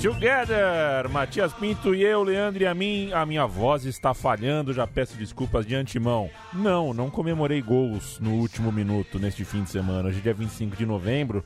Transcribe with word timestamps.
Together, 0.00 1.08
Matias 1.10 1.52
Pinto 1.52 1.92
e 1.92 2.04
eu, 2.04 2.22
Leandro 2.22 2.62
e 2.62 2.66
a 2.66 2.72
mim. 2.72 3.10
A 3.12 3.26
minha 3.26 3.44
voz 3.46 3.84
está 3.84 4.14
falhando, 4.14 4.72
já 4.72 4.86
peço 4.86 5.16
desculpas 5.16 5.66
de 5.66 5.74
antemão. 5.74 6.30
Não, 6.52 6.94
não 6.94 7.10
comemorei 7.10 7.60
gols 7.60 8.20
no 8.20 8.34
último 8.34 8.70
minuto 8.70 9.18
neste 9.18 9.44
fim 9.44 9.64
de 9.64 9.70
semana. 9.70 10.08
Hoje, 10.08 10.20
dia 10.20 10.32
25 10.32 10.76
de 10.76 10.86
novembro, 10.86 11.44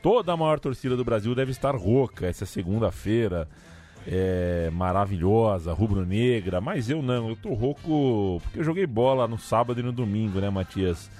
toda 0.00 0.32
a 0.32 0.36
maior 0.36 0.60
torcida 0.60 0.96
do 0.96 1.04
Brasil 1.04 1.34
deve 1.34 1.50
estar 1.50 1.74
rouca. 1.74 2.26
Essa 2.26 2.46
segunda-feira 2.46 3.48
é 4.06 4.70
maravilhosa, 4.72 5.72
rubro-negra, 5.72 6.60
mas 6.60 6.88
eu 6.88 7.02
não, 7.02 7.30
eu 7.30 7.36
tô 7.36 7.52
rouco 7.54 8.40
porque 8.44 8.60
eu 8.60 8.64
joguei 8.64 8.86
bola 8.86 9.26
no 9.26 9.36
sábado 9.36 9.80
e 9.80 9.82
no 9.82 9.90
domingo, 9.90 10.40
né, 10.40 10.48
Matias? 10.48 11.10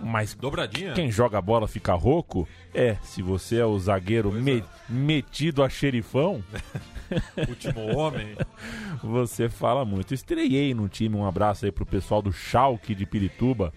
Mas 0.00 0.34
Dobradinha? 0.34 0.92
quem 0.92 1.10
joga 1.10 1.40
bola 1.40 1.66
fica 1.68 1.94
rouco? 1.94 2.48
É, 2.74 2.96
se 3.02 3.22
você 3.22 3.58
é 3.58 3.64
o 3.66 3.78
zagueiro 3.78 4.32
me- 4.32 4.58
é. 4.60 4.64
metido 4.88 5.62
a 5.62 5.68
xerifão, 5.68 6.42
Último 7.48 7.96
homem. 7.96 8.34
você 9.02 9.48
fala 9.48 9.84
muito. 9.84 10.14
Estreiei 10.14 10.74
no 10.74 10.88
time, 10.88 11.16
um 11.16 11.26
abraço 11.26 11.64
aí 11.64 11.70
pro 11.72 11.86
pessoal 11.86 12.20
do 12.22 12.32
Schalke 12.32 12.94
de 12.94 13.06
Pirituba. 13.06 13.72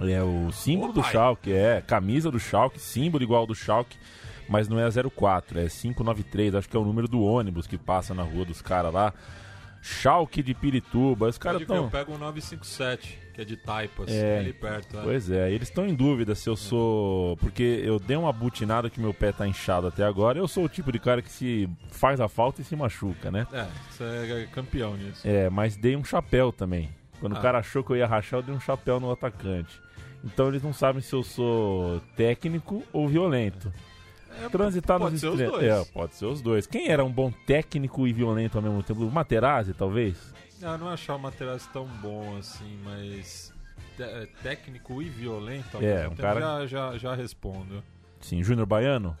É 0.00 0.22
o 0.22 0.50
símbolo 0.52 0.90
Ô, 0.90 0.94
do 0.94 1.02
pai. 1.02 1.12
Schalke, 1.12 1.52
é 1.52 1.80
camisa 1.86 2.30
do 2.30 2.38
Schalke, 2.38 2.80
símbolo 2.80 3.22
igual 3.22 3.46
do 3.46 3.54
Schalke, 3.54 3.96
mas 4.48 4.68
não 4.68 4.78
é 4.78 4.88
04, 4.90 5.58
é 5.60 5.68
593, 5.68 6.54
acho 6.54 6.68
que 6.68 6.76
é 6.76 6.80
o 6.80 6.84
número 6.84 7.08
do 7.08 7.20
ônibus 7.22 7.66
que 7.66 7.76
passa 7.76 8.14
na 8.14 8.22
rua 8.22 8.44
dos 8.44 8.62
caras 8.62 8.92
lá. 8.92 9.12
Schalke 9.82 10.42
de 10.42 10.54
Pirituba, 10.54 11.28
os 11.28 11.38
caras 11.38 11.60
ver, 11.60 11.68
eu 11.70 11.74
estão... 11.86 11.90
pego 11.90 12.12
um 12.14 12.18
957, 12.18 13.18
que 13.38 13.42
é 13.42 13.44
de 13.44 13.56
Taipas, 13.56 14.08
É. 14.10 14.40
ali 14.40 14.52
perto. 14.52 14.96
né? 14.96 15.02
Pois 15.04 15.30
é, 15.30 15.48
eles 15.52 15.68
estão 15.68 15.86
em 15.86 15.94
dúvida 15.94 16.34
se 16.34 16.48
eu 16.50 16.56
sou. 16.56 17.36
Porque 17.36 17.62
eu 17.84 18.00
dei 18.00 18.16
uma 18.16 18.32
butinada 18.32 18.90
que 18.90 19.00
meu 19.00 19.14
pé 19.14 19.30
tá 19.30 19.46
inchado 19.46 19.86
até 19.86 20.02
agora. 20.02 20.36
Eu 20.40 20.48
sou 20.48 20.64
o 20.64 20.68
tipo 20.68 20.90
de 20.90 20.98
cara 20.98 21.22
que 21.22 21.30
se 21.30 21.68
faz 21.88 22.20
a 22.20 22.28
falta 22.28 22.60
e 22.60 22.64
se 22.64 22.74
machuca, 22.74 23.30
né? 23.30 23.46
É, 23.52 23.64
você 23.90 24.04
é 24.04 24.48
campeão 24.52 24.96
nisso. 24.96 25.20
É, 25.26 25.48
mas 25.48 25.76
dei 25.76 25.94
um 25.94 26.02
chapéu 26.02 26.50
também. 26.50 26.90
Quando 27.20 27.34
o 27.34 27.38
Ah. 27.38 27.40
cara 27.40 27.58
achou 27.58 27.84
que 27.84 27.90
eu 27.92 27.96
ia 27.96 28.06
rachar, 28.08 28.40
eu 28.40 28.42
dei 28.42 28.54
um 28.54 28.60
chapéu 28.60 28.98
no 28.98 29.08
atacante. 29.12 29.80
Então 30.24 30.48
eles 30.48 30.62
não 30.62 30.72
sabem 30.72 31.00
se 31.00 31.12
eu 31.14 31.22
sou 31.22 32.00
técnico 32.16 32.82
ou 32.92 33.06
violento. 33.06 33.72
É, 34.44 34.48
Transitar 34.48 34.98
pode 34.98 35.12
nos 35.12 35.20
ser 35.20 35.28
extremos. 35.30 35.62
É, 35.62 35.84
pode 35.92 36.14
ser 36.16 36.26
os 36.26 36.40
dois. 36.42 36.66
Quem 36.66 36.88
era 36.88 37.04
um 37.04 37.10
bom 37.10 37.32
técnico 37.46 38.06
e 38.06 38.12
violento 38.12 38.56
ao 38.58 38.62
mesmo 38.62 38.82
tempo? 38.82 39.04
O 39.04 39.10
Materazzi, 39.12 39.72
talvez? 39.74 40.16
Ah, 40.62 40.72
eu 40.72 40.78
não 40.78 40.88
achar 40.88 41.14
o 41.14 41.18
Materazzi 41.18 41.68
tão 41.72 41.86
bom 41.86 42.36
assim, 42.36 42.78
mas 42.84 43.52
te- 43.96 44.02
é, 44.02 44.26
técnico 44.42 45.00
e 45.02 45.08
violento, 45.08 45.76
ao 45.76 45.82
É, 45.82 45.94
mesmo 45.94 46.06
um 46.06 46.10
tempo, 46.10 46.22
cara- 46.22 46.66
já, 46.66 46.66
já, 46.92 46.98
já 46.98 47.14
respondo. 47.14 47.82
Sim, 48.20 48.42
Júnior 48.42 48.66
Baiano? 48.66 49.16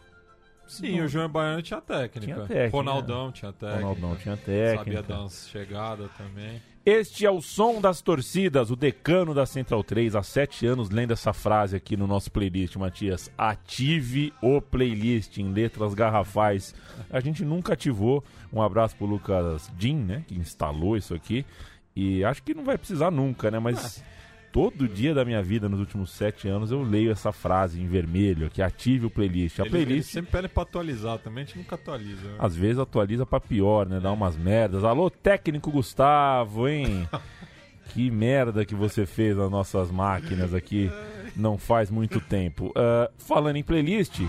Sim, 0.66 1.00
o 1.00 1.08
João 1.08 1.28
Baiano 1.28 1.62
tinha 1.62 1.80
técnica. 1.80 2.34
Tinha 2.34 2.46
técnica, 2.46 2.76
Ronaldão 2.76 3.32
tinha 3.32 3.52
técnica. 3.52 3.80
Ronaldão 3.86 4.16
tinha 4.16 4.36
Sabia 4.36 4.74
técnica. 4.76 5.02
dar 5.02 5.20
umas 5.20 5.48
chegadas 5.48 6.10
também. 6.18 6.60
Este 6.90 7.26
é 7.26 7.30
o 7.30 7.42
som 7.42 7.82
das 7.82 8.00
torcidas, 8.00 8.70
o 8.70 8.74
decano 8.74 9.34
da 9.34 9.44
Central 9.44 9.84
3. 9.84 10.16
Há 10.16 10.22
sete 10.22 10.66
anos 10.66 10.88
lendo 10.88 11.12
essa 11.12 11.34
frase 11.34 11.76
aqui 11.76 11.98
no 11.98 12.06
nosso 12.06 12.32
playlist, 12.32 12.76
Matias. 12.76 13.30
Ative 13.36 14.32
o 14.40 14.58
playlist 14.58 15.36
em 15.36 15.52
letras 15.52 15.92
garrafais. 15.92 16.74
A 17.10 17.20
gente 17.20 17.44
nunca 17.44 17.74
ativou. 17.74 18.24
Um 18.50 18.62
abraço 18.62 18.96
pro 18.96 19.04
Lucas 19.04 19.70
Jean, 19.78 19.96
né? 19.96 20.24
Que 20.26 20.34
instalou 20.34 20.96
isso 20.96 21.12
aqui. 21.12 21.44
E 21.94 22.24
acho 22.24 22.42
que 22.42 22.54
não 22.54 22.64
vai 22.64 22.78
precisar 22.78 23.10
nunca, 23.10 23.50
né? 23.50 23.58
Mas 23.58 24.02
todo 24.52 24.88
dia 24.88 25.14
da 25.14 25.24
minha 25.24 25.42
vida, 25.42 25.68
nos 25.68 25.80
últimos 25.80 26.10
sete 26.10 26.48
anos, 26.48 26.70
eu 26.70 26.82
leio 26.82 27.10
essa 27.10 27.32
frase 27.32 27.80
em 27.80 27.86
vermelho, 27.86 28.50
que 28.50 28.62
ative 28.62 29.06
o 29.06 29.10
playlist. 29.10 29.60
A 29.60 29.62
Ele, 29.62 29.76
ele 29.76 29.84
playlist 29.86 30.10
sempre 30.10 30.32
pede 30.32 30.48
pra 30.48 30.62
atualizar 30.62 31.18
também, 31.18 31.44
a 31.44 31.46
gente 31.46 31.58
nunca 31.58 31.74
atualiza. 31.74 32.28
né? 32.28 32.36
às 32.38 32.56
vezes 32.56 32.78
atualiza 32.78 33.26
pra 33.26 33.40
pior, 33.40 33.86
né? 33.86 34.00
Dá 34.00 34.10
umas 34.12 34.36
merdas. 34.36 34.84
Alô, 34.84 35.10
técnico 35.10 35.70
Gustavo, 35.70 36.68
hein? 36.68 37.08
que 37.92 38.10
merda 38.10 38.64
que 38.64 38.74
você 38.74 39.06
fez 39.06 39.36
nas 39.36 39.50
nossas 39.50 39.90
máquinas 39.90 40.52
aqui 40.52 40.90
não 41.34 41.56
faz 41.56 41.90
muito 41.90 42.20
tempo. 42.20 42.72
Ah, 42.76 43.10
falando 43.16 43.56
em 43.56 43.62
playlist, 43.62 44.20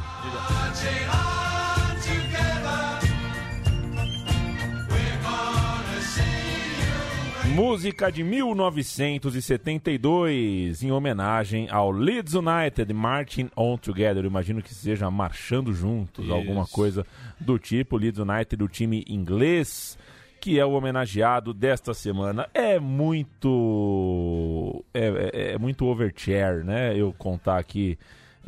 música 7.60 8.12
de 8.12 8.24
1972 8.24 10.82
em 10.84 10.92
homenagem 10.92 11.68
ao 11.70 11.92
Leeds 11.92 12.34
United 12.34 12.92
Marching 12.94 13.50
On 13.56 13.78
Together. 13.78 14.24
Eu 14.24 14.30
imagino 14.30 14.62
que 14.62 14.74
seja 14.74 15.10
marchando 15.12 15.74
juntos, 15.74 16.26
Isso. 16.26 16.34
alguma 16.34 16.66
coisa 16.66 17.06
do 17.40 17.58
tipo. 17.60 17.98
Leeds 17.98 18.20
United, 18.20 18.64
o 18.64 18.68
time 18.68 19.04
inglês, 19.08 19.98
que 20.40 20.60
é 20.60 20.66
o 20.66 20.72
homenageado 20.72 21.54
desta 21.54 21.94
semana. 21.94 22.48
É 22.54 22.80
muito. 22.80 24.84
É, 24.94 25.08
é- 25.34 25.52
é 25.54 25.58
muito 25.58 25.86
overchair, 25.86 26.64
né? 26.64 26.96
Eu 26.98 27.14
contar 27.18 27.58
aqui. 27.58 27.98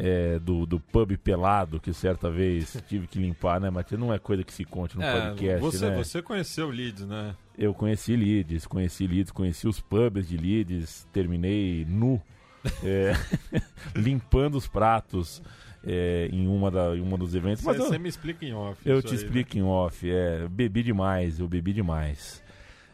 é, 0.04 0.40
do, 0.40 0.66
do 0.66 0.80
pub 0.80 1.16
pelado 1.18 1.80
que 1.80 1.94
certa 1.94 2.32
vez 2.32 2.82
tive 2.88 3.06
que 3.08 3.20
limpar, 3.20 3.60
né, 3.60 3.70
Matheus? 3.70 4.00
Não 4.02 4.12
é 4.12 4.18
coisa 4.18 4.44
que 4.44 4.52
se 4.54 4.64
conte 4.66 4.98
no 4.98 5.04
É, 5.04 5.28
podcast, 5.30 5.60
você, 5.62 5.90
né? 5.90 5.96
você 5.98 6.22
conheceu 6.24 6.68
o 6.68 6.72
Leeds, 6.72 7.06
né? 7.06 7.36
Eu 7.58 7.74
conheci 7.74 8.16
Leeds, 8.16 8.66
conheci 8.66 9.06
Leeds, 9.06 9.32
conheci 9.32 9.68
os 9.68 9.80
pubs 9.80 10.28
de 10.28 10.38
Leeds, 10.38 11.08
terminei 11.12 11.86
nu, 11.88 12.22
é, 12.84 13.14
limpando 13.96 14.56
os 14.56 14.68
pratos 14.68 15.42
é, 15.84 16.30
em, 16.32 16.48
uma 16.48 16.70
da, 16.72 16.96
em 16.96 17.02
uma 17.02 17.18
dos 17.18 17.36
eventos. 17.36 17.64
Mas 17.64 17.78
Você 17.78 17.98
me 17.98 18.10
explica 18.10 18.46
em 18.46 18.54
off. 18.54 18.82
eu 18.88 19.00
isso 19.00 19.08
te 19.08 19.14
aí, 19.14 19.18
né? 19.18 19.24
explico 19.26 19.58
em 19.58 19.64
off, 19.64 20.10
é, 20.10 20.48
bebi 20.48 20.84
demais, 20.84 21.40
eu 21.40 21.48
bebi 21.48 21.74
demais. 21.74 22.42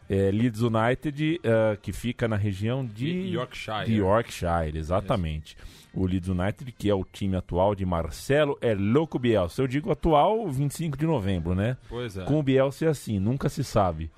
É, 0.10 0.32
Leeds 0.32 0.62
United, 0.62 1.42
ah, 1.44 1.76
que 1.82 1.92
fica 1.92 2.30
na 2.30 2.38
região 2.38 2.86
de 2.86 3.34
Yorkshire. 3.34 3.86
de 3.86 3.96
Yorkshire, 3.96 4.78
exatamente. 4.78 5.58
O 5.94 6.06
Leeds 6.06 6.30
United, 6.30 6.72
que 6.72 6.90
é 6.90 6.94
o 6.94 7.04
time 7.04 7.36
atual 7.36 7.76
de 7.76 7.86
Marcelo 7.86 8.58
é 8.62 8.74
louco 8.74 9.20
Bielsa. 9.20 9.62
Eu 9.64 9.68
digo 9.68 9.92
atual 9.92 10.48
25 10.48 10.98
de 10.98 11.06
novembro, 11.06 11.56
né? 11.56 11.76
Pois 11.90 12.16
é. 12.16 12.24
Com 12.24 12.40
o 12.40 12.44
Bielsa 12.44 12.86
é 12.86 12.88
assim, 12.88 13.20
nunca 13.20 13.50
se 13.50 13.64
sabe. 13.64 14.10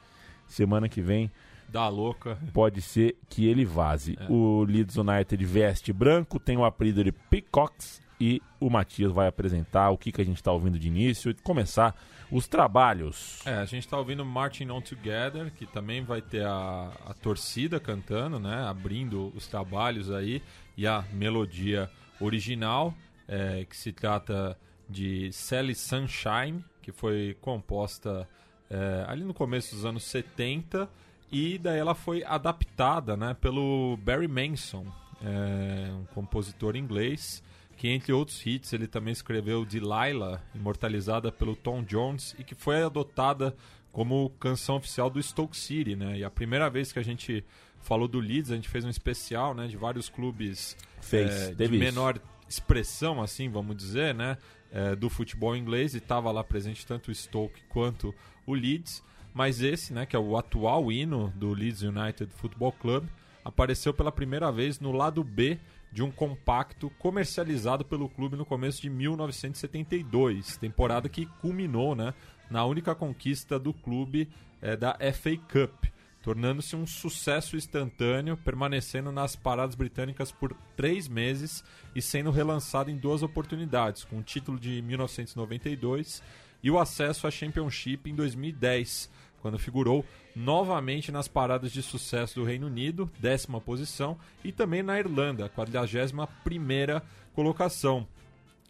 Semana 0.49 0.89
que 0.89 1.01
vem 1.01 1.31
Dá 1.69 1.87
louca. 1.87 2.37
pode 2.51 2.81
ser 2.81 3.15
que 3.29 3.47
ele 3.47 3.63
vaze. 3.63 4.17
É. 4.19 4.25
O 4.29 4.63
Leeds 4.63 4.97
United 4.97 5.45
veste 5.45 5.93
branco, 5.93 6.39
tem 6.39 6.57
o 6.57 6.65
apelido 6.65 7.03
de 7.03 7.11
Peacocks 7.11 8.01
e 8.19 8.41
o 8.59 8.69
Matias 8.69 9.11
vai 9.11 9.27
apresentar 9.27 9.89
o 9.91 9.97
que, 9.97 10.11
que 10.11 10.21
a 10.21 10.25
gente 10.25 10.37
está 10.37 10.51
ouvindo 10.51 10.77
de 10.77 10.87
início 10.87 11.31
e 11.31 11.33
começar 11.35 11.95
os 12.29 12.47
trabalhos. 12.47 13.39
É, 13.45 13.53
a 13.53 13.65
gente 13.65 13.87
tá 13.87 13.97
ouvindo 13.97 14.25
Marching 14.25 14.69
On 14.69 14.81
Together, 14.81 15.51
que 15.53 15.65
também 15.65 16.03
vai 16.03 16.21
ter 16.21 16.45
a, 16.45 16.91
a 17.05 17.13
torcida 17.13 17.79
cantando, 17.79 18.39
né? 18.39 18.67
Abrindo 18.67 19.31
os 19.35 19.47
trabalhos 19.47 20.11
aí. 20.11 20.41
E 20.75 20.85
a 20.85 21.03
melodia 21.13 21.89
original, 22.19 22.93
é, 23.27 23.65
que 23.65 23.75
se 23.75 23.93
trata 23.93 24.57
de 24.89 25.31
Sally 25.31 25.75
Sunshine, 25.75 26.63
que 26.81 26.91
foi 26.91 27.37
composta 27.39 28.27
é, 28.69 29.05
ali 29.07 29.23
no 29.23 29.33
começo 29.33 29.75
dos 29.75 29.85
anos 29.85 30.03
70. 30.03 30.89
E 31.31 31.57
daí 31.57 31.77
ela 31.77 31.93
foi 31.93 32.23
adaptada 32.23 33.15
né, 33.15 33.35
pelo 33.39 33.97
Barry 33.97 34.27
Manson, 34.27 34.85
é, 35.21 35.91
um 35.91 36.05
compositor 36.13 36.75
inglês 36.75 37.43
que 37.79 37.87
entre 37.87 38.11
outros 38.11 38.45
hits 38.45 38.73
ele 38.73 38.87
também 38.87 39.13
escreveu 39.13 39.63
Delilah, 39.63 40.41
imortalizada 40.53 41.31
pelo 41.31 41.55
Tom 41.55 41.81
Jones 41.81 42.35
e 42.37 42.43
que 42.43 42.53
foi 42.53 42.83
adotada 42.83 43.55
como 43.89 44.29
canção 44.31 44.75
oficial 44.75 45.09
do 45.09 45.23
Stoke 45.23 45.55
City, 45.55 45.95
né? 45.95 46.17
E 46.17 46.23
a 46.25 46.29
primeira 46.29 46.69
vez 46.69 46.91
que 46.91 46.99
a 46.99 47.03
gente 47.03 47.41
falou 47.81 48.05
do 48.05 48.19
Leeds, 48.19 48.51
a 48.51 48.55
gente 48.55 48.67
fez 48.67 48.83
um 48.83 48.89
especial, 48.89 49.55
né, 49.55 49.65
de 49.65 49.77
vários 49.77 50.09
clubes 50.09 50.75
Fez, 51.01 51.31
é, 51.31 51.53
de 51.53 51.69
menor 51.69 52.19
expressão, 52.49 53.21
assim, 53.21 53.47
vamos 53.47 53.77
dizer, 53.77 54.13
né, 54.13 54.37
é, 54.71 54.95
do 54.95 55.09
futebol 55.09 55.55
inglês 55.55 55.93
e 55.93 55.97
estava 55.97 56.31
lá 56.31 56.43
presente 56.43 56.85
tanto 56.85 57.11
o 57.11 57.15
Stoke 57.15 57.61
quanto 57.69 58.13
o 58.45 58.53
Leeds. 58.53 59.03
Mas 59.33 59.61
esse, 59.61 59.93
né, 59.93 60.05
que 60.05 60.15
é 60.15 60.19
o 60.19 60.37
atual 60.37 60.91
hino 60.91 61.31
do 61.35 61.53
Leeds 61.53 61.81
United 61.81 62.31
Football 62.33 62.73
Club, 62.73 63.05
apareceu 63.43 63.93
pela 63.93 64.11
primeira 64.11 64.51
vez 64.51 64.79
no 64.79 64.91
lado 64.91 65.23
B 65.23 65.59
de 65.91 66.03
um 66.03 66.11
compacto 66.11 66.89
comercializado 66.99 67.83
pelo 67.83 68.09
clube 68.09 68.35
no 68.35 68.45
começo 68.45 68.81
de 68.81 68.89
1972, 68.89 70.57
temporada 70.57 71.09
que 71.09 71.25
culminou 71.41 71.95
né, 71.95 72.13
na 72.49 72.63
única 72.65 72.93
conquista 72.93 73.57
do 73.57 73.73
clube 73.73 74.29
eh, 74.61 74.75
da 74.75 74.97
FA 75.13 75.35
Cup, 75.51 75.85
tornando-se 76.21 76.75
um 76.75 76.85
sucesso 76.85 77.55
instantâneo, 77.55 78.37
permanecendo 78.37 79.11
nas 79.11 79.35
paradas 79.35 79.75
britânicas 79.75 80.31
por 80.31 80.55
três 80.75 81.07
meses 81.07 81.63
e 81.95 82.01
sendo 82.01 82.31
relançado 82.31 82.91
em 82.91 82.97
duas 82.97 83.23
oportunidades, 83.23 84.03
com 84.03 84.19
o 84.19 84.23
título 84.23 84.59
de 84.59 84.81
1992 84.81 86.21
e 86.61 86.69
o 86.69 86.77
acesso 86.77 87.25
à 87.25 87.31
Championship 87.31 88.09
em 88.09 88.15
2010, 88.15 89.09
quando 89.41 89.57
figurou 89.57 90.05
novamente 90.35 91.11
nas 91.11 91.27
paradas 91.27 91.71
de 91.71 91.81
sucesso 91.81 92.35
do 92.35 92.45
Reino 92.45 92.67
Unido, 92.67 93.09
décima 93.19 93.61
posição, 93.61 94.17
e 94.43 94.51
também 94.51 94.83
na 94.83 94.99
Irlanda, 94.99 95.49
41 95.49 96.27
primeira 96.43 97.01
colocação. 97.33 98.05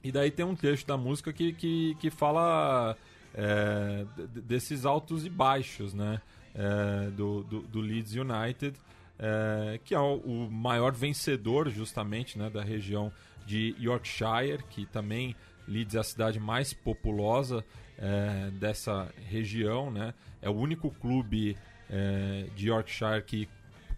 E 0.03 0.11
daí 0.11 0.31
tem 0.31 0.45
um 0.45 0.55
trecho 0.55 0.85
da 0.85 0.95
música 0.95 1.33
que, 1.33 1.51
que, 1.53 1.95
que 1.99 2.09
fala 2.09 2.95
é, 3.33 4.05
desses 4.43 4.85
altos 4.85 5.25
e 5.25 5.29
baixos, 5.29 5.93
né? 5.93 6.21
É, 6.55 7.09
do, 7.11 7.43
do, 7.43 7.61
do 7.61 7.79
Leeds 7.79 8.13
United, 8.15 8.77
é, 9.17 9.79
que 9.83 9.93
é 9.93 9.99
o, 9.99 10.15
o 10.15 10.51
maior 10.51 10.93
vencedor 10.93 11.69
justamente 11.69 12.37
né, 12.37 12.49
da 12.49 12.63
região 12.63 13.11
de 13.45 13.75
Yorkshire, 13.79 14.63
que 14.69 14.85
também 14.85 15.35
Leeds 15.67 15.95
é 15.95 15.99
a 15.99 16.03
cidade 16.03 16.39
mais 16.39 16.73
populosa 16.73 17.63
é, 17.97 18.49
dessa 18.51 19.11
região, 19.27 19.91
né? 19.91 20.13
É 20.41 20.49
o 20.49 20.53
único 20.53 20.89
clube 20.89 21.55
é, 21.89 22.45
de 22.55 22.69
Yorkshire 22.69 23.23
que 23.23 23.47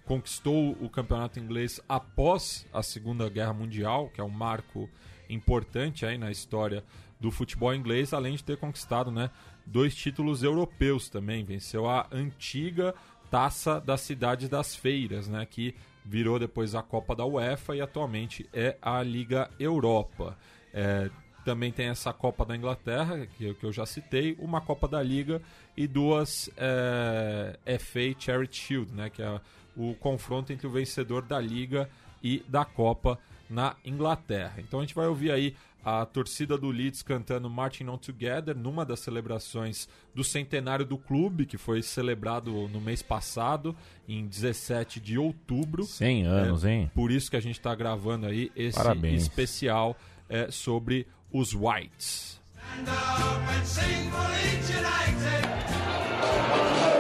conquistou 0.06 0.72
o 0.82 0.90
campeonato 0.90 1.40
inglês 1.40 1.80
após 1.88 2.66
a 2.74 2.84
Segunda 2.84 3.30
Guerra 3.30 3.54
Mundial, 3.54 4.10
que 4.10 4.20
é 4.20 4.24
um 4.24 4.30
marco 4.30 4.90
importante 5.30 6.06
aí 6.06 6.18
na 6.18 6.32
história 6.32 6.84
do 7.20 7.32
futebol 7.32 7.74
inglês, 7.74 8.14
além 8.14 8.36
de 8.36 8.44
ter 8.44 8.58
conquistado, 8.58 9.12
né, 9.12 9.30
dois 9.66 9.96
títulos 9.96 10.44
europeus 10.44 11.10
também. 11.10 11.44
Venceu 11.44 11.88
a 11.88 12.08
antiga 12.12 12.94
Taça 13.30 13.80
das 13.80 14.02
Cidades 14.02 14.50
das 14.50 14.76
Feiras, 14.76 15.28
né, 15.28 15.48
que 15.50 15.74
virou 16.04 16.38
depois 16.38 16.76
a 16.76 16.82
Copa 16.82 17.16
da 17.16 17.26
UEFA 17.26 17.76
e 17.76 17.82
atualmente 17.82 18.48
é 18.54 18.78
a 18.82 19.02
Liga 19.02 19.50
Europa. 19.58 20.38
É, 20.74 21.10
também 21.46 21.72
tem 21.72 21.88
essa 21.88 22.12
Copa 22.12 22.46
da 22.46 22.56
Inglaterra, 22.56 23.26
que, 23.26 23.54
que 23.54 23.66
eu 23.66 23.72
já 23.72 23.86
citei, 23.86 24.36
uma 24.40 24.62
Copa 24.62 24.88
da 24.88 25.02
Liga 25.02 25.42
e 25.76 25.88
duas 25.88 26.50
é, 26.58 27.58
FA 27.80 28.20
Charity 28.20 28.58
Shield, 28.58 28.94
né, 28.94 29.10
que 29.10 29.22
é 29.22 29.42
o 29.76 29.94
confronto 29.96 30.52
entre 30.52 30.68
o 30.68 30.70
vencedor 30.70 31.22
da 31.22 31.40
Liga 31.40 31.90
e 32.22 32.44
da 32.48 32.66
Copa 32.66 33.18
na 33.50 33.76
Inglaterra. 33.84 34.56
Então 34.60 34.80
a 34.80 34.84
gente 34.84 34.96
vai 34.96 35.08
ouvir 35.08 35.32
aí 35.32 35.56
a 35.84 36.06
torcida 36.06 36.58
do 36.58 36.70
Leeds 36.70 37.02
cantando 37.02 37.50
Marching 37.50 37.88
On 37.88 37.98
Together 37.98 38.56
numa 38.56 38.86
das 38.86 39.00
celebrações 39.00 39.88
do 40.14 40.24
centenário 40.24 40.86
do 40.86 40.98
clube, 40.98 41.46
que 41.46 41.58
foi 41.58 41.82
celebrado 41.82 42.68
no 42.68 42.80
mês 42.80 43.02
passado, 43.02 43.76
em 44.08 44.26
17 44.28 45.00
de 45.00 45.18
outubro. 45.18 45.84
100 45.84 46.26
anos, 46.26 46.66
hein? 46.66 46.92
Por 46.94 47.12
isso 47.12 47.32
que 47.32 47.38
a 47.38 47.42
gente 47.42 47.58
está 47.58 47.74
gravando 47.74 48.28
aí 48.28 48.52
esse 48.56 48.78
Parabéns. 48.78 49.24
especial 49.24 49.98
é, 50.30 50.52
sobre 50.52 51.08
os 51.32 51.54
Whites. 51.54 52.40
You're 56.82 56.91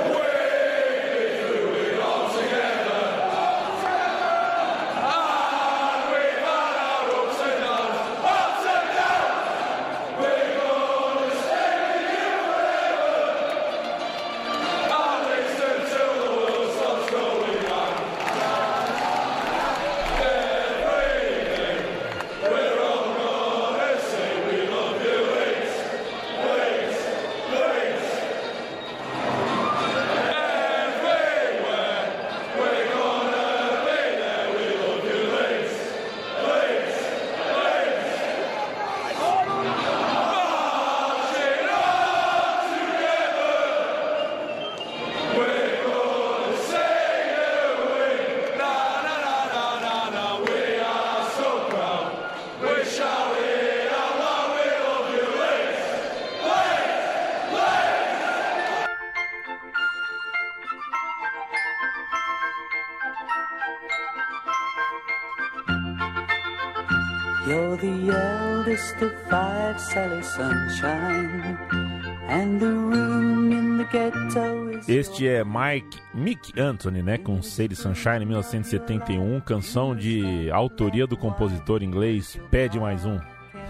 Este 74.88 75.28
é 75.28 75.44
Mike 75.44 76.00
Mick 76.14 76.60
Anthony, 76.60 77.04
né, 77.04 77.18
com 77.18 77.42
Sadie 77.42 77.76
Sunshine, 77.76 78.26
1971, 78.26 79.42
canção 79.42 79.94
de 79.94 80.50
autoria 80.50 81.06
do 81.06 81.18
compositor 81.18 81.84
inglês 81.84 82.40
Pede 82.50 82.80
Mais 82.80 83.06
Um. 83.06 83.20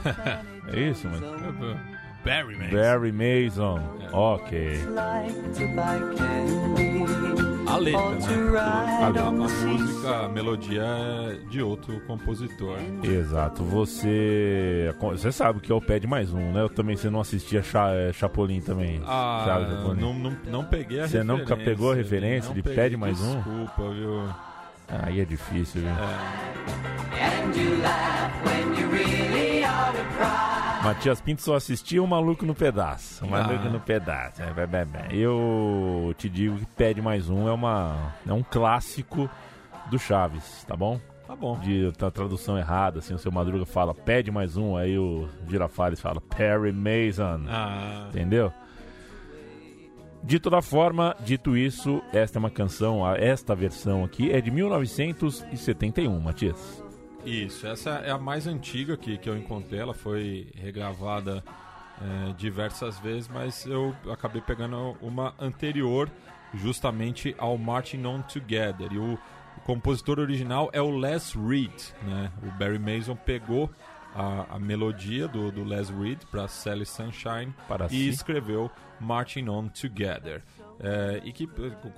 é 0.72 0.80
isso, 0.80 1.08
mano? 1.08 1.91
Barry, 2.24 2.56
man. 2.56 2.70
Barry 2.70 3.12
Mason. 3.12 3.80
Ok. 4.14 4.80
A 7.68 7.78
letra, 7.78 8.10
né? 8.10 8.60
A, 8.60 9.10
on 9.10 9.28
a 9.28 9.32
música, 9.32 10.26
a 10.26 10.30
melodia 10.30 10.84
é 10.84 11.50
de 11.50 11.62
outro 11.62 12.00
compositor. 12.02 12.78
Exato. 13.04 13.64
Você. 13.64 14.94
Você 15.00 15.32
sabe 15.32 15.62
que 15.62 15.72
é 15.72 15.76
o 15.76 15.82
Pede 15.82 16.06
Mais 16.06 16.34
Um, 16.34 16.52
né? 16.52 16.62
Eu 16.62 16.70
também, 16.70 16.96
você 16.98 17.10
não 17.10 17.22
assistia 17.22 17.64
Cha, 17.64 17.92
é, 17.94 18.12
Chapolin 18.12 18.62
também. 18.62 19.02
Ah, 19.06 19.44
Chaves 19.46 19.70
Chapolin. 19.78 20.02
não, 20.02 20.14
não, 20.14 20.38
não 20.46 20.64
peguei 20.66 21.00
a 21.00 21.08
Você 21.08 21.18
referência. 21.20 21.24
nunca 21.24 21.58
pegou 21.58 21.92
a 21.92 21.96
referência 21.96 22.54
de 22.54 22.62
Pede 22.62 22.98
Mais 22.98 23.20
Um? 23.22 23.36
Desculpa, 23.36 23.90
viu? 23.94 24.30
Aí 24.90 25.22
é 25.22 25.26
difícil, 25.26 25.82
viu? 25.82 25.92
And 28.44 29.51
Matias 30.84 31.22
Pinto 31.22 31.42
só 31.42 31.56
assistia 31.56 32.02
o 32.02 32.08
Maluco 32.08 32.46
no 32.46 32.56
Pedaço. 32.56 33.24
O 33.24 33.30
Maluco 33.30 33.68
Ah. 33.68 33.70
no 33.70 33.80
Pedaço. 33.80 34.42
É. 34.42 34.52
Eu 35.16 36.14
te 36.18 36.28
digo 36.28 36.58
que 36.58 36.66
Pede 36.66 37.02
Mais 37.02 37.30
Um 37.30 37.48
é, 37.48 37.52
uma, 37.52 38.14
é 38.28 38.34
um 38.34 38.42
clássico 38.42 39.30
do 39.92 40.00
Chaves, 40.00 40.64
tá 40.68 40.76
bom? 40.76 41.00
Tá 41.28 41.36
bom. 41.36 41.60
De 41.60 41.92
tá, 41.94 42.10
tradução 42.10 42.58
errada, 42.58 43.00
assim, 43.00 43.14
o 43.14 43.20
seu 43.20 43.32
Madruga 43.32 43.66
fala 43.66 43.94
Pede 43.94 44.32
Mais 44.32 44.58
Um, 44.58 44.76
aí 44.76 44.98
o 44.98 45.30
Girafales 45.48 46.00
fala 46.02 46.20
Perry 46.20 46.72
Mason. 46.72 47.46
Ah, 47.48 48.08
Entendeu? 48.10 48.52
De 50.24 50.40
toda 50.40 50.62
forma, 50.62 51.16
dito 51.22 51.56
isso, 51.58 52.02
esta 52.14 52.38
é 52.38 52.40
uma 52.40 52.50
canção, 52.52 53.02
esta 53.16 53.56
versão 53.56 54.04
aqui 54.04 54.32
é 54.32 54.40
de 54.42 54.52
1971, 54.52 56.20
Matias. 56.20 56.81
Isso, 57.26 57.68
essa 57.68 57.92
é 57.92 58.12
a 58.12 58.18
mais 58.18 58.48
antiga 58.48 58.98
que, 58.98 59.18
que 59.18 59.30
eu 59.30 59.38
encontrei. 59.38 59.80
Ela 59.80 59.94
foi 59.94 60.48
regravada 60.56 61.44
é, 62.02 62.34
diversas 62.34 63.00
vezes, 63.00 63.28
mas 63.28 63.66
eu 63.66 63.96
acabei 64.12 64.42
pegando 64.42 64.98
uma 65.02 65.34
anterior, 65.40 66.10
justamente 66.54 67.36
ao 67.38 67.58
Marching 67.58 68.06
On 68.06 68.22
Together. 68.22 68.92
E 68.92 68.98
o, 68.98 69.14
o 69.58 69.62
compositor 69.62 70.20
original 70.20 70.70
é 70.74 70.82
o 70.82 70.90
Les 70.90 71.34
Reed. 71.34 71.72
Né? 72.02 72.32
O 72.44 72.52
Barry 72.58 72.80
Mason 72.80 73.16
pegou 73.16 73.70
a, 74.16 74.56
a 74.56 74.60
melodia 74.60 75.28
do, 75.28 75.52
do 75.52 75.64
Les 75.64 75.90
Reed 75.90 76.20
para 76.30 76.48
Sally 76.48 76.86
Sunshine 76.86 77.54
Para 77.68 77.86
e 77.86 77.90
si. 77.90 78.10
escreveu 78.10 78.70
Marching 79.00 79.48
On 79.50 79.68
Together. 79.68 80.44
É, 80.84 81.22
e 81.24 81.32
que, 81.32 81.48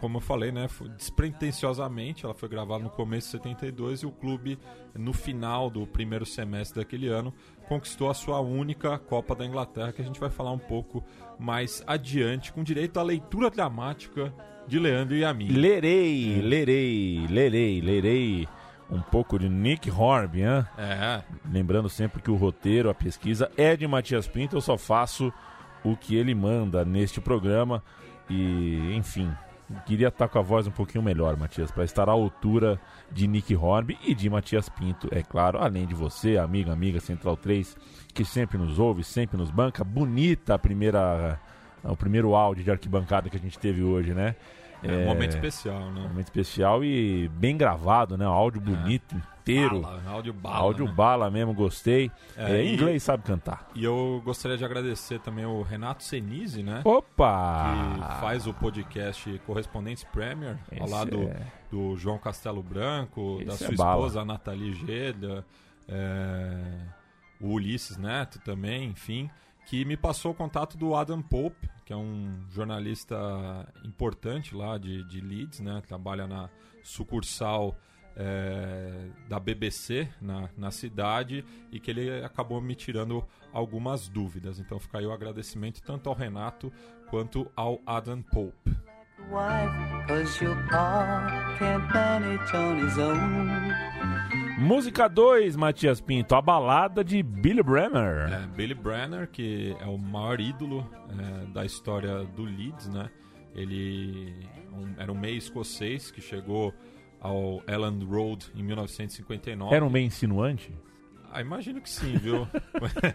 como 0.01 0.17
eu 0.17 0.21
falei, 0.21 0.51
né, 0.51 0.67
foi- 0.67 0.89
despretensiosamente, 0.89 2.25
ela 2.25 2.33
foi 2.33 2.49
gravada 2.49 2.83
no 2.83 2.89
começo 2.89 3.27
de 3.27 3.31
72 3.43 4.01
e 4.01 4.05
o 4.05 4.11
clube, 4.11 4.59
no 4.93 5.13
final 5.13 5.69
do 5.69 5.85
primeiro 5.87 6.25
semestre 6.25 6.81
daquele 6.81 7.07
ano, 7.07 7.33
conquistou 7.67 8.09
a 8.09 8.13
sua 8.13 8.39
única 8.41 8.97
Copa 8.97 9.35
da 9.35 9.45
Inglaterra, 9.45 9.91
que 9.91 10.01
a 10.01 10.05
gente 10.05 10.19
vai 10.19 10.29
falar 10.29 10.51
um 10.51 10.57
pouco 10.59 11.03
mais 11.39 11.83
adiante, 11.87 12.51
com 12.51 12.63
direito 12.63 12.99
à 12.99 13.03
leitura 13.03 13.49
dramática 13.49 14.33
de 14.67 14.79
Leandro 14.79 15.15
e 15.15 15.23
a 15.23 15.33
mim. 15.33 15.47
Lerei, 15.49 16.41
lerei, 16.41 17.25
lerei, 17.29 17.81
lerei 17.81 18.47
um 18.89 19.01
pouco 19.01 19.39
de 19.39 19.47
Nick 19.49 19.89
Horby, 19.89 20.41
hein? 20.41 20.65
É, 20.77 21.21
Lembrando 21.49 21.89
sempre 21.89 22.21
que 22.21 22.29
o 22.31 22.35
roteiro, 22.35 22.89
a 22.89 22.93
pesquisa 22.93 23.49
é 23.57 23.75
de 23.75 23.87
Matias 23.87 24.27
Pinto, 24.27 24.55
eu 24.57 24.61
só 24.61 24.77
faço 24.77 25.31
o 25.83 25.95
que 25.97 26.15
ele 26.15 26.33
manda 26.35 26.85
neste 26.85 27.19
programa. 27.19 27.83
E, 28.29 28.95
enfim, 28.95 29.31
queria 29.85 30.07
estar 30.07 30.27
com 30.27 30.39
a 30.39 30.41
voz 30.41 30.67
um 30.67 30.71
pouquinho 30.71 31.03
melhor, 31.03 31.35
Matias, 31.37 31.71
para 31.71 31.83
estar 31.83 32.07
à 32.07 32.11
altura 32.11 32.79
de 33.11 33.27
Nick 33.27 33.55
Horby 33.55 33.97
e 34.03 34.13
de 34.13 34.29
Matias 34.29 34.69
Pinto, 34.69 35.07
é 35.11 35.21
claro, 35.21 35.59
além 35.59 35.85
de 35.85 35.93
você, 35.93 36.37
amiga, 36.37 36.71
amiga 36.71 36.99
Central 36.99 37.37
3, 37.37 37.75
que 38.13 38.23
sempre 38.23 38.57
nos 38.57 38.79
ouve, 38.79 39.03
sempre 39.03 39.37
nos 39.37 39.51
banca. 39.51 39.83
Bonita 39.83 40.55
a 40.55 40.59
primeira, 40.59 41.39
o 41.83 41.95
primeiro 41.95 42.35
áudio 42.35 42.63
de 42.63 42.71
arquibancada 42.71 43.29
que 43.29 43.37
a 43.37 43.39
gente 43.39 43.59
teve 43.59 43.83
hoje, 43.83 44.13
né? 44.13 44.35
é 44.83 44.97
um 44.97 45.05
momento 45.05 45.31
especial, 45.31 45.79
Um 45.81 45.91
né? 45.93 46.01
momento 46.01 46.25
especial 46.25 46.83
e 46.83 47.29
bem 47.29 47.55
gravado, 47.55 48.17
né? 48.17 48.27
Um 48.27 48.31
áudio 48.31 48.59
bonito, 48.59 49.15
inteiro. 49.43 49.81
Bala, 49.81 50.03
áudio 50.07 50.33
bala. 50.33 50.55
áudio 50.57 50.85
né? 50.85 50.91
bala 50.93 51.29
mesmo, 51.31 51.53
gostei. 51.53 52.09
É, 52.37 52.57
É, 52.57 52.63
e- 52.65 52.73
inglês 52.73 53.03
sabe 53.03 53.23
cantar. 53.23 53.69
E 53.75 53.83
eu 53.83 54.21
gostaria 54.25 54.57
de 54.57 54.63
agradecer 54.65 55.19
também 55.19 55.45
o 55.45 55.61
Renato 55.61 56.03
Senise, 56.03 56.63
né? 56.63 56.81
Opa! 56.83 57.73
que 57.95 58.21
faz 58.21 58.47
o 58.47 58.53
podcast 58.53 59.41
Correspondentes 59.45 60.03
Premier, 60.05 60.57
ao 60.79 60.85
Esse 60.85 60.93
lado 60.93 61.23
é- 61.23 61.45
do 61.69 61.95
João 61.97 62.17
Castelo 62.17 62.63
Branco, 62.63 63.39
da 63.45 63.53
Esse 63.53 63.65
sua 63.65 63.67
é 63.67 63.73
esposa, 63.73 64.21
a 64.21 64.25
Nathalie 64.25 64.73
Geda, 64.73 65.45
é, 65.87 66.57
o 67.41 67.49
Ulisses 67.53 67.97
Neto 67.97 68.39
também, 68.39 68.89
enfim, 68.89 69.29
que 69.65 69.83
me 69.85 69.95
passou 69.97 70.31
o 70.31 70.35
contato 70.35 70.77
do 70.77 70.95
Adam 70.95 71.21
Pope, 71.21 71.69
que 71.85 71.91
é 71.93 71.95
um 71.97 72.43
jornalista 72.49 73.15
importante 73.83 74.55
lá 74.55 74.77
de, 74.77 75.03
de 75.05 75.19
Leeds, 75.21 75.59
né? 75.59 75.81
Trabalha 75.87 76.25
na 76.27 76.49
sucursal 76.81 77.75
é, 78.15 79.07
da 79.27 79.39
BBC 79.39 80.07
na, 80.21 80.49
na 80.57 80.71
cidade 80.71 81.43
e 81.71 81.79
que 81.79 81.91
ele 81.91 82.23
acabou 82.23 82.61
me 82.61 82.75
tirando 82.75 83.23
algumas 83.51 84.07
dúvidas. 84.07 84.59
Então 84.59 84.79
fica 84.79 84.99
aí 84.99 85.05
o 85.05 85.11
agradecimento 85.11 85.81
tanto 85.81 86.09
ao 86.09 86.15
Renato 86.15 86.71
quanto 87.09 87.49
ao 87.55 87.79
Adam 87.85 88.21
Pope. 88.21 88.75
Música 94.57 95.07
2, 95.07 95.55
Matias 95.55 95.99
Pinto, 96.01 96.35
a 96.35 96.41
balada 96.41 97.03
de 97.03 97.21
Billy 97.23 97.63
Bremer. 97.63 98.31
É, 98.31 98.47
Billy 98.47 98.73
Brenner, 98.73 99.27
que 99.29 99.75
é 99.79 99.85
o 99.85 99.97
maior 99.97 100.39
ídolo 100.39 100.89
é, 101.09 101.45
da 101.47 101.65
história 101.65 102.23
do 102.23 102.43
Leeds, 102.43 102.87
né? 102.89 103.09
Ele 103.55 104.33
um- 104.71 104.93
era 104.97 105.11
um 105.11 105.17
meio 105.19 105.37
escocês 105.37 106.11
que 106.11 106.21
chegou 106.21 106.73
ao 107.23 107.63
Elland 107.67 108.05
Road 108.05 108.51
em 108.55 108.61
1959. 108.61 109.73
Era 109.73 109.83
um 109.83 109.89
meio 109.89 110.05
insinuante? 110.05 110.71
Ah, 111.31 111.41
imagino 111.41 111.81
que 111.81 111.89
sim, 111.89 112.15
viu? 112.17 112.47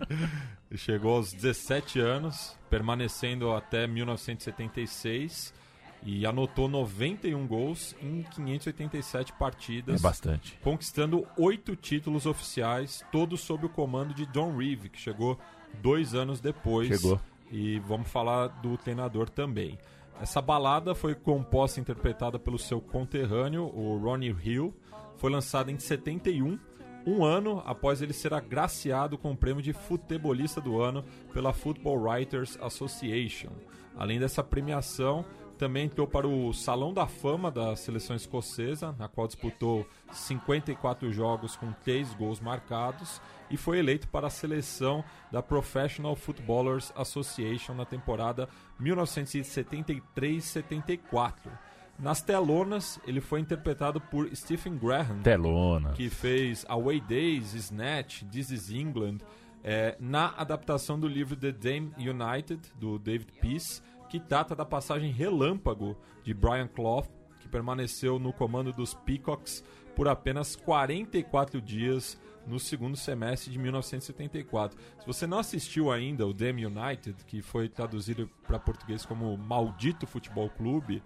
Chegou 0.74 1.16
aos 1.16 1.32
17 1.32 2.00
anos, 2.00 2.56
permanecendo 2.68 3.52
até 3.52 3.86
1976 3.86 5.54
e 6.02 6.24
anotou 6.26 6.68
91 6.68 7.46
gols 7.46 7.94
em 8.02 8.22
587 8.22 9.32
É 9.32 9.36
partidas, 9.36 10.00
bastante. 10.00 10.58
conquistando 10.62 11.26
oito 11.36 11.74
títulos 11.76 12.24
oficiais, 12.26 13.04
todos 13.12 13.40
sob 13.40 13.66
o 13.66 13.68
comando 13.68 14.14
de 14.14 14.26
John 14.26 14.56
Reeve, 14.56 14.88
que 14.88 14.98
chegou 14.98 15.38
dois 15.82 16.14
anos 16.14 16.40
depois. 16.40 16.88
Chegou. 16.88 17.20
E 17.50 17.78
vamos 17.80 18.08
falar 18.08 18.48
do 18.48 18.76
treinador 18.76 19.30
também. 19.30 19.78
Essa 20.20 20.42
balada 20.42 20.94
foi 20.94 21.14
composta 21.14 21.78
e 21.78 21.82
interpretada 21.82 22.38
pelo 22.38 22.58
seu 22.58 22.80
conterrâneo, 22.80 23.64
o 23.64 23.96
Ronnie 23.98 24.36
Hill. 24.42 24.74
Foi 25.16 25.30
lançada 25.30 25.70
em 25.70 25.78
71, 25.78 26.58
um 27.06 27.24
ano 27.24 27.62
após 27.64 28.02
ele 28.02 28.12
ser 28.12 28.34
agraciado 28.34 29.16
com 29.16 29.30
o 29.30 29.36
prêmio 29.36 29.62
de 29.62 29.72
futebolista 29.72 30.60
do 30.60 30.80
ano 30.80 31.04
pela 31.32 31.52
Football 31.52 32.02
Writers 32.02 32.58
Association. 32.60 33.50
Além 33.96 34.18
dessa 34.18 34.42
premiação, 34.42 35.24
também 35.58 35.86
entrou 35.86 36.06
para 36.06 36.26
o 36.26 36.52
Salão 36.54 36.94
da 36.94 37.06
Fama 37.06 37.50
da 37.50 37.74
seleção 37.76 38.14
escocesa, 38.14 38.94
na 38.98 39.08
qual 39.08 39.26
disputou 39.26 39.86
54 40.12 41.10
jogos 41.12 41.56
com 41.56 41.72
3 41.72 42.14
gols 42.14 42.40
marcados 42.40 43.20
e 43.50 43.56
foi 43.56 43.78
eleito 43.78 44.06
para 44.08 44.26
a 44.28 44.30
seleção 44.30 45.02
da 45.32 45.42
Professional 45.42 46.14
Footballers 46.14 46.92
Association 46.96 47.74
na 47.74 47.84
temporada 47.84 48.48
1973-74. 48.80 51.50
Nas 51.98 52.22
telonas, 52.22 53.00
ele 53.06 53.20
foi 53.20 53.40
interpretado 53.40 54.00
por 54.00 54.34
Stephen 54.34 54.78
Graham, 54.78 55.20
Telona. 55.22 55.90
que 55.92 56.08
fez 56.08 56.64
Away 56.68 57.00
Days, 57.00 57.54
Snatch, 57.54 58.22
This 58.30 58.50
Is 58.50 58.70
England, 58.70 59.18
é, 59.64 59.96
na 59.98 60.32
adaptação 60.36 60.98
do 60.98 61.08
livro 61.08 61.34
The 61.34 61.50
Dame 61.50 61.92
United, 61.98 62.60
do 62.78 63.00
David 63.00 63.32
Peace, 63.40 63.82
que 64.08 64.18
trata 64.18 64.54
da 64.54 64.64
passagem 64.64 65.10
relâmpago 65.10 65.96
de 66.22 66.32
Brian 66.32 66.68
Clough, 66.68 67.06
que 67.40 67.48
permaneceu 67.48 68.18
no 68.18 68.32
comando 68.32 68.72
dos 68.72 68.94
Peacocks 68.94 69.64
por 69.94 70.08
apenas 70.08 70.56
44 70.56 71.60
dias 71.60 72.20
no 72.46 72.58
segundo 72.58 72.96
semestre 72.96 73.50
de 73.50 73.58
1974. 73.58 74.78
Se 75.00 75.06
você 75.06 75.26
não 75.26 75.38
assistiu 75.38 75.90
ainda 75.90 76.26
o 76.26 76.32
Dame 76.32 76.64
United, 76.64 77.24
que 77.26 77.42
foi 77.42 77.68
traduzido 77.68 78.30
para 78.46 78.58
português 78.58 79.04
como 79.04 79.36
Maldito 79.36 80.06
Futebol 80.06 80.48
Clube, 80.50 81.02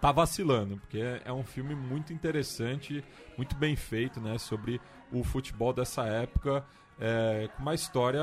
tá 0.00 0.12
vacilando, 0.12 0.76
porque 0.78 0.98
é, 0.98 1.22
é 1.24 1.32
um 1.32 1.44
filme 1.44 1.74
muito 1.74 2.12
interessante, 2.12 3.04
muito 3.36 3.54
bem 3.56 3.76
feito, 3.76 4.20
né, 4.20 4.36
sobre 4.36 4.80
o 5.12 5.22
futebol 5.22 5.72
dessa 5.72 6.04
época, 6.04 6.64
é, 6.98 7.48
com 7.56 7.62
uma 7.62 7.74
história 7.74 8.20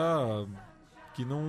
que 1.20 1.26
não, 1.26 1.42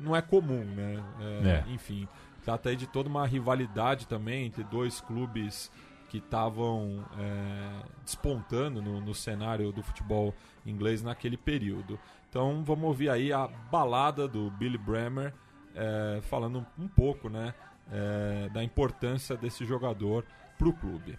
não 0.00 0.14
é 0.14 0.22
comum, 0.22 0.64
né? 0.64 1.02
É, 1.42 1.48
É. 1.48 1.72
Enfim, 1.72 2.06
trata 2.44 2.68
aí 2.68 2.76
de 2.76 2.86
toda 2.86 3.08
uma 3.08 3.26
rivalidade 3.26 4.06
também 4.06 4.46
entre 4.46 4.62
dois 4.62 5.00
clubes 5.00 5.72
que 6.08 6.18
estavam 6.18 7.04
é, 7.18 7.82
despontando 8.04 8.80
no, 8.80 9.00
no 9.00 9.12
cenário 9.12 9.72
do 9.72 9.82
futebol 9.82 10.32
inglês 10.64 11.02
naquele 11.02 11.36
período. 11.36 11.98
Então 12.30 12.62
vamos 12.64 12.84
ouvir 12.84 13.10
aí 13.10 13.32
a 13.32 13.48
balada 13.48 14.28
do 14.28 14.52
Billy 14.52 14.78
Bremer 14.78 15.34
é, 15.74 16.20
falando 16.22 16.64
um 16.78 16.86
pouco, 16.86 17.28
né, 17.28 17.52
é, 17.90 18.48
da 18.50 18.62
importância 18.62 19.36
desse 19.36 19.66
jogador 19.66 20.24
para 20.56 20.68
o 20.68 20.72
clube. 20.72 21.18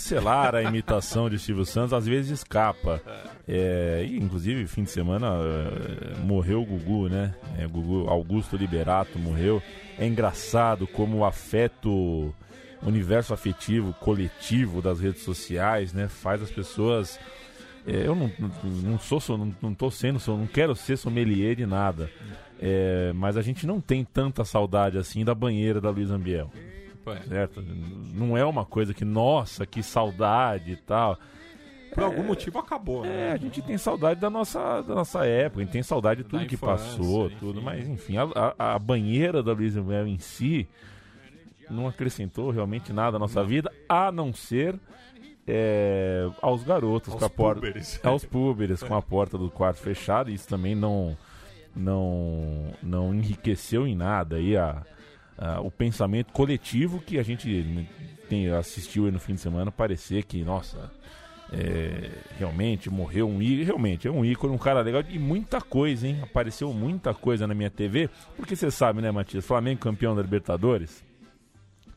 cancelar 0.00 0.54
a 0.54 0.62
imitação 0.62 1.28
de 1.28 1.38
Silvio 1.38 1.66
Santos, 1.66 1.92
às 1.92 2.06
vezes 2.06 2.30
escapa. 2.30 3.02
É, 3.46 4.04
e, 4.08 4.16
inclusive, 4.16 4.66
fim 4.66 4.84
de 4.84 4.90
semana 4.90 5.26
é, 5.28 6.18
morreu 6.24 6.62
o 6.62 6.64
Gugu, 6.64 7.08
né? 7.08 7.34
É, 7.58 7.66
Gugu, 7.66 8.08
Augusto 8.08 8.56
Liberato 8.56 9.18
morreu. 9.18 9.62
É 9.98 10.06
engraçado 10.06 10.86
como 10.86 11.18
o 11.18 11.24
afeto, 11.24 11.90
o 11.90 12.34
universo 12.82 13.34
afetivo, 13.34 13.92
coletivo 13.92 14.80
das 14.80 15.00
redes 15.00 15.22
sociais, 15.22 15.92
né? 15.92 16.08
Faz 16.08 16.42
as 16.42 16.50
pessoas. 16.50 17.20
é, 17.86 18.06
eu 18.06 18.14
não, 18.14 18.32
não, 18.64 18.98
sou, 18.98 19.20
não, 19.36 19.54
não 19.60 19.74
tô 19.74 19.90
sendo, 19.90 20.18
não 20.28 20.46
quero 20.46 20.74
ser 20.74 20.96
sommelier 20.96 21.54
de 21.54 21.66
nada. 21.66 22.10
É, 22.58 23.12
mas 23.14 23.36
a 23.36 23.42
gente 23.42 23.66
não 23.66 23.80
tem 23.80 24.04
tanta 24.04 24.44
saudade 24.44 24.98
assim 24.98 25.24
da 25.24 25.34
banheira 25.34 25.80
da 25.80 25.90
Luiz 25.90 26.10
Ambiel 26.10 26.50
é. 27.06 27.20
certo? 27.28 27.62
Não 28.14 28.36
é 28.36 28.44
uma 28.44 28.64
coisa 28.64 28.92
que, 28.94 29.04
nossa, 29.04 29.64
que 29.66 29.82
saudade 29.82 30.72
e 30.72 30.76
tal. 30.76 31.18
Por 31.94 32.04
algum 32.04 32.22
motivo 32.22 32.58
acabou, 32.58 33.04
É, 33.04 33.08
né? 33.08 33.32
a 33.32 33.36
gente 33.36 33.60
tem 33.62 33.76
saudade 33.76 34.20
da 34.20 34.30
nossa, 34.30 34.80
da 34.82 34.94
nossa 34.94 35.26
época, 35.26 35.60
a 35.60 35.64
gente 35.64 35.72
tem 35.72 35.82
saudade 35.82 36.22
de 36.22 36.28
tudo 36.28 36.40
Da 36.42 36.46
que 36.46 36.56
passou, 36.56 37.26
enfim. 37.26 37.36
tudo, 37.40 37.60
mas 37.60 37.88
enfim, 37.88 38.16
a, 38.16 38.28
a- 38.58 38.74
a 38.74 38.78
banheira 38.78 39.42
da 39.42 39.52
Luísa 39.52 39.82
Mel 39.82 40.06
em 40.06 40.18
si 40.18 40.68
não 41.68 41.88
acrescentou 41.88 42.50
realmente 42.50 42.92
nada 42.92 43.16
à 43.16 43.20
nossa 43.20 43.42
vida, 43.42 43.72
a 43.88 44.12
não 44.12 44.32
ser 44.32 44.76
é, 45.48 46.28
aos 46.40 46.62
garotos 46.62 47.12
Aos 47.12 47.18
com 47.20 47.26
a 47.26 47.30
porta. 47.30 47.60
púberes. 47.60 48.00
Aos 48.04 48.24
púberes 48.24 48.82
com 48.84 48.94
a 48.94 49.02
porta 49.02 49.36
do 49.36 49.50
quarto 49.50 49.78
fechada, 49.80 50.30
isso 50.30 50.46
também 50.46 50.76
não, 50.76 51.16
não, 51.74 52.72
não 52.82 53.12
enriqueceu 53.12 53.84
em 53.86 53.96
nada 53.96 54.36
aí 54.36 54.56
a, 54.56 54.82
a- 55.40 55.60
o 55.60 55.70
pensamento 55.70 56.32
coletivo 56.32 57.00
que 57.00 57.18
a 57.18 57.22
gente 57.22 57.88
tem, 58.28 58.48
assistiu 58.50 59.10
no 59.10 59.18
fim 59.18 59.34
de 59.34 59.40
semana 59.40 59.72
parecer 59.72 60.24
que, 60.24 60.44
nossa, 60.44 60.92
é, 61.52 62.10
realmente 62.38 62.88
morreu 62.88 63.28
um 63.28 63.42
ícone, 63.42 63.64
realmente 63.64 64.06
é 64.06 64.10
um 64.10 64.24
ícone, 64.24 64.54
um 64.54 64.58
cara 64.58 64.80
legal 64.82 65.02
e 65.08 65.18
muita 65.18 65.60
coisa, 65.60 66.06
hein? 66.06 66.20
Apareceu 66.22 66.72
muita 66.72 67.12
coisa 67.12 67.46
na 67.46 67.54
minha 67.54 67.70
TV, 67.70 68.08
porque 68.36 68.54
você 68.54 68.70
sabe, 68.70 69.00
né, 69.02 69.10
Matias? 69.10 69.44
Flamengo 69.44 69.80
campeão 69.80 70.14
da 70.14 70.22
Libertadores, 70.22 71.02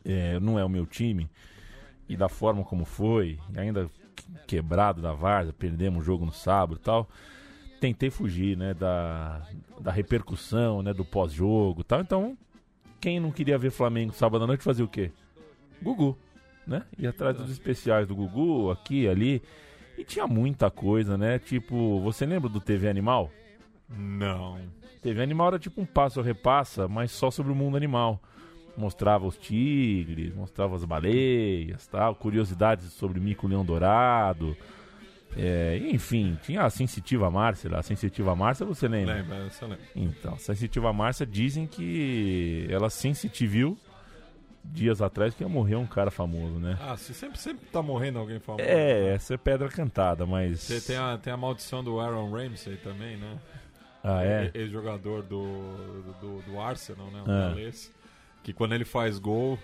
é, 0.04 0.40
não 0.40 0.58
é 0.58 0.64
o 0.64 0.68
meu 0.68 0.86
time, 0.86 1.28
e 2.08 2.16
da 2.16 2.28
forma 2.28 2.64
como 2.64 2.84
foi, 2.84 3.38
ainda 3.56 3.88
quebrado 4.46 5.00
da 5.00 5.12
Varsa, 5.12 5.52
perdemos 5.52 6.02
o 6.02 6.04
jogo 6.04 6.24
no 6.26 6.32
sábado 6.32 6.80
tal. 6.82 7.08
Tentei 7.80 8.10
fugir, 8.10 8.56
né, 8.56 8.72
da, 8.74 9.42
da 9.80 9.92
repercussão, 9.92 10.82
né, 10.82 10.92
do 10.94 11.04
pós-jogo 11.04 11.84
tal. 11.84 12.00
Então, 12.00 12.36
quem 13.04 13.20
não 13.20 13.30
queria 13.30 13.58
ver 13.58 13.70
Flamengo 13.70 14.14
sábado 14.14 14.44
à 14.44 14.46
noite 14.46 14.64
fazia 14.64 14.82
o 14.82 14.88
quê? 14.88 15.10
Gugu, 15.82 16.16
né? 16.66 16.84
Ia 16.98 17.10
atrás 17.10 17.36
dos 17.36 17.50
especiais 17.50 18.08
do 18.08 18.16
Gugu, 18.16 18.70
aqui, 18.70 19.06
ali. 19.06 19.42
E 19.98 20.02
tinha 20.02 20.26
muita 20.26 20.70
coisa, 20.70 21.18
né? 21.18 21.38
Tipo, 21.38 22.00
você 22.00 22.24
lembra 22.24 22.48
do 22.48 22.60
TV 22.60 22.88
Animal? 22.88 23.30
Não. 23.90 24.58
TV 25.02 25.22
Animal 25.22 25.48
era 25.48 25.58
tipo 25.58 25.82
um 25.82 25.84
passo 25.84 26.22
repassa, 26.22 26.88
mas 26.88 27.10
só 27.10 27.30
sobre 27.30 27.52
o 27.52 27.54
mundo 27.54 27.76
animal. 27.76 28.18
Mostrava 28.74 29.26
os 29.26 29.36
tigres, 29.36 30.34
mostrava 30.34 30.74
as 30.74 30.86
baleias, 30.86 31.86
tal, 31.86 32.14
curiosidades 32.14 32.90
sobre 32.94 33.20
mico-leão 33.20 33.66
dourado. 33.66 34.56
É, 35.36 35.78
enfim, 35.90 36.38
tinha 36.42 36.62
a 36.62 36.70
Sensitiva 36.70 37.30
Márcia 37.30 37.70
lá. 37.70 37.78
A 37.78 37.82
Sensitiva 37.82 38.34
Márcia, 38.36 38.64
você 38.64 38.86
lembra? 38.88 39.14
Lembra, 39.14 39.50
você 39.50 39.64
lembra. 39.64 39.84
Então, 39.94 40.34
a 40.34 40.38
Sensitiva 40.38 40.92
Márcia 40.92 41.26
dizem 41.26 41.66
que 41.66 42.66
ela 42.70 42.88
sensitiviu 42.90 43.76
dias 44.64 45.02
atrás 45.02 45.34
que 45.34 45.42
ia 45.42 45.48
morrer 45.48 45.76
um 45.76 45.86
cara 45.86 46.10
famoso, 46.10 46.58
né? 46.58 46.78
Ah, 46.80 46.96
você 46.96 47.12
sempre, 47.12 47.38
sempre 47.38 47.66
tá 47.66 47.82
morrendo 47.82 48.18
alguém 48.18 48.38
famoso. 48.40 48.64
É, 48.64 49.04
né? 49.04 49.14
essa 49.14 49.34
é 49.34 49.36
pedra 49.36 49.68
cantada, 49.68 50.24
mas. 50.24 50.60
Você 50.60 50.80
tem 50.80 50.96
a, 50.96 51.18
tem 51.18 51.32
a 51.32 51.36
maldição 51.36 51.82
do 51.84 52.00
Aaron 52.00 52.30
Ramsey 52.30 52.76
também, 52.76 53.16
né? 53.16 53.38
Ah, 54.02 54.22
é? 54.24 54.50
Ex-jogador 54.54 55.22
do, 55.22 56.12
do, 56.20 56.42
do 56.42 56.60
Arsenal, 56.60 57.06
né? 57.10 57.22
O 57.26 57.30
Ah. 57.30 57.48
galês. 57.50 57.90
Que 58.42 58.52
quando 58.52 58.74
ele 58.74 58.84
faz 58.84 59.18
gol, 59.18 59.58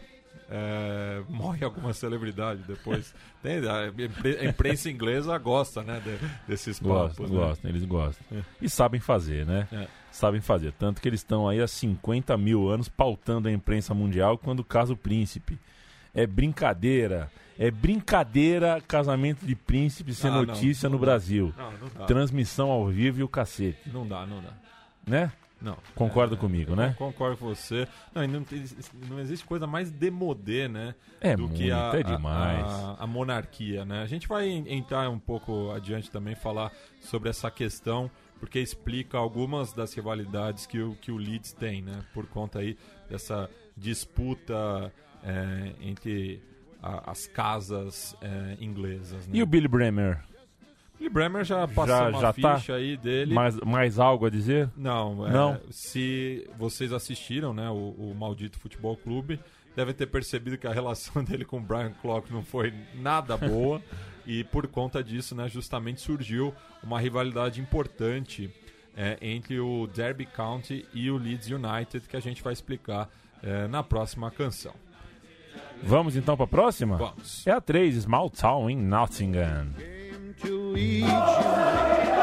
é, 0.51 1.23
morre 1.29 1.65
alguma 1.65 1.93
celebridade 1.93 2.63
depois. 2.67 3.15
Tem, 3.43 3.59
a, 3.69 3.87
impre- 3.89 4.39
a 4.39 4.45
imprensa 4.45 4.91
inglesa 4.91 5.37
gosta, 5.39 5.83
né? 5.83 6.01
de- 6.05 6.19
desses 6.49 6.79
papos. 6.81 7.17
Gostam, 7.19 7.27
né? 7.27 7.33
gostam, 7.47 7.71
eles 7.71 7.85
gostam. 7.85 8.27
E 8.61 8.69
sabem 8.69 9.01
fazer, 9.01 9.47
né? 9.47 9.69
É. 9.73 9.87
Sabem 10.11 10.41
fazer. 10.41 10.73
Tanto 10.73 11.01
que 11.01 11.09
eles 11.09 11.21
estão 11.21 11.49
aí 11.49 11.61
há 11.61 11.69
50 11.69 12.37
mil 12.37 12.69
anos 12.69 12.89
pautando 12.89 13.49
a 13.49 13.53
imprensa 13.53 13.95
mundial 13.95 14.37
quando 14.37 14.65
casa 14.65 14.93
o 14.93 14.97
príncipe. 14.97 15.59
É 16.13 16.27
brincadeira. 16.27 17.31
É 17.57 17.71
brincadeira 17.71 18.81
casamento 18.81 19.47
de 19.47 19.55
príncipe 19.55 20.13
ser 20.15 20.29
Ah, 20.29 20.31
não, 20.31 20.45
notícia 20.47 20.89
não 20.89 20.95
no 20.97 20.99
dá. 20.99 21.07
Brasil. 21.13 21.55
Não, 21.57 21.73
não. 22.01 22.07
Transmissão 22.07 22.71
ao 22.71 22.89
vivo 22.89 23.21
e 23.21 23.23
o 23.23 23.29
cacete, 23.29 23.79
Não 23.93 24.07
dá, 24.07 24.27
não 24.27 24.41
dá. 24.43 24.51
né? 25.07 25.31
Não. 25.61 25.77
Concorda 25.95 26.37
comigo, 26.37 26.75
né? 26.75 26.95
Con- 26.97 27.07
Concordo 27.13 27.37
com 27.37 27.47
você. 27.55 27.87
Não, 28.15 28.27
não, 28.27 28.47
não 29.09 29.21
existe 29.21 29.45
coisa 29.45 29.67
mais 29.67 29.91
demodê, 29.91 30.67
né? 30.69 30.95
É 31.21 31.37
do 31.37 31.43
muito, 31.43 31.57
que 31.57 31.71
a, 31.71 31.93
é 31.95 32.03
demais. 32.03 32.65
A, 32.67 32.97
a 33.01 33.07
monarquia, 33.07 33.85
né? 33.85 34.03
A 34.03 34.07
gente 34.07 34.27
vai 34.27 34.49
en- 34.49 34.65
entrar 34.69 35.11
um 35.11 35.19
pouco 35.19 35.71
adiante 35.71 36.11
também, 36.11 36.35
falar 36.35 36.73
sobre 37.01 37.29
essa 37.29 37.51
questão, 37.51 38.11
porque 38.39 38.59
explica 38.59 39.19
algumas 39.19 39.73
das 39.75 39.93
rivalidades 39.93 40.65
que 40.65 40.81
o, 40.81 40.95
que 40.97 41.13
o 41.13 41.19
Leeds 41.19 41.53
tem, 41.53 41.83
né? 41.83 42.03
Por 42.15 42.27
conta 42.27 42.61
aí 42.61 42.77
dessa 43.09 43.51
disputa 43.77 44.93
é, 45.23 45.73
entre 45.83 46.43
a- 46.83 47.11
as 47.11 47.27
casas 47.27 48.17
é, 48.23 48.57
inglesas, 48.61 49.27
né? 49.27 49.37
E 49.37 49.43
o 49.43 49.47
Billy 49.47 49.69
Bremer? 49.69 50.21
Billy 51.01 51.09
Bremer 51.09 51.45
já 51.45 51.67
passou 51.67 51.87
Já- 51.87 52.09
uma 52.11 52.21
já 52.21 52.33
tá? 52.35 52.59
ficha 52.59 52.75
aí 52.75 52.95
dele. 52.95 53.33
Mais, 53.33 53.57
mais 53.61 53.99
algo 53.99 54.27
a 54.27 54.31
dizer? 54.31 54.69
Não, 54.77 55.27
é, 55.27 55.31
Não? 55.33 55.59
se 55.71 56.47
vocês 56.59 56.93
assistiram, 56.93 57.55
né, 57.55 57.71
o, 57.71 57.95
o 57.99 58.15
Maldito 58.15 58.59
Futebol 58.59 58.95
Clube, 58.99 59.41
devem 59.75 59.95
ter 59.95 60.07
percebido 60.07 60.59
que 60.59 60.67
a 60.67 60.73
relação 60.73 61.25
dele 61.25 61.47
com 61.47 61.57
o 61.57 61.61
Brian 61.61 61.93
Clough 62.03 62.25
não 62.31 62.43
foi 62.43 62.75
nada 62.95 63.35
boa 63.39 63.81
e 64.27 64.45
por 64.45 64.67
conta 64.67 65.03
disso, 65.03 65.35
né, 65.35 65.49
justamente 65.49 66.03
surgiu 66.03 66.55
uma 66.83 67.01
rivalidade 67.01 67.63
importante 67.63 68.51
é, 68.95 69.17
entre 69.23 69.59
o 69.59 69.87
Derby 69.87 70.27
County 70.27 70.85
e 70.93 71.11
o 71.11 71.17
Leeds 71.17 71.49
United 71.49 72.07
que 72.07 72.17
a 72.17 72.21
gente 72.21 72.43
vai 72.43 72.53
explicar 72.53 73.09
é, 73.43 73.67
na 73.69 73.83
próxima 73.83 74.31
canção. 74.31 74.75
Vamos 75.83 76.15
então 76.15 76.37
pra 76.37 76.47
próxima? 76.47 76.99
Vamos. 76.99 77.47
É 77.47 77.53
a 77.53 77.61
3, 77.61 77.95
Small 78.03 78.29
Town 78.29 78.69
em 78.69 78.77
Nottingham. 78.77 79.69
to 80.43 80.77
each. 80.77 81.05
you. 81.05 82.20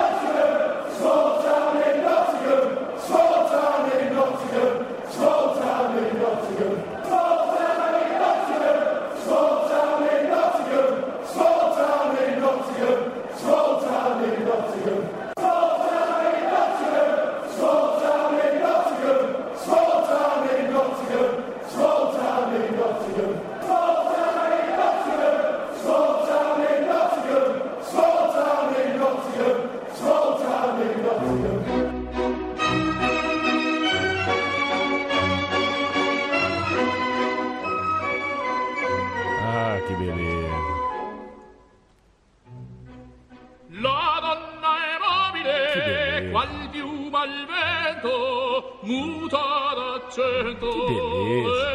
Que 48.87 50.87
beleza. 50.93 51.67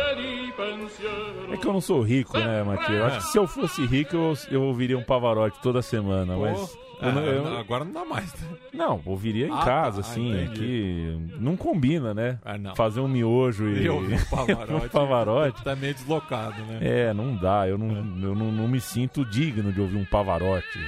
É 1.52 1.56
que 1.56 1.66
eu 1.66 1.72
não 1.72 1.80
sou 1.80 2.02
rico, 2.02 2.38
né, 2.38 2.62
Matias? 2.62 2.90
Eu 2.90 3.04
acho 3.06 3.16
que 3.18 3.24
se 3.32 3.38
eu 3.38 3.46
fosse 3.46 3.84
rico, 3.86 4.16
eu, 4.16 4.34
eu 4.50 4.62
ouviria 4.62 4.96
um 4.98 5.02
Pavarotti 5.02 5.58
toda 5.62 5.82
semana, 5.82 6.36
mas... 6.36 6.58
Pô, 6.58 6.78
eu 7.06 7.12
não- 7.12 7.22
é, 7.22 7.36
eu- 7.36 7.58
agora 7.58 7.84
não 7.84 7.92
dá 7.92 8.04
mais. 8.04 8.32
né? 8.34 8.48
Não, 8.72 9.00
ouviria 9.04 9.48
em 9.48 9.52
Ah, 9.52 9.64
casa, 9.64 10.02
tá, 10.02 10.08
assim, 10.08 10.32
é 10.34 10.44
entendi. 10.44 10.60
que 10.60 11.18
não 11.40 11.56
combina, 11.56 12.14
né? 12.14 12.38
Ah, 12.44 12.56
não. 12.56 12.74
Fazer 12.76 13.00
um 13.00 13.08
miojo 13.08 13.68
e... 13.68 13.82
E 13.84 13.88
ouvir 13.88 14.14
um 14.20 14.24
Pavarotti. 14.24 14.72
um 14.86 14.88
Pavarotti. 14.88 15.64
Tá 15.64 15.76
meio 15.76 15.94
deslocado, 15.94 16.62
né? 16.62 16.78
É, 16.80 17.12
não 17.12 17.34
dá, 17.36 17.68
eu, 17.68 17.76
não, 17.76 17.88
eu 18.22 18.34
não, 18.34 18.52
não 18.52 18.68
me 18.68 18.80
sinto 18.80 19.24
digno 19.24 19.72
de 19.72 19.80
ouvir 19.80 19.96
um 19.96 20.04
Pavarotti. 20.04 20.78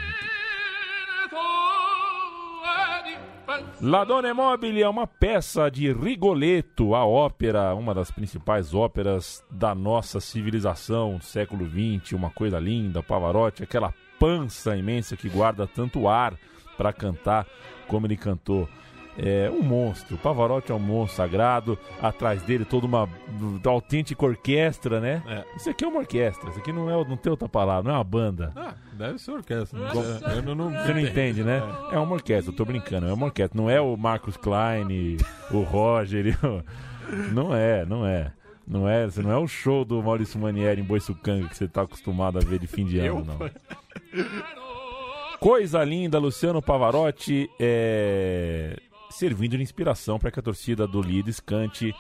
Di 3.58 3.64
pensiero 3.64 3.90
La 3.90 4.04
Donna 4.04 4.32
Mobile 4.34 4.82
é 4.82 4.88
uma 4.88 5.06
peça 5.06 5.70
de 5.70 5.92
Rigoletto, 5.92 6.94
a 6.94 7.04
ópera, 7.04 7.74
uma 7.74 7.94
das 7.94 8.10
principais 8.10 8.74
óperas 8.74 9.44
da 9.50 9.74
nossa 9.74 10.20
civilização, 10.20 11.20
século 11.20 11.68
XX, 11.68 12.12
uma 12.12 12.30
coisa 12.30 12.58
linda, 12.58 13.02
Pavarotti, 13.02 13.62
aquela 13.62 13.92
pança 14.18 14.76
imensa 14.76 15.16
que 15.16 15.28
guarda 15.28 15.66
tanto 15.66 16.08
ar 16.08 16.34
para 16.76 16.92
cantar 16.92 17.46
como 17.86 18.06
ele 18.06 18.16
cantou. 18.16 18.68
É 19.16 19.48
um 19.50 19.62
monstro, 19.62 20.16
Pavarotti 20.18 20.72
é 20.72 20.74
um 20.74 20.81
monstro 20.81 21.16
sagrado, 21.16 21.79
atrás 22.03 22.42
dele 22.42 22.64
toda 22.64 22.87
uma 22.87 23.09
autêntica 23.64 24.24
orquestra, 24.24 25.00
né? 25.00 25.22
É. 25.27 25.44
Isso 25.57 25.70
aqui 25.70 25.85
é 25.85 25.88
uma 25.88 26.00
orquestra, 26.00 26.50
isso 26.50 26.59
aqui 26.59 26.72
não, 26.72 26.90
é, 26.90 27.09
não 27.09 27.16
tem 27.16 27.31
outra 27.31 27.48
palavra, 27.48 27.85
não 27.85 27.94
é 27.94 27.98
uma 27.98 28.05
banda. 28.05 28.53
Ah, 28.57 28.74
deve 28.92 29.18
ser 29.18 29.31
orquestra. 29.31 29.79
Eu 30.35 30.42
não, 30.42 30.55
não, 30.55 30.70
Você 30.70 30.92
não 30.92 31.00
entende, 31.00 31.44
né? 31.44 31.62
É 31.92 31.98
uma 31.98 32.14
orquestra, 32.14 32.53
eu 32.53 32.57
tô 32.57 32.64
brincando, 32.64 33.07
é 33.07 33.12
uma 33.12 33.27
orquestra. 33.27 33.61
Não 33.61 33.70
é 33.70 33.81
o 33.81 33.96
Marcus 33.96 34.37
Klein, 34.37 35.16
o 35.50 35.61
Roger. 35.61 36.37
Não 37.33 37.55
é, 37.55 37.85
não 37.85 38.07
é. 38.07 38.33
Não 38.66 38.88
é, 38.88 39.05
você 39.05 39.20
não 39.20 39.31
é 39.31 39.37
o 39.37 39.46
show 39.46 39.85
do 39.85 40.03
Maurício 40.03 40.40
Manieri 40.40 40.81
em 40.81 40.85
Boiçucanga 40.85 41.48
que 41.48 41.57
você 41.57 41.68
tá 41.68 41.83
acostumado 41.83 42.38
a 42.38 42.40
ver 42.40 42.59
de 42.59 42.66
fim 42.66 42.87
de 42.87 42.98
ano, 42.98 43.24
não. 43.24 43.50
Coisa 45.38 45.85
linda, 45.85 46.18
Luciano 46.18 46.62
Pavarotti 46.62 47.50
é, 47.61 48.79
servindo 49.14 49.57
de 49.57 49.62
inspiração 49.62 50.18
para 50.18 50.31
que 50.31 50.40
a 50.40 50.42
torcida 50.42 50.87
do 50.87 51.00
Leeds 51.00 51.40
cante 51.40 51.94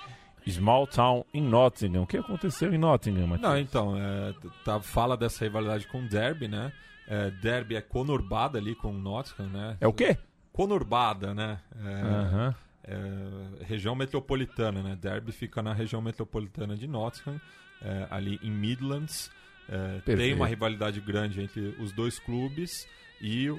Small 0.46 0.86
Town 0.86 1.24
in 1.32 1.42
Nottingham. 1.42 2.02
O 2.02 2.06
que 2.06 2.16
aconteceu 2.16 2.72
em 2.74 2.78
Nottingham, 2.78 3.26
Matias? 3.26 3.48
Não, 3.48 3.58
então, 3.58 3.96
é, 3.96 4.34
tá, 4.64 4.80
fala 4.80 5.16
dessa 5.16 5.44
rivalidade 5.44 5.86
com 5.86 6.02
o 6.02 6.08
Derby, 6.08 6.48
né? 6.48 6.72
É, 7.06 7.30
derby 7.30 7.76
é 7.76 7.82
conurbada 7.82 8.58
ali 8.58 8.74
com 8.74 8.88
o 8.88 8.98
Nottingham, 8.98 9.48
né? 9.48 9.76
É 9.80 9.86
o 9.86 9.92
quê? 9.92 10.16
Conurbada, 10.52 11.34
né? 11.34 11.60
É, 11.84 12.02
Aham. 12.02 12.54
é, 12.84 13.64
região 13.64 13.94
metropolitana, 13.94 14.82
né? 14.82 14.96
Derby 15.00 15.32
fica 15.32 15.62
na 15.62 15.72
região 15.72 16.00
metropolitana 16.00 16.76
de 16.76 16.86
Nottingham, 16.86 17.40
é, 17.82 18.06
ali 18.10 18.38
em 18.42 18.50
Midlands. 18.50 19.30
É, 19.68 20.00
tem 20.00 20.34
uma 20.34 20.46
rivalidade 20.46 21.00
grande 21.00 21.40
entre 21.40 21.74
os 21.78 21.92
dois 21.92 22.18
clubes 22.18 22.86
e 23.20 23.48
o, 23.50 23.56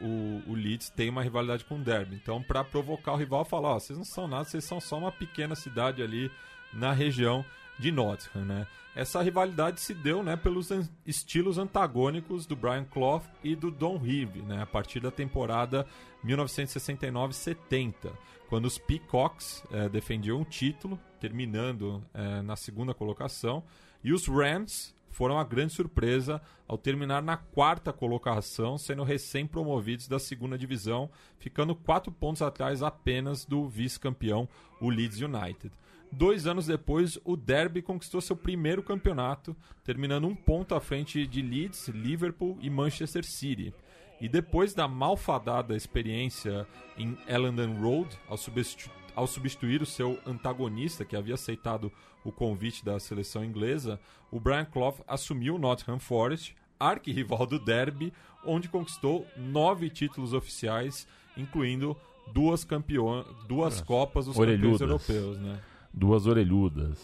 o, 0.00 0.42
o 0.48 0.54
Leeds 0.54 0.90
tem 0.90 1.08
uma 1.08 1.22
rivalidade 1.22 1.64
com 1.64 1.76
o 1.76 1.82
Derby. 1.82 2.16
Então, 2.16 2.42
para 2.42 2.62
provocar 2.64 3.12
o 3.12 3.16
rival, 3.16 3.44
falar: 3.44 3.74
vocês 3.74 3.96
não 3.96 4.04
são 4.04 4.26
nada, 4.26 4.44
vocês 4.44 4.64
são 4.64 4.80
só 4.80 4.98
uma 4.98 5.12
pequena 5.12 5.54
cidade 5.54 6.02
ali 6.02 6.30
na 6.72 6.92
região 6.92 7.44
de 7.78 7.90
Nottingham, 7.92 8.44
né? 8.44 8.66
Essa 8.94 9.20
rivalidade 9.20 9.78
se 9.82 9.92
deu, 9.92 10.22
né, 10.22 10.36
pelos 10.36 10.70
an- 10.70 10.88
estilos 11.06 11.58
antagônicos 11.58 12.46
do 12.46 12.56
Brian 12.56 12.84
Clough 12.84 13.22
e 13.44 13.54
do 13.54 13.70
Don 13.70 13.98
Reeve, 13.98 14.40
né, 14.40 14.62
a 14.62 14.66
partir 14.66 15.00
da 15.00 15.10
temporada 15.10 15.86
1969-70, 16.24 18.10
quando 18.48 18.64
os 18.64 18.78
Peacocks 18.78 19.62
eh, 19.70 19.88
defendiam 19.90 20.40
o 20.40 20.46
título, 20.46 20.98
terminando 21.20 22.02
eh, 22.14 22.40
na 22.40 22.56
segunda 22.56 22.94
colocação, 22.94 23.62
e 24.02 24.14
os 24.14 24.26
Rams 24.26 24.94
foram 25.16 25.38
a 25.38 25.44
grande 25.44 25.72
surpresa 25.72 26.42
ao 26.68 26.76
terminar 26.76 27.22
na 27.22 27.38
quarta 27.38 27.90
colocação, 27.90 28.76
sendo 28.76 29.02
recém-promovidos 29.02 30.06
da 30.06 30.18
segunda 30.18 30.58
divisão, 30.58 31.10
ficando 31.38 31.74
quatro 31.74 32.12
pontos 32.12 32.42
atrás 32.42 32.82
apenas 32.82 33.46
do 33.46 33.66
vice-campeão, 33.66 34.46
o 34.78 34.90
Leeds 34.90 35.22
United. 35.22 35.72
Dois 36.12 36.46
anos 36.46 36.66
depois, 36.66 37.18
o 37.24 37.34
Derby 37.34 37.80
conquistou 37.80 38.20
seu 38.20 38.36
primeiro 38.36 38.82
campeonato, 38.82 39.56
terminando 39.82 40.26
um 40.26 40.34
ponto 40.34 40.74
à 40.74 40.80
frente 40.80 41.26
de 41.26 41.40
Leeds, 41.40 41.88
Liverpool 41.88 42.58
e 42.60 42.68
Manchester 42.68 43.24
City. 43.24 43.72
E 44.20 44.28
depois 44.28 44.74
da 44.74 44.86
malfadada 44.86 45.74
experiência 45.74 46.66
em 46.98 47.16
Ellenden 47.26 47.74
Road, 47.80 48.14
ao, 48.28 48.36
substitu- 48.36 48.90
ao 49.14 49.26
substituir 49.26 49.80
o 49.80 49.86
seu 49.86 50.20
antagonista, 50.26 51.06
que 51.06 51.16
havia 51.16 51.34
aceitado 51.34 51.90
o 52.26 52.32
convite 52.32 52.84
da 52.84 52.98
seleção 52.98 53.44
inglesa, 53.44 54.00
o 54.32 54.40
Brian 54.40 54.64
Clough 54.64 54.96
assumiu 55.06 55.54
o 55.54 55.58
Nottingham 55.58 56.00
Forest, 56.00 56.56
arquirrival 56.78 57.46
do 57.46 57.58
Derby, 57.58 58.12
onde 58.44 58.68
conquistou 58.68 59.24
nove 59.36 59.88
títulos 59.88 60.32
oficiais, 60.32 61.06
incluindo 61.36 61.96
duas, 62.32 62.64
campeõ 62.64 63.22
duas 63.46 63.80
Copas 63.80 64.26
dos 64.26 64.36
Orelhudas. 64.36 64.80
Campeões 64.80 65.08
Europeus. 65.08 65.38
Né? 65.38 65.60
Duas 65.92 66.26
orelhudas. 66.26 66.98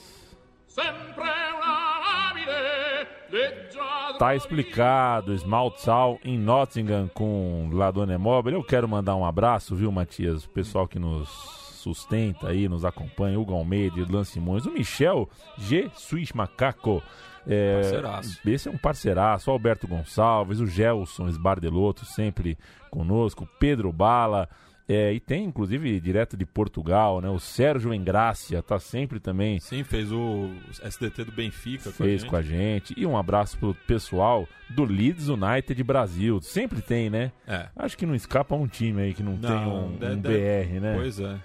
Tá 4.19 4.37
explicado, 4.37 5.37
Small 5.39 5.71
Town 5.71 6.19
em 6.25 6.39
Nottingham 6.39 7.09
com 7.15 7.71
Ladone 7.73 8.19
Mobile. 8.19 8.57
Eu 8.57 8.65
quero 8.65 8.89
mandar 8.89 9.17
um 9.17 9.25
abraço, 9.25 9.75
viu, 9.75 9.91
Matias? 9.91 10.45
O 10.45 10.51
pessoal 10.51 10.87
que 10.87 10.99
nos 10.99 11.62
sustenta 11.83 12.49
aí, 12.49 12.69
nos 12.69 12.85
acompanha, 12.85 13.39
o 13.39 13.55
Almeida, 13.55 13.99
Irlan 14.01 14.25
Simões, 14.25 14.65
o 14.67 14.71
Michel 14.73 15.29
G. 15.59 15.91
Suis 15.95 16.33
Macaco. 16.33 17.03
É, 17.47 17.75
Parceiraço. 17.81 18.41
esse 18.49 18.69
é 18.69 18.71
um 18.71 18.79
parceiraço, 18.79 19.51
o 19.51 19.53
Alberto 19.53 19.89
Gonçalves, 19.89 20.61
o 20.61 20.67
Gelson 20.67 21.27
Esbardelotto 21.29 22.05
sempre 22.05 22.57
conosco, 22.89 23.49
Pedro 23.59 23.93
Bala, 23.93 24.49
é, 24.89 25.13
e 25.13 25.19
tem 25.19 25.45
inclusive 25.45 25.99
direto 25.99 26.37
de 26.37 26.45
Portugal, 26.47 27.21
né? 27.21 27.29
O 27.29 27.41
Sérgio 27.41 27.93
Engrácia 27.93 28.63
tá 28.63 28.79
sempre 28.79 29.19
também 29.19 29.59
Sim, 29.59 29.83
fez 29.83 30.13
o 30.13 30.51
SDT 30.85 31.25
do 31.25 31.33
Benfica 31.33 31.91
fez 31.91 32.23
com 32.23 32.37
a 32.37 32.43
gente. 32.43 32.95
E 32.97 33.05
um 33.07 33.17
abraço 33.17 33.59
pro 33.59 33.75
pessoal 33.89 34.47
do 34.71 34.85
Leeds 34.85 35.29
United 35.29 35.83
Brasil. 35.83 36.41
Sempre 36.43 36.81
tem, 36.81 37.11
né? 37.11 37.33
É. 37.47 37.67
Acho 37.75 37.97
que 37.99 38.07
não 38.07 38.15
escapa 38.15 38.55
um 38.55 38.67
time 38.69 39.03
aí 39.03 39.15
que 39.15 39.23
não, 39.23 39.37
tem 39.37 39.51
um, 39.51 39.97
de- 39.97 40.05
um 40.07 40.17
de- 40.21 40.29
BR, 40.29 40.81
né? 40.81 40.95
Pois 40.97 41.19
é. 41.19 41.37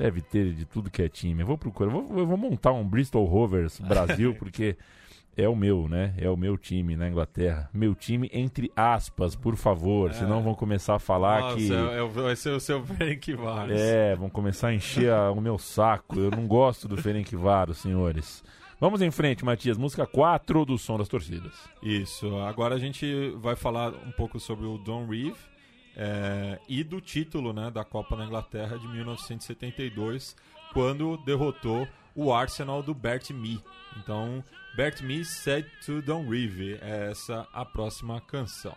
Deve 0.00 0.22
ter 0.22 0.54
de 0.54 0.64
tudo 0.64 0.90
que 0.90 1.02
é 1.02 1.10
time. 1.10 1.42
Eu 1.42 1.46
vou 1.46 1.58
procurar. 1.58 1.90
Vou, 1.90 2.18
eu 2.18 2.26
vou 2.26 2.38
montar 2.38 2.72
um 2.72 2.82
Bristol 2.88 3.26
Rovers 3.26 3.78
Brasil, 3.86 4.34
porque 4.34 4.74
é 5.36 5.46
o 5.46 5.54
meu, 5.54 5.88
né? 5.90 6.14
É 6.16 6.30
o 6.30 6.38
meu 6.38 6.56
time 6.56 6.96
na 6.96 7.06
Inglaterra. 7.06 7.68
Meu 7.70 7.94
time, 7.94 8.30
entre 8.32 8.72
aspas, 8.74 9.36
por 9.36 9.56
favor. 9.56 10.14
Senão 10.14 10.42
vão 10.42 10.54
começar 10.54 10.94
a 10.94 10.98
falar 10.98 11.40
Nossa, 11.42 11.56
que. 11.56 11.70
é- 11.70 11.98
é 11.98 12.04
vai 12.06 12.34
ser 12.34 12.48
o 12.50 12.58
seu 12.60 12.82
Frank 12.82 13.34
Vares. 13.34 13.78
É, 13.78 14.16
vão 14.16 14.30
começar 14.30 14.68
a 14.68 14.74
encher 14.74 15.12
a- 15.12 15.30
o 15.30 15.38
meu 15.40 15.58
saco. 15.58 16.18
Eu 16.18 16.30
não 16.30 16.46
gosto 16.46 16.88
do 16.88 16.96
Ferencváros, 16.96 17.76
senhores. 17.76 18.42
Vamos 18.80 19.02
em 19.02 19.10
frente, 19.10 19.44
Matias. 19.44 19.76
Música 19.76 20.06
4 20.06 20.64
do 20.64 20.78
Som 20.78 20.96
das 20.96 21.08
Torcidas. 21.08 21.52
Isso. 21.82 22.34
Agora 22.38 22.74
a 22.74 22.78
gente 22.78 23.30
vai 23.36 23.54
falar 23.54 23.92
um 24.06 24.12
pouco 24.12 24.40
sobre 24.40 24.64
o 24.64 24.78
Don 24.78 25.06
Reeve 25.06 25.36
é, 25.96 26.58
e 26.68 26.82
do 26.84 27.00
título 27.00 27.52
né, 27.52 27.70
da 27.70 27.84
Copa 27.84 28.16
na 28.16 28.24
Inglaterra 28.24 28.78
de 28.78 28.86
1972, 28.88 30.36
quando 30.72 31.16
derrotou 31.18 31.86
o 32.14 32.32
Arsenal 32.32 32.82
do 32.82 32.94
Bert 32.94 33.30
Mee. 33.30 33.60
Então, 33.98 34.44
Bert 34.76 35.02
Mee 35.02 35.24
said 35.24 35.66
to 35.84 36.00
Don 36.02 36.28
Reeve. 36.28 36.78
É 36.80 37.10
essa 37.10 37.46
a 37.52 37.64
próxima 37.64 38.20
canção. 38.20 38.76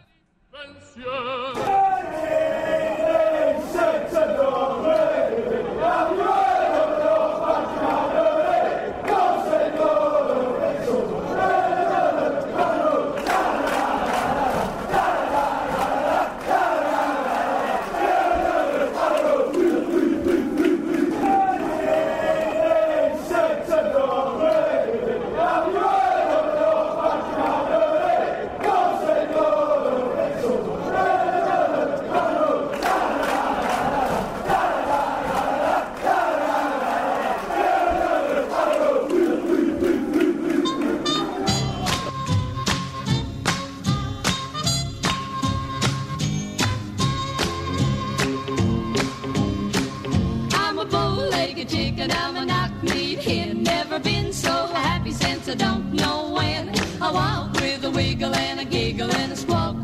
Since 55.43 55.61
I 55.61 55.65
don't 55.65 55.93
know 55.93 56.31
when. 56.31 56.71
I 57.01 57.11
walk 57.11 57.53
with 57.53 57.83
a 57.83 57.91
wiggle 57.91 58.33
and 58.33 58.59
a 58.59 58.65
giggle 58.65 59.13
and 59.13 59.31
a 59.31 59.35
squawk. 59.35 59.75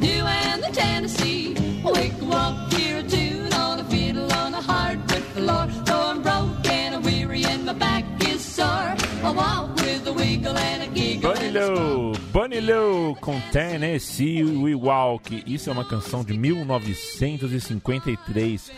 Doing 0.00 0.60
the 0.60 0.70
Tennessee. 0.72 1.54
Wake 1.84 2.12
up, 2.30 2.72
hear 2.72 2.98
a 2.98 3.02
tune 3.02 3.52
on 3.52 3.80
a 3.80 3.84
fiddle 3.84 4.32
on 4.32 4.54
a 4.54 4.60
hardwood 4.60 5.22
floor. 5.34 5.66
Though 5.84 6.10
I'm 6.10 6.22
broke 6.22 6.66
and 6.70 7.04
weary 7.04 7.44
and 7.44 7.66
my 7.66 7.72
back 7.72 8.04
is 8.28 8.44
sore. 8.44 8.94
I 9.24 9.30
walk 9.30 9.74
with 9.76 10.06
a 10.06 10.12
wiggle 10.12 10.56
and 10.56 10.82
a 10.84 10.86
giggle 10.94 11.32
Bunny 11.32 11.46
and. 11.46 11.54
Low, 11.54 12.12
Bunny 12.32 12.60
Low 12.60 13.16
com 13.20 13.40
Tennessee 13.52 14.42
We 14.44 14.74
Walk. 14.74 15.42
Isso 15.46 15.68
é 15.70 15.72
uma 15.72 15.84
canção 15.84 16.22
de 16.24 16.34
1953. 16.34 18.70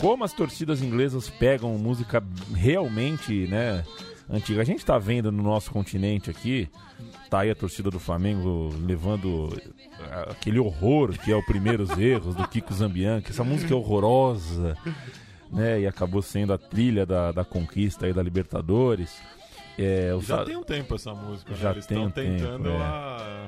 Como 0.00 0.22
as 0.22 0.32
torcidas 0.32 0.80
inglesas 0.80 1.28
pegam 1.28 1.76
música 1.76 2.22
realmente, 2.54 3.48
né, 3.48 3.82
antiga. 4.30 4.60
A 4.60 4.64
gente 4.64 4.84
tá 4.84 4.98
vendo 4.98 5.30
no 5.32 5.42
nosso 5.42 5.70
continente 5.70 6.30
aqui, 6.30 6.68
tá 7.30 7.40
aí 7.40 7.50
a 7.50 7.54
torcida 7.54 7.90
do 7.90 7.98
Flamengo 7.98 8.70
levando 8.84 9.50
ah, 10.00 10.28
aquele 10.30 10.58
horror 10.58 11.12
que 11.18 11.32
é 11.32 11.36
o 11.36 11.44
Primeiros 11.44 11.90
Erros 11.98 12.34
do 12.34 12.46
Kiko 12.48 12.72
Zambianchi. 12.74 13.30
Essa 13.30 13.44
música 13.44 13.72
é 13.72 13.76
horrorosa, 13.76 14.76
né, 15.50 15.80
e 15.80 15.86
acabou 15.86 16.20
sendo 16.22 16.52
a 16.52 16.58
trilha 16.58 17.06
da, 17.06 17.32
da 17.32 17.44
conquista 17.44 18.06
aí 18.06 18.12
da 18.12 18.22
Libertadores. 18.22 19.20
É, 19.78 20.10
Já 20.22 20.38
Sa- 20.38 20.44
tem 20.44 20.56
um 20.56 20.62
tempo 20.64 20.94
essa 20.94 21.14
música, 21.14 21.54
Já 21.54 21.68
né? 21.68 21.74
Eles 21.76 21.86
tem 21.86 21.96
estão 22.04 22.08
um 22.08 22.10
tempo, 22.10 22.42
tentando 22.42 22.68
é. 22.70 22.76
a, 22.76 23.46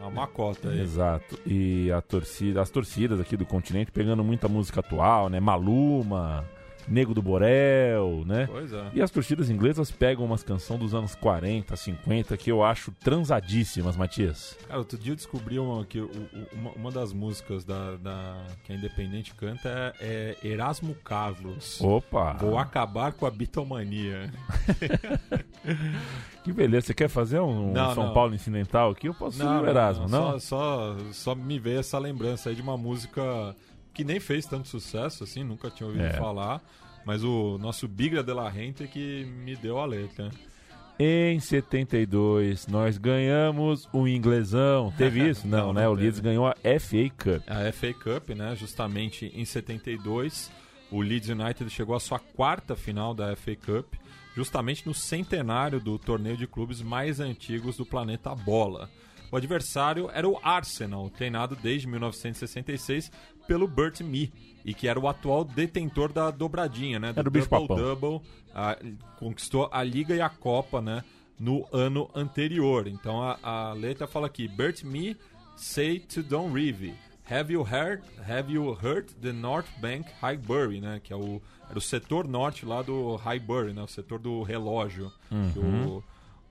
a 0.00 0.10
macota 0.10 0.68
aí. 0.70 0.80
Exato. 0.80 1.38
E 1.46 1.92
a 1.92 2.00
torcida, 2.00 2.60
as 2.60 2.70
torcidas 2.70 3.20
aqui 3.20 3.36
do 3.36 3.46
continente 3.46 3.92
pegando 3.92 4.24
muita 4.24 4.48
música 4.48 4.80
atual, 4.80 5.28
né? 5.28 5.38
Maluma, 5.38 6.44
Nego 6.86 7.14
do 7.14 7.22
Borel, 7.22 8.24
né? 8.26 8.46
Pois 8.46 8.72
é. 8.72 8.90
E 8.94 9.00
as 9.02 9.10
torcidas 9.10 9.48
inglesas 9.50 9.90
pegam 9.90 10.24
umas 10.24 10.42
canções 10.42 10.78
dos 10.80 10.94
anos 10.94 11.14
40, 11.14 11.74
50 11.76 12.36
que 12.36 12.50
eu 12.50 12.62
acho 12.62 12.92
transadíssimas, 13.02 13.96
Matias. 13.96 14.56
Cara, 14.66 14.78
outro 14.78 14.98
dia 14.98 15.12
eu 15.12 15.16
descobri 15.16 15.58
uma, 15.58 15.84
que 15.84 16.00
uma, 16.52 16.70
uma 16.76 16.90
das 16.90 17.12
músicas 17.12 17.64
da, 17.64 17.96
da- 17.96 18.42
que 18.64 18.72
a 18.72 18.76
Independente 18.76 19.34
canta 19.34 19.94
é, 20.00 20.36
é 20.42 20.46
Erasmo 20.46 20.94
Carlos. 21.04 21.80
Opa! 21.80 22.34
Vou 22.34 22.58
acabar 22.58 23.12
com 23.12 23.26
a 23.26 23.30
bitomania. 23.30 24.30
Que 26.44 26.52
beleza. 26.52 26.86
Você 26.88 26.94
quer 26.94 27.08
fazer 27.08 27.40
um 27.40 27.72
Não, 27.72 27.94
São 27.94 28.06
não. 28.06 28.12
Paulo 28.14 28.34
incidental 28.34 28.90
aqui? 28.90 29.08
Eu 29.08 29.14
posso 29.14 29.42
ir 29.42 29.46
o 29.46 29.66
Erasmo, 29.66 30.08
não? 30.08 30.38
Só, 30.38 30.94
só, 30.94 30.96
só 31.12 31.34
me 31.34 31.58
veio 31.58 31.78
essa 31.80 31.98
lembrança 31.98 32.50
aí 32.50 32.54
de 32.54 32.60
uma 32.60 32.76
música 32.76 33.56
que 33.94 34.04
nem 34.04 34.18
fez 34.20 34.44
tanto 34.44 34.68
sucesso, 34.68 35.24
assim, 35.24 35.42
nunca 35.44 35.70
tinha 35.70 35.86
ouvido 35.86 36.04
É. 36.04 36.12
falar. 36.14 36.60
Mas 37.06 37.22
o 37.22 37.58
nosso 37.58 37.86
Bigra 37.86 38.22
de 38.22 38.32
la 38.32 38.48
Rente 38.48 38.86
que 38.88 39.24
me 39.24 39.54
deu 39.56 39.78
a 39.78 39.84
letra. 39.86 40.30
Em 40.98 41.40
72, 41.40 42.66
nós 42.68 42.96
ganhamos 42.98 43.88
o 43.92 44.06
inglesão. 44.06 44.92
Teve 44.96 45.20
isso? 45.28 45.46
Não, 45.46 45.66
Não, 45.66 45.72
né? 45.72 45.82
não 45.84 45.90
o 45.90 45.94
Leeds 45.94 46.20
ganhou 46.20 46.46
a 46.46 46.54
FA 46.54 47.10
Cup. 47.16 47.42
A 47.48 47.72
FA 47.72 47.92
Cup, 47.92 48.30
né? 48.30 48.54
Justamente 48.56 49.26
em 49.34 49.44
72, 49.44 50.50
o 50.90 51.00
Leeds 51.02 51.28
United 51.28 51.68
chegou 51.70 51.94
à 51.96 52.00
sua 52.00 52.18
quarta 52.18 52.76
final 52.76 53.12
da 53.12 53.34
FA 53.36 53.56
Cup, 53.56 53.94
justamente 54.36 54.86
no 54.86 54.94
centenário 54.94 55.80
do 55.80 55.98
torneio 55.98 56.36
de 56.36 56.46
clubes 56.46 56.80
mais 56.80 57.20
antigos 57.20 57.76
do 57.76 57.84
planeta 57.84 58.34
Bola. 58.34 58.88
O 59.32 59.36
adversário 59.36 60.08
era 60.14 60.28
o 60.28 60.38
Arsenal, 60.44 61.10
treinado 61.10 61.56
desde 61.56 61.88
1966 61.88 63.10
pelo 63.46 63.66
Bert 63.66 64.00
Mee, 64.00 64.32
e 64.64 64.72
que 64.72 64.88
era 64.88 64.98
o 64.98 65.08
atual 65.08 65.44
detentor 65.44 66.12
da 66.12 66.30
dobradinha, 66.30 66.98
né? 66.98 67.12
Era 67.14 67.28
o 67.28 67.30
bicho 67.30 67.48
papão. 67.48 67.76
Double, 67.76 68.20
ah, 68.54 68.78
conquistou 69.18 69.68
a 69.70 69.82
Liga 69.82 70.14
e 70.14 70.20
a 70.20 70.28
Copa, 70.28 70.80
né? 70.80 71.04
No 71.38 71.66
ano 71.72 72.08
anterior. 72.14 72.86
Então 72.86 73.22
a, 73.22 73.38
a 73.42 73.72
letra 73.72 74.06
fala 74.06 74.26
aqui: 74.26 74.48
Bert 74.48 74.84
Mee 74.84 75.16
say 75.56 75.98
to 75.98 76.22
Don 76.22 76.52
Reeve, 76.52 76.94
Have 77.28 77.52
you 77.52 77.62
heard? 77.62 78.02
Have 78.28 78.52
you 78.52 78.76
heard 78.82 79.08
the 79.20 79.32
North 79.32 79.68
Bank 79.80 80.10
Highbury, 80.20 80.80
né? 80.80 81.00
Que 81.02 81.12
é 81.12 81.16
o 81.16 81.40
era 81.68 81.78
o 81.78 81.80
setor 81.80 82.28
norte 82.28 82.66
lá 82.66 82.82
do 82.82 83.16
Highbury, 83.16 83.72
né? 83.72 83.82
O 83.82 83.88
setor 83.88 84.18
do 84.18 84.42
relógio 84.42 85.10
que 85.52 85.58
o, 85.58 86.04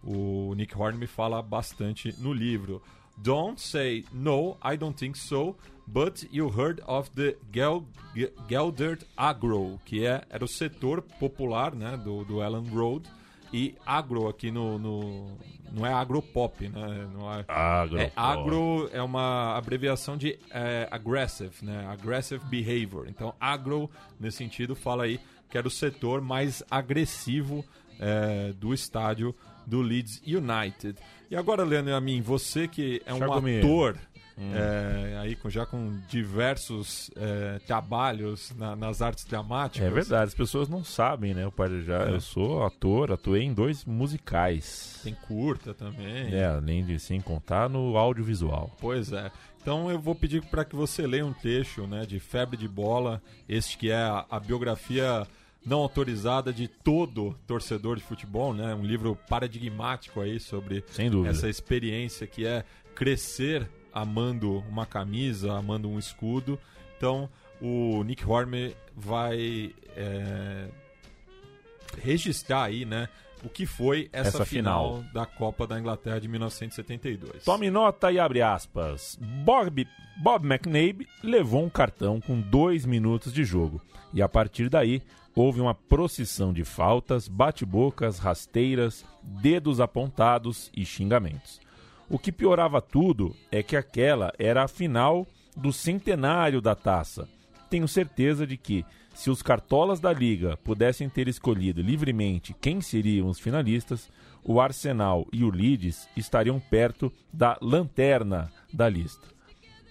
o 0.03 0.53
Nick 0.55 0.75
Horn 0.75 0.97
me 0.97 1.05
fala 1.05 1.41
bastante 1.41 2.13
no 2.19 2.33
livro. 2.33 2.81
Don't 3.17 3.59
say 3.61 4.03
no, 4.11 4.57
I 4.63 4.75
don't 4.75 4.97
think 4.97 5.15
so. 5.17 5.55
But 5.85 6.23
you 6.31 6.49
heard 6.49 6.81
of 6.87 7.09
the 7.15 7.35
Gel 7.51 7.85
Ge- 8.15 8.31
Geldert 8.47 9.03
Agro, 9.17 9.79
que 9.85 10.05
é, 10.05 10.23
era 10.29 10.43
o 10.43 10.47
setor 10.47 11.01
popular 11.19 11.75
né, 11.75 11.97
do, 11.97 12.23
do 12.23 12.41
Ellen 12.41 12.67
Road. 12.69 13.09
E 13.51 13.75
agro 13.85 14.27
aqui 14.27 14.49
no, 14.49 14.79
no. 14.79 15.37
Não 15.71 15.85
é 15.85 15.93
agropop, 15.93 16.67
né? 16.69 17.07
Não 17.13 17.31
é, 17.31 17.45
Agro. 17.47 17.97
é, 17.99 18.11
agro 18.15 18.89
é 18.91 19.01
uma 19.01 19.55
abreviação 19.57 20.17
de 20.17 20.39
é, 20.49 20.87
aggressive, 20.89 21.53
né? 21.63 21.85
Aggressive 21.87 22.43
behavior. 22.45 23.05
Então, 23.09 23.35
agro, 23.39 23.89
nesse 24.19 24.37
sentido, 24.37 24.75
fala 24.75 25.03
aí 25.03 25.19
que 25.49 25.57
era 25.57 25.67
o 25.67 25.71
setor 25.71 26.19
mais 26.21 26.63
agressivo 26.69 27.63
é, 27.99 28.53
do 28.53 28.73
estádio 28.73 29.35
do 29.67 29.81
Leeds 29.81 30.19
United. 30.25 30.97
E 31.33 31.35
agora, 31.35 31.63
Leandro, 31.63 31.95
a 31.95 31.99
mim, 31.99 32.21
você 32.21 32.67
que 32.67 33.01
é 33.07 33.11
um 33.13 33.23
ator, 33.23 33.97
é, 34.37 35.17
aí 35.19 35.35
com, 35.35 35.49
já 35.49 35.65
com 35.65 35.99
diversos 36.07 37.09
é, 37.15 37.57
trabalhos 37.65 38.53
na- 38.55 38.75
nas 38.75 39.01
artes 39.01 39.25
dramáticas. 39.25 39.87
É 39.87 39.91
verdade, 39.91 40.25
as 40.25 40.35
pessoas 40.35 40.69
não 40.69 40.83
sabem, 40.83 41.33
né? 41.33 41.43
Eu, 41.43 41.51
pai, 41.51 41.81
já, 41.81 42.03
É. 42.07 42.11
eu 42.11 42.21
sou 42.21 42.63
ator, 42.63 43.11
atuei 43.11 43.41
em 43.41 43.51
dois 43.53 43.83
musicais. 43.83 44.99
Tem 45.03 45.15
curta 45.27 45.73
também. 45.73 46.31
É, 46.33 46.45
além 46.45 46.85
de 46.85 46.99
sem 46.99 47.19
contar 47.19 47.67
no 47.67 47.97
audiovisual. 47.97 48.69
Pois 48.79 49.11
é. 49.11 49.31
Então 49.61 49.89
eu 49.89 49.99
vou 49.99 50.13
pedir 50.13 50.41
para 50.43 50.63
que 50.63 50.75
você 50.75 51.07
leia 51.07 51.25
um 51.25 51.33
trecho 51.33 51.87
né, 51.87 52.05
de 52.05 52.19
Febre 52.19 52.57
de 52.57 52.67
Bola, 52.67 53.21
este 53.49 53.77
que 53.77 53.89
é 53.89 53.95
a, 53.95 54.23
a 54.29 54.39
biografia 54.39 55.25
não 55.65 55.79
autorizada 55.79 56.51
de 56.51 56.67
todo 56.67 57.37
torcedor 57.47 57.97
de 57.97 58.03
futebol, 58.03 58.53
né? 58.53 58.73
Um 58.75 58.83
livro 58.83 59.17
paradigmático 59.29 60.19
aí 60.19 60.39
sobre 60.39 60.83
essa 61.27 61.47
experiência 61.47 62.27
que 62.27 62.45
é 62.45 62.63
crescer 62.95 63.69
amando 63.93 64.59
uma 64.69 64.85
camisa, 64.85 65.53
amando 65.53 65.87
um 65.89 65.97
escudo. 65.97 66.59
Então 66.97 67.29
o 67.61 68.03
Nick 68.03 68.25
Horner 68.25 68.75
vai 68.95 69.73
é, 69.95 70.67
registrar 72.01 72.63
aí, 72.63 72.85
né? 72.85 73.07
O 73.43 73.49
que 73.49 73.65
foi 73.65 74.09
essa, 74.13 74.37
Essa 74.37 74.45
final. 74.45 74.97
final 74.97 75.13
da 75.13 75.25
Copa 75.25 75.67
da 75.67 75.77
Inglaterra 75.77 76.19
de 76.19 76.29
1972. 76.29 77.43
Tome 77.43 77.69
nota 77.69 78.09
e 78.09 78.17
abre 78.17 78.41
aspas. 78.41 79.19
Bob, 79.21 79.85
Bob 80.21 80.45
McNabb 80.45 81.05
levou 81.21 81.61
um 81.61 81.69
cartão 81.69 82.21
com 82.21 82.39
dois 82.39 82.85
minutos 82.85 83.33
de 83.33 83.43
jogo. 83.43 83.81
E 84.13 84.21
a 84.21 84.29
partir 84.29 84.69
daí, 84.69 85.01
houve 85.35 85.61
uma 85.61 85.73
procissão 85.73 86.53
de 86.53 86.63
faltas, 86.63 87.27
bate-bocas, 87.27 88.19
rasteiras, 88.19 89.05
dedos 89.21 89.79
apontados 89.79 90.71
e 90.75 90.85
xingamentos. 90.85 91.59
O 92.09 92.19
que 92.19 92.31
piorava 92.31 92.81
tudo 92.81 93.35
é 93.51 93.63
que 93.63 93.75
aquela 93.75 94.31
era 94.37 94.63
a 94.63 94.67
final 94.67 95.25
do 95.55 95.71
centenário 95.71 96.61
da 96.61 96.75
taça. 96.75 97.27
Tenho 97.69 97.87
certeza 97.87 98.45
de 98.45 98.57
que, 98.57 98.85
se 99.13 99.29
os 99.29 99.41
cartolas 99.41 99.99
da 99.99 100.13
liga 100.13 100.57
pudessem 100.57 101.09
ter 101.09 101.27
escolhido 101.27 101.81
livremente 101.81 102.55
quem 102.59 102.81
seriam 102.81 103.27
os 103.27 103.39
finalistas, 103.39 104.09
o 104.43 104.59
Arsenal 104.59 105.27
e 105.31 105.43
o 105.43 105.49
Leeds 105.49 106.07
estariam 106.15 106.59
perto 106.59 107.11
da 107.31 107.57
lanterna 107.61 108.51
da 108.71 108.89
lista. 108.89 109.32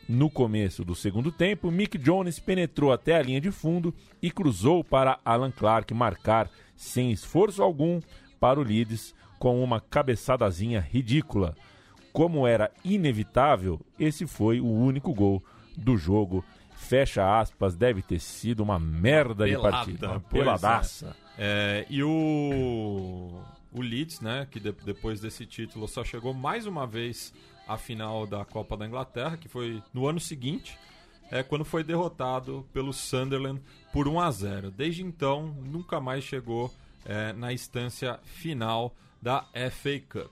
No 0.09 0.29
começo 0.29 0.85
do 0.85 0.95
segundo 0.95 1.31
tempo, 1.31 1.71
Mick 1.71 1.97
Jones 1.97 2.39
penetrou 2.39 2.93
até 2.93 3.17
a 3.17 3.23
linha 3.23 3.41
de 3.41 3.51
fundo 3.51 3.95
e 4.21 4.31
cruzou 4.31 4.83
para 4.83 5.19
Alan 5.25 5.51
Clark 5.51 5.95
marcar, 5.95 6.51
sem 6.77 7.13
esforço 7.13 7.63
algum, 7.63 8.01
para 8.41 8.59
o 8.59 8.63
Leeds 8.63 9.15
com 9.39 9.63
uma 9.63 9.81
cabeçadazinha 9.81 10.81
ridícula. 10.81 11.55
Como 12.13 12.47
era 12.47 12.71
inevitável, 12.85 13.81
esse 13.99 14.27
foi 14.27 14.61
o 14.61 14.67
único 14.67 15.15
gol 15.15 15.43
do 15.77 15.97
jogo. 15.97 16.45
Fecha 16.77 17.41
aspas, 17.41 17.75
deve 17.77 18.03
ter 18.03 18.19
sido 18.19 18.61
uma 18.63 18.79
merda 18.79 19.47
de 19.47 19.53
Pelada, 19.53 19.77
partida. 19.77 20.09
Uma 20.09 20.17
é. 20.17 20.21
peladaça. 20.21 21.17
É, 21.39 21.87
e 21.89 22.03
o, 22.03 23.41
o 23.73 23.81
Leeds, 23.81 24.21
né, 24.21 24.47
que 24.51 24.61
de- 24.61 24.73
depois 24.85 25.21
desse 25.21 25.47
título 25.47 25.89
só 25.89 26.05
chegou 26.05 26.35
mais 26.35 26.67
uma 26.67 26.87
vez 26.87 27.33
à 27.73 27.79
final 27.79 28.27
da 28.27 28.45
Copa 28.45 28.77
da 28.77 28.87
Inglaterra, 28.87 29.37
que 29.37 29.49
foi 29.49 29.83
no 29.93 30.07
ano 30.07 30.21
seguinte, 30.21 30.79
é 31.31 31.43
quando 31.43 31.65
foi 31.65 31.83
derrotado 31.83 32.67
pelo 32.73 32.93
Sunderland 32.93 33.61
por 33.93 34.07
1 34.07 34.21
a 34.21 34.31
0. 34.31 34.71
Desde 34.71 35.03
então, 35.03 35.47
nunca 35.65 36.01
mais 36.01 36.23
chegou 36.25 36.73
é, 37.05 37.33
na 37.33 37.53
instância 37.53 38.19
final 38.25 38.95
da 39.21 39.45
FA 39.71 39.99
Cup. 40.09 40.31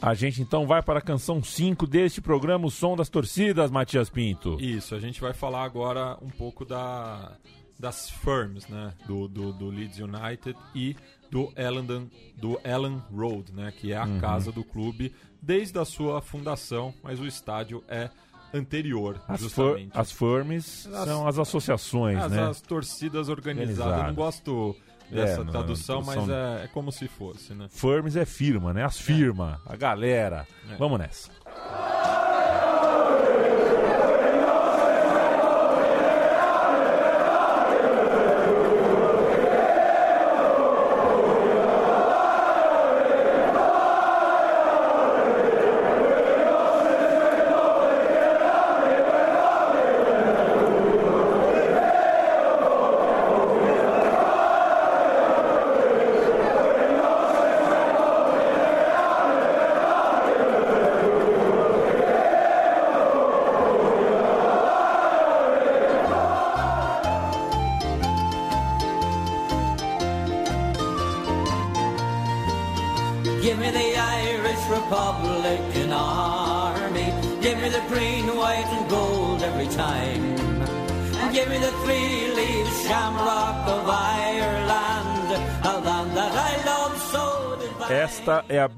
A 0.00 0.14
gente 0.14 0.40
então 0.40 0.64
vai 0.64 0.80
para 0.80 1.00
a 1.00 1.02
canção 1.02 1.42
5 1.42 1.84
deste 1.86 2.20
programa, 2.20 2.66
o 2.66 2.70
som 2.70 2.94
das 2.94 3.08
torcidas, 3.08 3.68
Matias 3.70 4.08
Pinto. 4.08 4.56
Isso, 4.60 4.94
a 4.94 5.00
gente 5.00 5.20
vai 5.20 5.32
falar 5.32 5.64
agora 5.64 6.16
um 6.22 6.30
pouco 6.30 6.64
da, 6.64 7.36
das 7.76 8.08
firms, 8.08 8.68
né, 8.68 8.94
do, 9.08 9.26
do, 9.26 9.52
do 9.52 9.68
Leeds 9.70 9.98
United 9.98 10.56
e 10.72 10.94
do 11.28 11.52
Ellen, 11.56 12.08
do 12.36 12.60
Ellen 12.64 13.02
Road, 13.12 13.52
né, 13.52 13.72
que 13.76 13.92
é 13.92 13.96
a 13.96 14.04
Uhum. 14.04 14.20
casa 14.20 14.52
do 14.52 14.62
clube 14.62 15.12
desde 15.40 15.78
a 15.78 15.84
sua 15.84 16.20
fundação, 16.20 16.92
mas 17.02 17.18
o 17.20 17.26
estádio 17.26 17.82
é 17.88 18.10
anterior, 18.52 19.20
As, 19.28 19.40
justamente. 19.40 19.90
as 19.94 20.10
firmes 20.10 20.86
As- 20.86 21.04
são 21.08 21.28
as 21.28 21.38
associações, 21.38 22.18
As, 22.18 22.32
né? 22.32 22.48
as 22.48 22.60
torcidas 22.60 23.28
organizadas. 23.28 24.06
Não 24.06 24.14
gosto 24.14 24.74
dessa 25.10 25.42
É, 25.42 25.44
tradução, 25.44 26.02
mas 26.02 26.28
é, 26.28 26.64
é 26.64 26.68
como 26.72 26.90
se 26.92 27.08
fosse, 27.08 27.52
né? 27.54 27.66
Firmes 27.70 28.16
é 28.16 28.24
firma, 28.24 28.72
né? 28.72 28.84
As 28.84 28.98
firma, 28.98 29.60
a 29.66 29.76
galera. 29.76 30.46
É. 30.70 30.76
Vamos 30.76 30.98
nessa. 30.98 31.30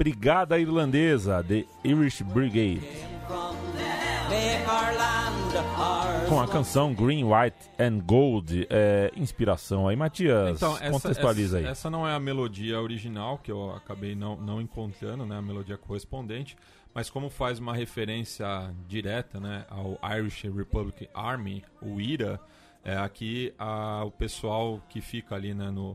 Brigada 0.00 0.58
Irlandesa, 0.58 1.44
The 1.46 1.66
Irish 1.84 2.22
Brigade, 2.22 2.80
com 6.26 6.40
a 6.40 6.48
canção 6.48 6.94
Green, 6.94 7.22
White 7.24 7.68
and 7.78 7.98
Gold. 8.06 8.66
É, 8.70 9.12
inspiração 9.14 9.86
aí, 9.86 9.96
Matias. 9.96 10.56
Então, 10.56 10.74
essa, 10.78 10.90
contextualiza 10.90 11.58
essa, 11.58 11.66
aí. 11.66 11.70
essa 11.70 11.90
não 11.90 12.08
é 12.08 12.14
a 12.14 12.18
melodia 12.18 12.80
original, 12.80 13.36
que 13.36 13.52
eu 13.52 13.72
acabei 13.72 14.14
não, 14.14 14.36
não 14.36 14.58
encontrando, 14.58 15.26
né? 15.26 15.36
A 15.36 15.42
melodia 15.42 15.76
correspondente. 15.76 16.56
Mas 16.94 17.10
como 17.10 17.28
faz 17.28 17.58
uma 17.58 17.74
referência 17.74 18.74
direta 18.88 19.38
né, 19.38 19.66
ao 19.68 19.98
Irish 20.16 20.44
Republic 20.44 21.10
Army, 21.12 21.62
o 21.82 22.00
IRA, 22.00 22.40
é, 22.82 22.96
aqui 22.96 23.52
a, 23.58 24.02
o 24.06 24.10
pessoal 24.10 24.80
que 24.88 25.02
fica 25.02 25.34
ali 25.34 25.52
né, 25.52 25.70
no, 25.70 25.94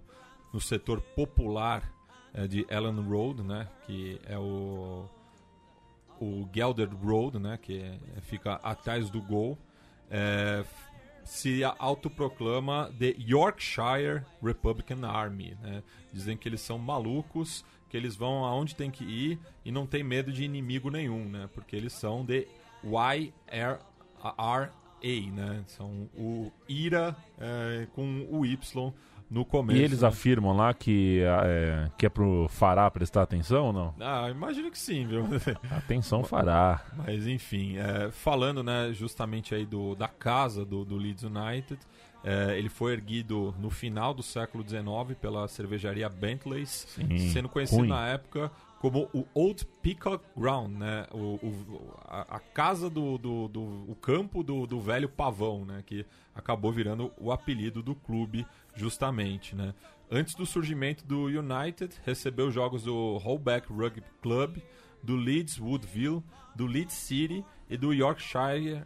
no 0.54 0.62
setor 0.62 1.02
popular 1.02 1.94
é, 2.36 2.48
de 2.48 2.65
Ellen 2.69 3.02
Road, 3.02 3.41
né, 3.41 3.67
que 3.86 4.19
é 4.26 4.38
o, 4.38 5.06
o 6.19 6.48
Gelderd 6.54 6.93
Road, 6.95 7.39
né, 7.39 7.58
que 7.62 7.80
é- 7.82 7.98
fica 8.21 8.56
atrás 8.56 9.10
do 9.10 9.21
Gol, 9.21 9.58
é, 10.12 10.63
se 11.24 11.63
autoproclama 11.63 12.93
The 13.00 13.15
Yorkshire 13.17 14.24
Republican 14.43 15.04
Army. 15.08 15.58
Né? 15.62 15.82
Dizem 16.13 16.38
que 16.38 16.48
eles 16.48 16.62
são 16.62 16.78
malucos, 16.78 17.65
que 17.89 17.98
eles 17.98 18.15
vão 18.15 18.45
aonde 18.45 18.76
tem 18.76 18.91
que 18.91 19.04
ir 19.04 19.39
e 19.63 19.71
não 19.71 19.88
tem 19.88 20.04
medo 20.04 20.32
de 20.32 20.43
inimigo 20.43 20.91
nenhum, 20.91 21.28
né? 21.28 21.50
porque 21.52 21.76
eles 21.76 21.93
são 21.93 22.24
The 22.24 22.45
YRA, 22.84 23.80
né? 25.34 25.63
são 25.65 26.08
o 26.15 26.52
IRA 26.69 27.15
é, 27.39 27.88
com 27.95 28.28
o 28.30 28.45
Y 28.45 28.93
no 29.30 29.44
começo. 29.44 29.80
E 29.80 29.84
eles 29.84 30.02
né? 30.02 30.08
afirmam 30.08 30.56
lá 30.56 30.74
que 30.74 31.22
é, 31.22 31.90
que 31.98 32.06
é 32.06 32.10
pro 32.10 32.48
Fará 32.50 32.90
prestar 32.90 33.24
atenção 33.24 33.68
ou 33.68 33.74
não? 33.74 33.96
Ah, 34.00 34.30
imagino 34.30 34.70
que 34.72 34.78
sim, 34.78 35.06
viu? 35.06 35.26
Atenção, 35.72 36.24
Fará. 36.24 36.82
Mas 36.96 37.28
enfim, 37.28 37.78
é, 37.78 38.12
falando 38.12 38.64
né, 38.64 38.92
justamente 38.94 39.54
aí 39.54 39.66
do, 39.66 39.96
da 39.96 40.08
casa 40.08 40.64
do, 40.64 40.86
do 40.86 40.96
Leeds 40.96 41.24
United, 41.24 41.80
é, 42.24 42.58
ele 42.58 42.70
foi 42.70 42.94
erguido 42.94 43.54
no 43.60 43.70
final 43.70 44.14
do 44.14 44.24
século 44.24 44.68
XIX 44.68 45.18
pela 45.20 45.48
cervejaria 45.48 46.10
Bentley's, 46.10 46.88
Sim, 46.90 47.30
sendo 47.30 47.50
conhecido 47.50 47.82
ruim. 47.82 47.90
na 47.90 48.08
época 48.08 48.52
como 48.86 49.10
o 49.13 49.26
Old 49.34 49.65
Peacock 49.82 50.24
Ground, 50.38 50.78
né? 50.78 51.08
O, 51.12 51.39
o- 51.43 51.98
a, 52.08 52.39
casa 52.39 52.88
do, 52.88 53.17
do, 53.17 53.48
do- 53.48 53.89
o 53.91 53.95
campo 54.00 54.43
do, 54.43 54.67
do 54.67 54.80
velho 54.80 55.10
pavão, 55.10 55.65
né? 55.65 55.82
Que 55.84 56.06
acabou 56.36 56.71
virando 56.71 57.12
o 57.17 57.32
apelido 57.32 57.82
do 57.82 57.95
clube 57.95 58.45
justamente, 58.76 59.56
né? 59.56 59.74
Antes 60.12 60.36
do 60.36 60.45
surgimento 60.45 61.04
do 61.04 61.24
United, 61.26 61.95
recebeu 62.06 62.52
jogos 62.52 62.84
do 62.84 63.17
Holbeck 63.17 63.74
Rugby 63.74 64.04
Club, 64.21 64.58
do 65.02 65.15
Leeds 65.15 65.60
Woodville, 65.60 66.21
do 66.56 66.67
Leeds 66.67 66.93
City 66.93 67.43
e 67.67 67.76
do 67.78 67.91
Yorkshire 67.91 68.84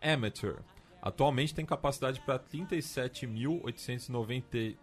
Amateur. 0.00 0.58
Atualmente 1.02 1.52
tem 1.52 1.66
capacidade 1.66 2.20
para 2.20 2.38
37.890 2.38 4.76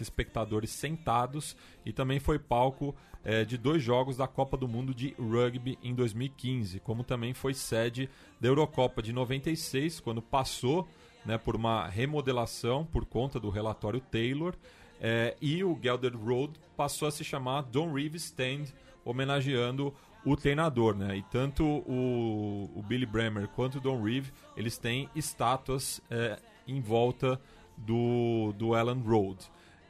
espectadores 0.00 0.70
sentados 0.70 1.56
e 1.84 1.92
também 1.92 2.20
foi 2.20 2.38
palco 2.38 2.94
eh, 3.24 3.44
de 3.44 3.56
dois 3.56 3.82
jogos 3.82 4.16
da 4.16 4.26
Copa 4.26 4.56
do 4.56 4.66
Mundo 4.66 4.94
de 4.94 5.14
Rugby 5.18 5.78
em 5.82 5.94
2015, 5.94 6.80
como 6.80 7.04
também 7.04 7.34
foi 7.34 7.54
sede 7.54 8.08
da 8.40 8.48
Eurocopa 8.48 9.02
de 9.02 9.12
96, 9.12 10.00
quando 10.00 10.20
passou 10.20 10.88
né, 11.24 11.38
por 11.38 11.54
uma 11.54 11.86
remodelação 11.86 12.84
por 12.84 13.04
conta 13.04 13.38
do 13.38 13.48
relatório 13.48 14.00
Taylor, 14.00 14.54
eh, 15.00 15.36
e 15.40 15.62
o 15.62 15.78
Gelderd 15.80 16.16
Road 16.16 16.52
passou 16.76 17.08
a 17.08 17.10
se 17.10 17.24
chamar 17.24 17.62
Don 17.62 17.92
Reeves 17.92 18.24
Stand, 18.24 18.66
homenageando 19.04 19.94
o 20.24 20.36
treinador, 20.36 20.94
né? 20.94 21.16
E 21.16 21.22
tanto 21.22 21.64
o, 21.64 22.70
o 22.76 22.82
Billy 22.82 23.06
Bremer 23.06 23.48
quanto 23.48 23.78
o 23.78 23.80
Don 23.80 24.00
Reeve, 24.00 24.32
eles 24.56 24.78
têm 24.78 25.08
estátuas 25.16 26.00
eh, 26.08 26.38
em 26.66 26.80
volta 26.80 27.40
do, 27.76 28.52
do 28.56 28.76
Ellen 28.76 29.00
Road. 29.02 29.38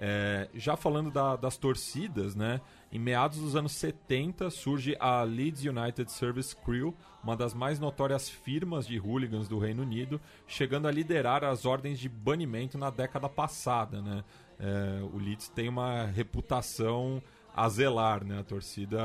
É, 0.04 0.48
já 0.54 0.76
falando 0.76 1.12
da- 1.12 1.36
das 1.36 1.56
torcidas, 1.56 2.34
né? 2.34 2.60
Em 2.90 2.98
meados 2.98 3.38
dos 3.38 3.54
anos 3.54 3.70
70 3.72 4.50
surge 4.50 4.96
a 4.98 5.22
Leeds 5.22 5.64
United 5.64 6.10
Service 6.10 6.56
Crew, 6.56 6.92
uma 7.22 7.36
das 7.36 7.54
mais 7.54 7.78
notórias 7.78 8.28
firmas 8.28 8.84
de 8.84 8.98
hooligans 8.98 9.46
do 9.46 9.60
Reino 9.60 9.82
Unido, 9.82 10.20
chegando 10.46 10.88
a 10.88 10.90
liderar 10.90 11.44
as 11.44 11.64
ordens 11.64 12.00
de 12.00 12.08
banimento 12.08 12.76
na 12.76 12.90
década 12.90 13.28
passada, 13.28 14.02
né? 14.02 14.24
É, 14.58 15.02
o 15.04 15.18
Leeds 15.18 15.48
tem 15.50 15.68
uma 15.68 16.04
reputação 16.06 17.22
a 17.54 17.68
zelar, 17.68 18.24
né? 18.24 18.40
A 18.40 18.44
torcida 18.44 19.00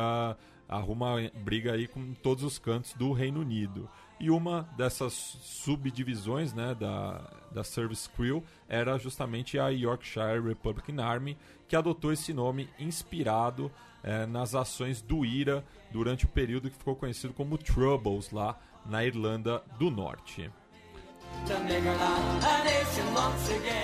arruma 0.68 1.16
briga 1.44 1.74
aí 1.74 1.88
com 1.88 2.14
todos 2.16 2.44
os 2.44 2.58
cantos 2.58 2.94
do 2.94 3.12
Reino 3.14 3.40
Unido. 3.42 3.88
E 4.20 4.32
uma 4.32 4.68
dessas 4.76 5.14
subdivisões 5.14 6.54
né, 6.54 6.74
da, 6.74 7.22
da 7.52 7.64
Service 7.64 8.10
Crew 8.10 8.44
era 8.68 8.98
justamente 8.98 9.60
a 9.60 9.70
Yorkshire 9.70 10.42
Republican 10.42 11.04
Army, 11.04 11.38
que 11.68 11.76
adotou 11.76 12.12
esse 12.12 12.34
nome 12.34 12.68
inspirado 12.80 13.72
eh, 14.04 14.26
nas 14.26 14.56
ações 14.56 15.02
do 15.02 15.24
IRA 15.24 15.64
durante 15.92 16.26
o 16.26 16.30
período 16.30 16.70
que 16.70 16.78
ficou 16.78 16.96
conhecido 16.96 17.34
como 17.34 17.58
Troubles 17.58 18.32
lá 18.32 18.58
na 18.86 19.04
Irlanda 19.06 19.62
do 19.78 19.92
Norte. 19.92 20.50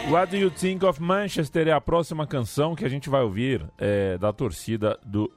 What 0.10 0.32
Do 0.32 0.38
You 0.38 0.50
Think 0.50 0.86
of 0.86 1.02
Manchester 1.02 1.68
é 1.68 1.72
a 1.72 1.82
próxima 1.82 2.26
canção 2.26 2.76
que 2.76 2.86
a 2.86 2.90
gente 2.90 3.10
vai 3.10 3.22
ouvir 3.22 3.66
é, 3.78 4.18
da 4.18 4.34
torcida 4.34 5.00
do, 5.06 5.32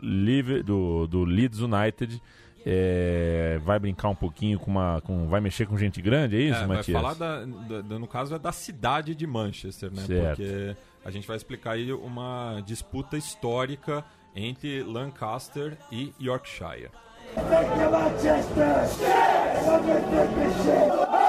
do, 0.64 1.06
do 1.06 1.24
Leeds 1.24 1.60
United. 1.60 2.22
É, 2.68 3.60
vai 3.62 3.78
brincar 3.78 4.08
um 4.08 4.14
pouquinho 4.16 4.58
com 4.58 4.72
uma. 4.72 5.00
Com, 5.02 5.28
vai 5.28 5.40
mexer 5.40 5.66
com 5.66 5.78
gente 5.78 6.02
grande, 6.02 6.36
é 6.36 6.40
isso, 6.40 6.58
É, 6.62 6.66
vai 6.66 6.78
Matias? 6.78 7.00
falar, 7.00 7.14
da, 7.14 7.44
da- 7.44 7.80
da- 7.82 7.98
no 7.98 8.08
caso, 8.08 8.34
é 8.34 8.38
da 8.40 8.50
cidade 8.50 9.14
de 9.14 9.24
Manchester, 9.24 9.88
né? 9.92 10.02
Certo. 10.02 10.36
Porque 10.38 10.76
a 11.04 11.10
gente 11.12 11.28
vai 11.28 11.36
explicar 11.36 11.72
aí 11.72 11.92
uma 11.92 12.60
disputa 12.66 13.16
histórica 13.16 14.04
entre 14.34 14.82
Lancaster 14.82 15.78
e 15.92 16.12
Yorkshire. 16.20 16.90
One 19.66 21.25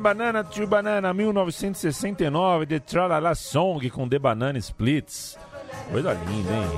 Banana, 0.00 0.42
Two 0.42 0.66
Banana, 0.66 1.12
1969, 1.12 2.64
The 2.64 2.80
Tralala 2.80 3.34
Song 3.34 3.90
com 3.90 4.08
The 4.08 4.18
Banana 4.18 4.58
Splits. 4.58 5.38
Coisa 5.92 6.14
linda, 6.14 6.52
hein? 6.52 6.70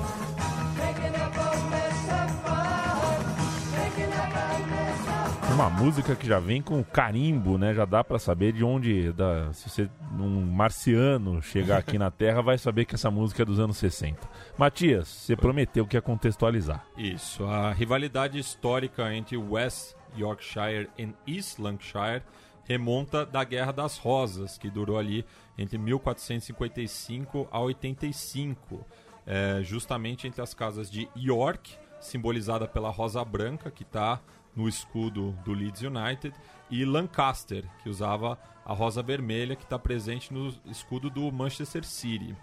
Uma 5.55 5.70
música 5.70 6.16
que 6.16 6.27
já 6.27 6.41
vem 6.41 6.61
com 6.61 6.83
carimbo, 6.83 7.57
né? 7.59 7.73
Já 7.73 7.85
dá 7.85 8.03
pra 8.03 8.18
saber 8.18 8.53
de 8.53 8.64
onde, 8.64 9.12
da, 9.12 9.53
se 9.53 9.68
você, 9.68 9.89
um 10.18 10.41
marciano 10.41 11.41
chegar 11.41 11.79
aqui 11.79 11.99
na 11.99 12.11
Terra, 12.11 12.43
vai 12.43 12.59
saber 12.59 12.87
que 12.87 12.97
essa 12.97 13.11
música 13.11 13.43
é 13.43 13.45
dos 13.45 13.61
anos 13.61 13.77
60. 13.77 14.18
Matias, 14.59 15.07
você 15.07 15.37
prometeu 15.37 15.87
que 15.87 15.97
ia 15.97 16.03
contextualizar. 16.03 16.85
Isso, 16.97 17.45
a 17.45 17.73
rivalidade 17.73 18.37
histórica 18.37 19.14
entre 19.14 19.37
West 19.37 19.95
Yorkshire 20.16 20.89
e 20.99 21.14
East 21.27 21.61
Lancashire 21.61 22.23
remonta 22.65 23.25
da 23.27 23.45
Guerra 23.45 23.73
das 23.73 23.99
Rosas, 23.99 24.59
que 24.59 24.71
durou 24.71 24.99
ali 24.99 25.25
entre 25.59 25.79
1455 25.79 27.49
a 27.51 27.61
85, 27.61 28.85
é, 29.27 29.61
justamente 29.63 30.27
entre 30.27 30.43
as 30.43 30.55
casas 30.55 30.91
de 30.91 31.09
York, 31.17 31.77
simbolizada 32.01 32.67
pela 32.67 32.91
rosa 32.91 33.25
branca, 33.25 33.71
que 33.71 33.83
está 33.83 34.21
no 34.55 34.69
escudo 34.69 35.33
do 35.45 35.53
Leeds 35.53 35.83
United, 35.83 36.35
e 36.71 36.85
Lancaster, 36.85 37.65
que 37.83 37.89
usava 37.89 38.39
a 38.65 38.73
rosa 38.73 39.03
vermelha, 39.03 39.57
que 39.57 39.65
está 39.65 39.79
presente 39.79 40.33
no 40.33 40.55
escudo 40.67 41.11
do 41.11 41.31
Manchester 41.33 41.85
City. 41.85 42.37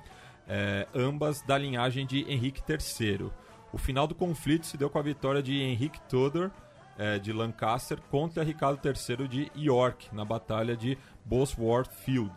É, 0.48 0.88
ambas 0.96 1.42
da 1.42 1.58
linhagem 1.58 2.06
de 2.06 2.26
Henrique 2.32 2.62
III. 2.68 3.30
O 3.72 3.78
final 3.78 4.08
do 4.08 4.16
conflito 4.16 4.66
se 4.66 4.78
deu 4.78 4.90
com 4.90 4.98
a 4.98 5.04
vitória 5.04 5.44
de 5.44 5.62
Henrique 5.62 6.02
Tudor, 6.02 6.52
é, 7.00 7.18
de 7.18 7.32
Lancaster, 7.32 8.00
contra 8.12 8.43
Ricardo 8.43 8.80
III 8.86 9.28
de 9.28 9.52
York, 9.56 10.14
na 10.14 10.26
Batalha 10.26 10.76
de 10.76 10.97
Bosworth 11.26 11.89
Field. 11.89 12.36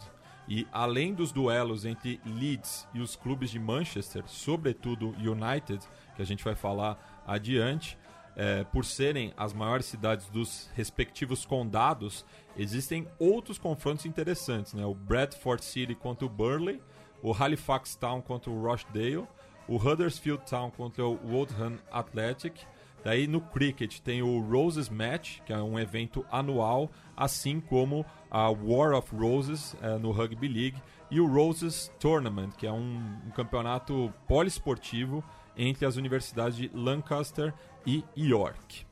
E 0.48 0.66
além 0.72 1.12
dos 1.12 1.32
duelos 1.32 1.84
entre 1.84 2.20
Leeds 2.24 2.86
e 2.94 3.00
os 3.00 3.16
clubes 3.16 3.50
de 3.50 3.58
Manchester, 3.58 4.22
sobretudo 4.26 5.08
United, 5.18 5.80
que 6.14 6.22
a 6.22 6.24
gente 6.24 6.44
vai 6.44 6.54
falar 6.54 7.22
adiante, 7.26 7.98
é, 8.36 8.64
por 8.64 8.84
serem 8.84 9.32
as 9.36 9.52
maiores 9.52 9.86
cidades 9.86 10.28
dos 10.28 10.70
respectivos 10.74 11.44
condados, 11.44 12.24
existem 12.56 13.06
outros 13.18 13.58
confrontos 13.58 14.06
interessantes. 14.06 14.74
Né? 14.74 14.84
O 14.86 14.94
Bradford 14.94 15.64
City 15.64 15.94
contra 15.94 16.24
o 16.24 16.28
Burley, 16.28 16.80
o 17.22 17.32
Halifax 17.32 17.94
Town 17.96 18.20
contra 18.20 18.50
o 18.50 18.62
Rochdale, 18.62 19.26
o 19.68 19.76
Huddersfield 19.76 20.44
Town 20.48 20.70
contra 20.70 21.04
o 21.04 21.34
Oldham 21.34 21.78
Athletic. 21.90 22.60
Daí 23.04 23.26
no 23.26 23.40
cricket 23.40 23.98
tem 24.00 24.22
o 24.22 24.40
Roses 24.40 24.88
Match, 24.88 25.40
que 25.44 25.52
é 25.52 25.60
um 25.60 25.78
evento 25.78 26.24
anual, 26.30 26.90
assim 27.16 27.60
como 27.60 28.06
a 28.30 28.48
War 28.48 28.94
of 28.94 29.14
Roses 29.14 29.76
é, 29.82 29.98
no 29.98 30.12
Rugby 30.12 30.48
League, 30.48 30.82
e 31.10 31.20
o 31.20 31.26
Roses 31.26 31.92
Tournament, 31.98 32.52
que 32.56 32.66
é 32.66 32.72
um, 32.72 33.18
um 33.26 33.30
campeonato 33.30 34.12
poliesportivo 34.26 35.22
entre 35.56 35.84
as 35.84 35.96
universidades 35.96 36.56
de 36.56 36.70
Lancaster 36.72 37.52
e 37.84 38.04
York. 38.16 38.86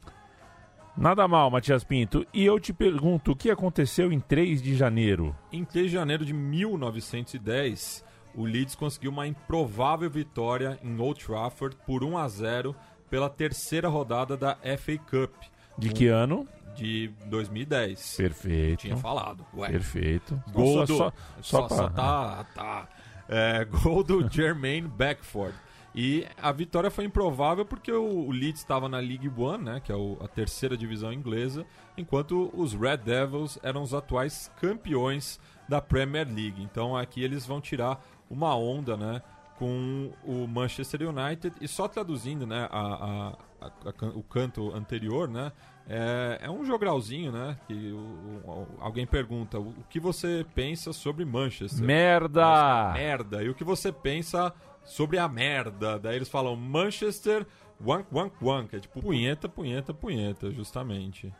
Nada 0.96 1.26
mal, 1.26 1.50
Matias 1.50 1.84
Pinto. 1.84 2.26
E 2.34 2.44
eu 2.44 2.58
te 2.58 2.72
pergunto, 2.72 3.32
o 3.32 3.36
que 3.36 3.50
aconteceu 3.50 4.12
em 4.12 4.20
3 4.20 4.60
de 4.60 4.74
janeiro? 4.74 5.34
Em 5.52 5.64
3 5.64 5.86
de 5.86 5.92
janeiro 5.92 6.24
de 6.24 6.34
1910, 6.34 8.04
o 8.34 8.44
Leeds 8.44 8.74
conseguiu 8.74 9.10
uma 9.10 9.26
improvável 9.26 10.10
vitória 10.10 10.78
em 10.82 11.00
Old 11.00 11.24
Trafford 11.24 11.76
por 11.86 12.04
1 12.04 12.18
a 12.18 12.28
0 12.28 12.76
pela 13.10 13.28
terceira 13.28 13.88
rodada 13.88 14.36
da 14.36 14.56
FA 14.78 14.96
Cup. 15.10 15.32
De 15.76 15.90
que 15.90 16.06
ano? 16.06 16.46
De 16.76 17.08
2010. 17.26 18.16
Perfeito. 18.16 18.80
Tinha 18.80 18.96
falado. 18.96 19.44
Ué. 19.54 19.68
Perfeito. 19.70 20.42
Gol 20.52 20.86
do... 20.86 20.96
Só, 20.96 21.12
Só, 21.42 21.42
só, 21.42 21.62
pra- 21.68 21.76
só 21.76 21.88
tá... 21.90 22.44
tá. 22.54 22.88
É, 23.28 23.64
gol 23.82 24.02
do 24.04 24.26
Jermaine 24.30 24.88
Beckford. 24.88 25.54
E 25.92 26.24
a 26.40 26.52
vitória 26.52 26.88
foi 26.90 27.04
improvável 27.04 27.64
porque 27.64 27.90
o, 27.90 28.26
o 28.28 28.30
Leeds 28.30 28.60
estava 28.60 28.88
na 28.88 28.98
League 28.98 29.28
One, 29.36 29.64
né, 29.64 29.80
que 29.82 29.90
é 29.90 29.94
o- 29.96 30.16
a 30.22 30.28
terceira 30.28 30.76
divisão 30.76 31.12
inglesa, 31.12 31.66
enquanto 31.98 32.48
os 32.54 32.74
Red 32.74 32.98
Devils 32.98 33.58
eram 33.60 33.82
os 33.82 33.92
atuais 33.92 34.50
campeões 34.60 35.40
da 35.68 35.80
Premier 35.82 36.26
League. 36.28 36.62
Então 36.62 36.96
aqui 36.96 37.24
eles 37.24 37.44
vão 37.44 37.60
tirar 37.60 38.00
uma 38.30 38.54
onda, 38.56 38.96
né, 38.96 39.20
com 39.60 40.10
o 40.24 40.46
Manchester 40.48 41.02
United 41.06 41.54
e 41.60 41.68
só 41.68 41.86
traduzindo, 41.86 42.46
né, 42.46 42.66
a, 42.70 42.80
a- 42.80 43.36
a- 43.60 44.06
o 44.14 44.22
canto 44.22 44.74
anterior, 44.74 45.28
né, 45.28 45.52
é, 45.86 46.38
é 46.44 46.50
um 46.50 46.64
jogralzinho, 46.64 47.30
né, 47.30 47.58
que 47.68 47.92
o- 47.92 48.40
o- 48.50 48.66
alguém 48.80 49.06
pergunta 49.06 49.58
o, 49.60 49.74
que 49.90 50.00
você 50.00 50.46
pensa 50.54 50.94
sobre 50.94 51.26
Manchester? 51.26 51.84
Merda! 51.84 52.92
merda. 52.94 53.42
E 53.44 53.50
o 53.50 53.54
que 53.54 53.62
você 53.62 53.92
pensa 53.92 54.50
sobre 54.82 55.18
a 55.18 55.28
merda? 55.28 55.98
Daí 55.98 56.16
eles 56.16 56.30
falam 56.30 56.56
Manchester 56.56 57.46
wank 57.84 58.06
wank 58.10 58.34
wank. 58.42 58.74
É 58.74 58.80
tipo 58.80 59.02
punheta, 59.02 59.46
punheta, 59.46 59.92
punheta, 59.92 60.50
justamente. 60.50 61.30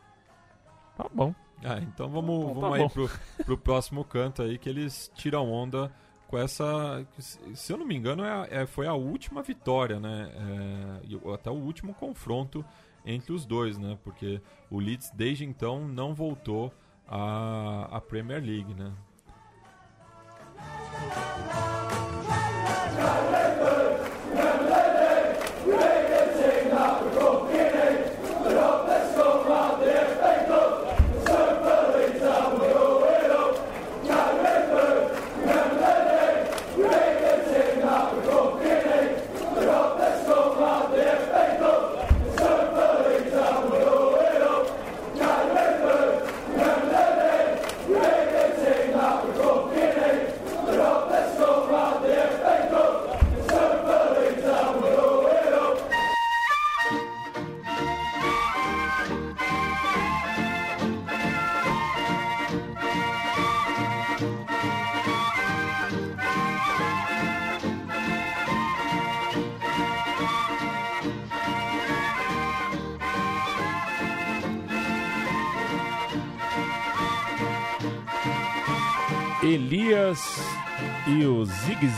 Tá 0.95 1.07
bom. 1.11 1.33
Ah, 1.63 1.79
então 1.79 2.07
vamos, 2.09 2.51
Então 2.51 2.53
tá 2.61 2.69
vamos 2.69 2.79
aí 2.79 2.89
pro, 2.89 3.09
pro 3.45 3.57
próximo 3.57 4.03
canto 4.05 4.43
aí 4.43 4.57
que 4.59 4.69
eles 4.69 5.11
tiram 5.15 5.51
onda 5.51 5.91
com 6.31 6.37
essa. 6.37 7.05
Se 7.53 7.73
eu 7.73 7.77
não 7.77 7.85
me 7.85 7.95
engano, 7.95 8.23
é, 8.23 8.61
é- 8.61 8.65
foi 8.65 8.87
a 8.87 8.93
última 8.93 9.43
vitória, 9.43 9.99
né? 9.99 10.31
É, 11.03 11.33
até 11.33 11.51
o 11.51 11.55
último 11.55 11.93
confronto 11.93 12.65
entre 13.05 13.33
os 13.33 13.45
dois, 13.45 13.77
né? 13.77 13.97
Porque 14.03 14.41
o 14.69 14.79
Leeds 14.79 15.11
desde 15.13 15.43
então 15.45 15.85
não 15.85 16.15
voltou 16.15 16.73
à, 17.05 17.97
à 17.97 17.99
Premier 18.01 18.41
League, 18.41 18.73
né? 18.73 18.93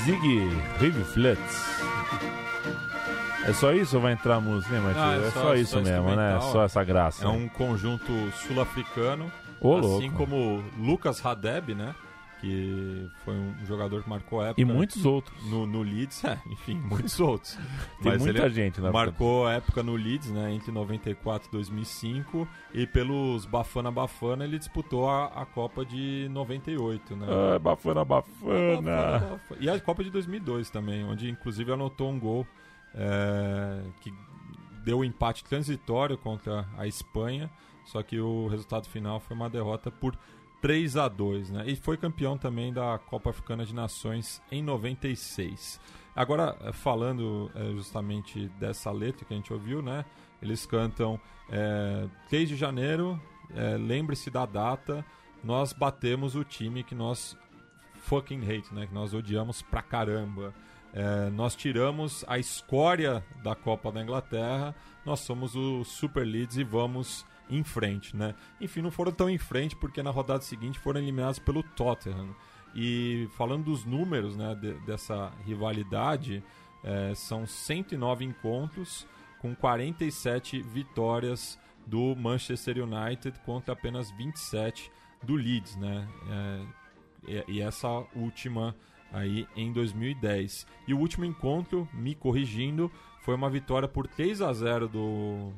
Zig 0.04 0.50
Rivflets. 0.80 1.84
É 3.46 3.54
só 3.54 3.74
isso 3.74 3.96
ou 3.96 4.02
vai 4.02 4.14
entrar 4.14 4.36
a 4.36 4.42
música, 4.42 4.74
né, 4.74 4.80
Matias? 4.80 5.24
Ah, 5.24 5.28
é, 5.28 5.32
só, 5.32 5.56
isso 5.56 5.72
só 5.72 5.82
mesmo, 5.82 6.16
né? 6.16 6.40
Só 6.52 6.64
essa 6.64 6.84
graça. 6.84 7.26
É 7.26 7.28
um 7.28 7.48
conjunto 7.48 8.12
sul-africano, 8.34 9.32
assim 9.56 10.10
louco. 10.10 10.12
como 10.14 10.64
Lucas 10.78 11.26
Hadeb, 11.26 11.74
né? 11.74 11.96
Que 12.44 13.10
foi 13.24 13.34
um 13.34 13.66
jogador 13.66 14.04
que 14.04 14.10
marcou 14.10 14.44
época 14.44 14.60
E 14.60 14.66
muitos 14.66 15.06
outros. 15.06 15.50
no, 15.50 15.66
no 15.66 15.82
Leeds, 15.82 16.24
é, 16.26 16.38
enfim, 16.48 16.76
muitos 16.76 17.18
outros. 17.22 17.54
Tem 18.04 18.12
Mas 18.12 18.22
muita 18.22 18.50
gente 18.50 18.82
na 18.82 18.92
marcou 18.92 19.50
época 19.50 19.82
no 19.82 19.96
Leeds, 19.96 20.30
né? 20.30 20.52
Entre 20.54 20.70
94 20.70 21.48
e 21.48 21.52
2005 21.54 22.46
e 22.74 22.86
pelos 22.86 23.46
Bafana 23.46 23.90
Bafana 23.90 24.44
ele 24.44 24.60
disputou 24.60 25.10
a, 25.10 25.28
a 25.28 25.46
Copa 25.46 25.86
de 25.86 26.28
98, 26.32 27.16
né? 27.16 27.28
Ah, 27.30 27.58
bafana, 27.58 28.04
bafana. 28.04 28.82
Bafana. 28.82 29.42
E 29.62 29.70
a 29.70 29.80
Copa 29.80 30.04
de 30.04 30.10
2002 30.10 30.70
também, 30.70 31.06
onde 31.06 31.30
inclusive 31.30 31.72
anotou 31.72 32.12
um 32.12 32.20
gol 32.20 32.46
é, 32.94 33.84
que 34.02 34.14
deu 34.84 35.00
um 35.00 35.04
empate 35.06 35.46
transitório 35.46 36.18
contra 36.18 36.68
a 36.78 36.86
Espanha, 36.86 37.50
só 37.86 38.04
que 38.04 38.20
o 38.20 38.48
resultado 38.48 38.90
final 38.90 39.22
foi 39.22 39.34
uma 39.34 39.50
derrota 39.50 39.90
por 39.90 40.18
3 40.64 40.96
a 40.96 41.10
2 41.10 41.50
né? 41.50 41.66
E 41.68 41.76
foi 41.76 41.98
campeão 41.98 42.38
também 42.38 42.72
da 42.72 42.98
Copa 42.98 43.32
Africana 43.32 43.66
de 43.66 43.76
Nações 43.76 44.42
em 44.50 44.64
96. 44.64 45.78
Agora, 46.16 46.56
eh, 46.62 46.72
falando 46.72 47.52
eh, 47.54 47.74
justamente 47.74 48.48
dessa 48.58 48.90
letra 48.90 49.26
que 49.26 49.34
a 49.34 49.36
gente 49.36 49.52
ouviu, 49.52 49.82
né? 49.82 50.06
Eles 50.42 50.66
cantam 50.66 51.20
eh, 51.50 52.08
3 52.30 52.48
de 52.48 52.56
janeiro, 52.56 53.22
eh, 53.54 53.76
lembre-se 53.78 54.30
da 54.30 54.46
data, 54.46 55.06
nós 55.44 55.74
batemos 55.74 56.34
o 56.34 56.46
time 56.46 56.82
que 56.82 56.96
nós 56.96 57.38
fucking 57.96 58.50
hate, 58.50 58.74
né? 58.74 58.88
Que 58.88 58.94
nós 58.94 59.14
odiamos 59.14 59.62
pra 59.62 59.82
caramba. 59.82 60.54
É, 60.94 61.30
nós 61.32 61.56
tiramos 61.56 62.24
a 62.28 62.38
escória 62.38 63.26
da 63.44 63.56
Copa 63.56 63.92
da 63.92 64.02
Inglaterra, 64.02 64.76
nós 65.04 65.22
somos 65.22 65.56
o 65.56 65.84
Super 65.84 66.24
Leeds 66.24 66.56
e 66.56 66.64
vamos 66.64 67.26
em 67.50 67.64
frente, 67.64 68.16
né? 68.16 68.34
Enfim, 68.60 68.82
não 68.82 68.92
foram 68.92 69.12
tão 69.12 69.30
em 69.30 69.38
frente 69.38 69.76
porque 69.76 70.02
na 70.02 70.10
rodada 70.12 70.42
seguinte 70.42 70.80
foram 70.80 71.00
eliminados 71.00 71.40
pelo 71.40 71.62
Tottenham. 71.64 72.36
E 72.76 73.28
falando 73.38 73.66
dos 73.66 73.86
números 73.86 74.36
né, 74.36 74.56
de- 74.56 74.74
dessa 74.86 75.32
rivalidade, 75.46 76.44
é, 76.84 77.14
são 77.16 77.46
109 77.46 78.26
encontros 78.26 79.08
com 79.40 79.54
47 79.56 80.62
vitórias 80.62 81.60
do 81.86 82.16
Manchester 82.16 82.78
United 82.84 83.38
contra 83.46 83.74
apenas 83.74 84.10
27 84.12 84.92
do 85.22 85.36
Leeds, 85.36 85.76
né? 85.76 86.08
É, 86.30 86.66
e, 87.48 87.58
e 87.58 87.62
essa 87.62 87.88
última 88.16 88.76
aí 89.12 89.48
em 89.56 89.72
2010. 89.72 90.66
E 90.88 90.94
o 90.94 90.98
último 90.98 91.24
encontro, 91.26 91.88
me 91.94 92.16
corrigindo, 92.16 92.92
foi 93.22 93.36
uma 93.36 93.50
vitória 93.50 93.88
por 93.88 94.08
3 94.08 94.42
a 94.42 94.52
0 94.52 94.88
do 94.88 95.54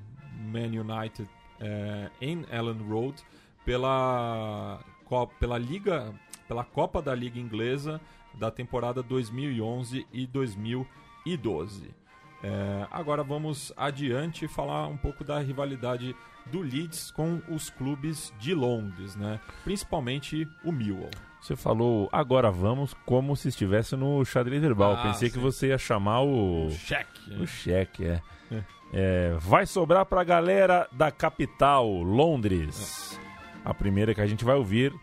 Man 0.51 0.67
United 0.67 1.29
é, 1.60 2.10
em 2.22 2.45
Ellen 2.51 2.82
Road 2.88 3.22
pela, 3.64 4.80
pela 5.39 5.58
Liga, 5.58 6.14
pela 6.47 6.64
Copa 6.64 7.01
da 7.01 7.14
Liga 7.16 7.39
Inglesa 7.39 7.99
da 8.34 8.51
temporada 8.51 9.01
2011 9.01 10.06
e 10.12 10.28
2012. 10.28 11.89
É, 12.43 12.88
agora 12.91 13.24
vamos 13.24 13.74
adiante 13.76 14.47
falar 14.47 14.88
um 14.88 14.97
pouco 14.97 15.24
da 15.24 15.39
rivalidade 15.39 16.16
do 16.45 16.62
Leeds 16.62 17.10
com 17.12 17.41
os 17.49 17.70
clubes 17.70 18.32
de 18.39 18.53
Londres, 18.53 19.16
né? 19.16 19.39
Principalmente 19.64 20.47
o 20.64 20.72
Millwall. 20.72 21.10
Você 21.41 21.56
falou, 21.56 22.10
agora 22.12 22.51
vamos, 22.51 22.93
como 23.06 23.36
se 23.36 23.49
estivesse 23.49 23.95
no 23.95 24.24
xadrez 24.26 24.62
verbal. 24.62 24.93
Ah, 24.93 25.03
Pensei 25.03 25.30
que 25.30 25.36
sim. 25.36 25.41
você 25.41 25.68
ia 25.68 25.78
chamar 25.78 26.22
o. 26.22 26.70
Cheque. 26.72 27.34
O 27.39 27.47
cheque, 27.47 28.06
é. 28.06 28.22
É, 28.51 28.64
vai 29.39 29.66
sobrar 29.66 30.06
pra 30.06 30.24
galera 30.24 30.88
da 30.91 31.12
capital, 31.12 31.88
Londres. 31.88 33.20
A 33.64 33.74
primeira 33.74 34.14
que 34.14 34.22
a 34.22 34.28
gente 34.28 34.46
vai 34.46 34.56
ouvir 34.56 34.93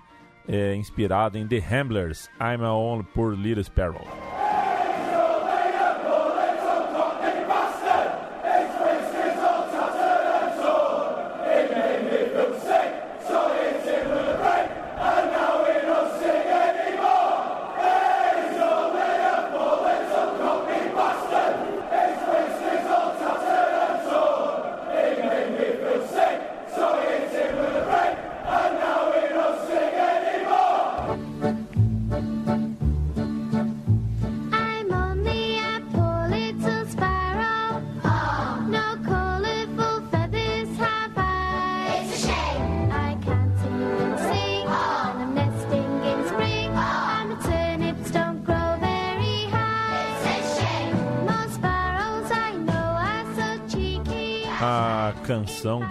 é 0.48 0.74
inspirada 0.74 1.38
em 1.38 1.46
The 1.46 1.58
Ramblers, 1.58 2.28
I'm 2.40 2.64
a 2.64 2.72
Only 2.72 3.04
Poor 3.04 3.34
Little 3.34 3.62
Sparrow. 3.62 4.41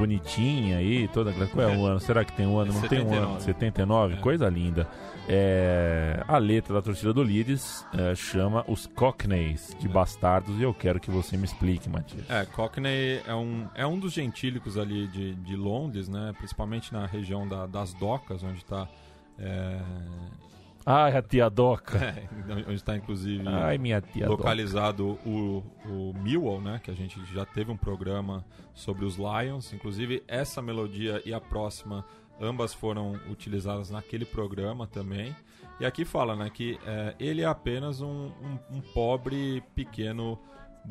Bonitinha 0.02 0.78
aí, 0.78 1.08
toda. 1.10 1.32
Qual 1.48 1.70
é 1.70 1.78
o 1.78 1.86
ano? 1.86 2.00
Será 2.00 2.26
que 2.26 2.34
tem 2.34 2.46
um 2.48 2.58
ano? 2.58 2.74
Não 2.74 2.82
tem 2.82 3.02
um 3.06 3.14
ano. 3.14 3.40
79, 3.42 4.18
coisa 4.18 4.50
linda. 4.50 4.88
É, 5.30 6.24
a 6.28 6.38
letra 6.38 6.74
da 6.74 6.82
torcida 6.82 7.14
do 7.14 7.22
Leeds 7.22 7.86
é, 7.94 8.16
chama 8.16 8.66
os 8.68 8.88
Cockneys 8.88 9.76
de 9.80 9.88
bastardos 9.88 10.60
e 10.60 10.64
eu 10.64 10.74
quero 10.74 11.00
que 11.00 11.12
você 11.12 11.38
me 11.38 11.46
explique, 11.46 11.88
Matias. 11.88 12.28
É, 12.30 12.44
Cockney 12.46 13.22
é 13.28 13.36
um, 13.36 13.68
é 13.76 13.86
um 13.86 14.00
dos 14.00 14.12
gentílicos 14.14 14.78
ali 14.78 15.08
de, 15.08 15.36
de 15.36 15.56
Londres, 15.56 16.10
né? 16.10 16.34
Principalmente 16.38 16.92
na 16.92 17.06
região 17.06 17.48
da- 17.48 17.68
das 17.68 17.94
docas, 17.94 18.44
onde 18.44 18.58
está... 18.58 18.88
Ai, 20.86 21.16
a 21.16 21.22
tia 21.22 21.50
Doca. 21.50 21.98
é, 22.04 22.28
onde 22.68 22.74
está 22.76 22.96
inclusive 22.96 23.48
Ai, 23.48 23.78
minha 23.78 24.02
tia 24.02 24.28
localizado 24.28 25.20
o, 25.26 25.64
o 25.86 26.14
Millwall, 26.22 26.60
né? 26.62 26.80
Que 26.84 26.90
a 26.92 26.96
gente 26.96 27.20
já 27.34 27.46
teve 27.46 27.72
um 27.72 27.78
programa 27.78 28.44
sobre 28.74 29.06
os 29.06 29.18
Lions. 29.18 29.72
Inclusive, 29.74 30.24
essa 30.28 30.62
melodia 30.62 31.22
e 31.26 31.34
a 31.34 31.40
próxima, 31.40 32.04
ambas 32.40 32.74
foram 32.74 33.14
utilizadas 33.30 33.92
naquele 33.92 34.26
programa 34.26 34.88
também. 34.88 35.36
E 35.80 35.86
aqui 35.86 36.04
fala, 36.06 36.36
né? 36.36 36.50
Que 36.50 36.80
é, 36.86 37.16
ele 37.20 37.42
é 37.42 37.46
apenas 37.46 38.02
um, 38.02 38.08
um- 38.42 38.78
um 38.78 38.82
pobre 38.94 39.62
pequeno 39.76 40.38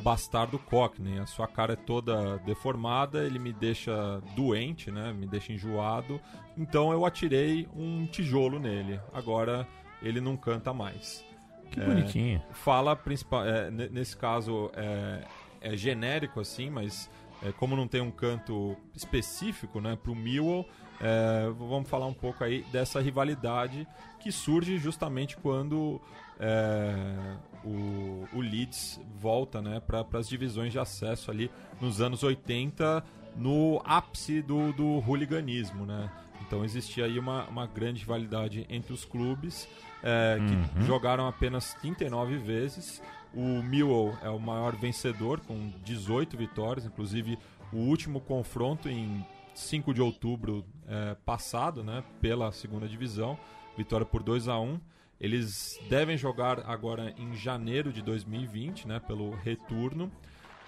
bastardo 0.03 0.57
Cockney. 0.57 1.19
A 1.19 1.27
sua 1.27 1.49
cara 1.49 1.73
é 1.73 1.77
toda 1.77 2.39
deformada, 2.39 3.25
ele 3.25 3.41
me 3.41 3.53
deixa 3.53 4.21
doente, 4.37 4.89
né? 4.91 5.13
Me 5.13 5.27
deixa 5.27 5.53
enjoado. 5.53 6.21
Então 6.57 6.93
eu 6.93 7.05
atirei 7.05 7.69
um 7.75 8.07
tijolo 8.07 8.61
nele. 8.61 9.01
Agora 9.13 9.67
ele 10.03 10.21
não 10.21 10.37
canta 10.37 10.73
mais. 10.73 11.25
Que 11.71 11.81
É, 11.81 11.85
bonitinho. 11.85 12.43
Fala 12.53 12.97
principal, 12.97 13.45
é, 13.47 13.71
ne- 13.71 13.89
nesse 13.89 14.17
caso 14.17 14.71
é, 14.75 15.25
é 15.61 15.77
genérico 15.77 16.41
assim, 16.41 16.69
mas 16.71 17.09
é, 17.43 17.53
como 17.53 17.77
não 17.77 17.87
tem 17.87 18.01
um 18.01 18.11
canto 18.11 18.77
específico, 18.95 19.81
né, 19.81 19.97
para 20.03 20.11
o 20.11 20.15
Millwall, 20.17 20.69
é, 21.01 21.49
vamos 21.57 21.89
falar 21.89 22.07
um 22.07 22.13
pouco 22.13 22.43
aí 22.45 22.63
dessa 22.73 23.01
rivalidade 23.01 23.87
que 24.19 24.31
surge 24.33 24.77
justamente 24.79 25.37
quando 25.37 26.01
é, 26.39 27.37
o, 27.65 28.27
o 28.33 28.41
Leeds 28.41 29.01
volta, 29.17 29.63
né, 29.63 29.81
para 29.81 30.05
as 30.15 30.29
divisões 30.29 30.73
de 30.73 30.79
acesso 30.79 31.31
ali 31.31 31.51
nos 31.81 32.01
anos 32.01 32.23
80, 32.23 33.03
no 33.37 33.81
ápice 33.85 34.43
do, 34.43 34.73
do 34.73 34.99
hooliganismo, 35.07 35.87
né? 35.87 36.11
Então 36.43 36.65
existia 36.65 37.05
aí 37.05 37.19
uma, 37.19 37.45
uma 37.49 37.67
grande 37.67 38.01
rivalidade 38.01 38.67
entre 38.69 38.93
os 38.93 39.05
clubes 39.05 39.69
é, 40.03 40.37
que 40.39 40.79
Uhum. 40.81 40.87
jogaram 40.87 41.27
apenas 41.29 41.75
39 41.75 42.37
vezes. 42.39 43.03
O 43.35 43.63
Millwall 43.63 44.17
é 44.23 44.29
o 44.29 44.39
maior 44.41 44.75
vencedor 44.77 45.41
com 45.41 45.71
18 45.85 46.37
vitórias, 46.37 46.85
inclusive 46.85 47.39
o 47.73 47.77
último 47.77 48.21
confronto 48.21 48.89
em 48.89 49.25
5 49.55 49.93
de 49.95 50.01
outubro 50.03 50.65
é, 50.89 51.15
passado, 51.25 51.85
né, 51.85 52.03
pela 52.21 52.51
segunda 52.51 52.89
divisão, 52.89 53.39
vitória 53.77 54.05
por 54.07 54.23
2 54.23 54.49
a 54.49 54.59
1. 54.59 54.81
Eles 55.21 55.79
devem 55.89 56.17
jogar 56.17 56.61
agora 56.69 57.15
em 57.19 57.35
janeiro 57.37 57.93
de 57.93 58.01
2020, 58.03 58.89
né, 58.89 58.99
pelo 58.99 59.31
retorno. 59.37 60.11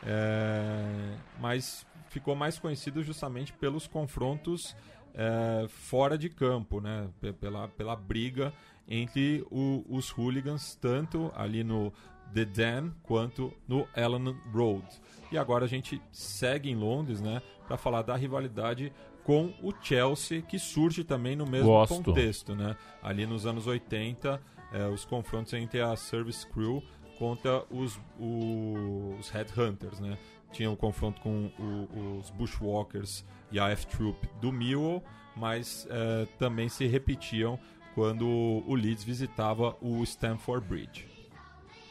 É, 0.05 1.15
mas 1.41 1.87
ficou 2.09 2.35
mais 2.35 2.59
conhecido 2.59 3.03
justamente 3.03 3.53
pelos 3.53 3.87
confrontos 3.87 4.77
é, 5.15 5.67
fora 5.69 6.17
de 6.19 6.29
campo, 6.29 6.81
né? 6.81 7.09
Pe- 7.21 7.33
Pela, 7.33 7.69
pela 7.69 7.95
briga 7.97 8.53
entre 8.89 9.45
o- 9.51 9.85
os 9.89 10.11
hooligans, 10.11 10.75
tanto 10.75 11.31
ali 11.35 11.63
no 11.65 11.93
The 12.35 12.45
Den 12.45 12.93
quanto 13.03 13.53
no 13.69 13.87
Ellen 13.97 14.35
Road. 14.53 14.87
E 15.31 15.39
agora 15.39 15.65
a 15.65 15.69
gente 15.69 16.01
segue 16.11 16.71
em 16.71 16.75
Londres, 16.77 17.21
né? 17.21 17.41
Para 17.67 17.77
falar 17.77 18.03
da 18.03 18.17
rivalidade 18.17 18.93
com 19.25 19.53
o 19.63 19.73
Chelsea, 19.81 20.43
que 20.43 20.59
surge 20.59 21.05
também 21.05 21.37
no 21.37 21.47
mesmo 21.47 21.69
Gosto. 21.69 22.03
contexto, 22.03 22.55
né? 22.55 22.77
Ali 23.03 23.25
nos 23.27 23.47
anos 23.47 23.67
80, 23.67 24.41
é, 24.73 24.87
os 24.89 25.05
confrontos 25.05 25.53
entre 25.53 25.81
a 25.81 25.95
Service 25.97 26.47
Crew 26.47 26.83
contra 27.19 27.65
os, 27.71 27.99
os 28.19 29.29
Headhunters, 29.31 30.01
né? 30.01 30.19
Tinha 30.53 30.71
o 30.71 30.77
confronto 30.77 31.21
com 31.21 31.51
o- 31.59 32.19
os 32.19 32.31
Bushwalkers 32.31 33.25
e 33.51 33.59
a 33.61 33.71
F-Troop 33.71 34.29
do 34.41 34.51
Millwall, 34.53 35.03
mas 35.37 35.87
é, 35.91 36.27
também 36.39 36.69
se 36.69 36.87
repetiam 36.87 37.59
quando 37.95 38.27
o 38.27 38.75
Leeds 38.75 39.05
visitava 39.05 39.77
o 39.81 40.03
Stamford 40.05 40.67
Bridge. 40.67 41.07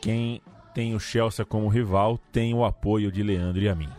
Quem 0.01 0.41
tem 0.73 0.95
o 0.95 0.99
Chelsea 0.99 1.45
como 1.45 1.67
rival 1.67 2.17
tem 2.31 2.53
o 2.53 2.65
apoio 2.65 3.11
de 3.11 3.21
Leandro 3.21 3.61
e 3.61 3.69
a 3.69 3.75
mim. 3.75 3.89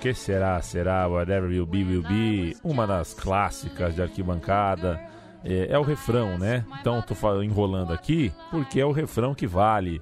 Que 0.00 0.14
será, 0.14 0.60
será, 0.62 1.06
whatever 1.06 1.48
will 1.50 1.66
be, 1.66 1.84
will 1.84 2.02
be. 2.02 2.56
Uma 2.64 2.86
das 2.86 3.12
clássicas 3.12 3.94
de 3.94 4.02
arquibancada. 4.02 4.98
É, 5.44 5.68
é 5.70 5.78
o 5.78 5.82
refrão, 5.82 6.38
né? 6.38 6.64
Então 6.80 7.02
tô 7.02 7.42
enrolando 7.42 7.92
aqui 7.92 8.32
porque 8.50 8.80
é 8.80 8.84
o 8.84 8.92
refrão 8.92 9.34
que 9.34 9.46
vale. 9.46 10.00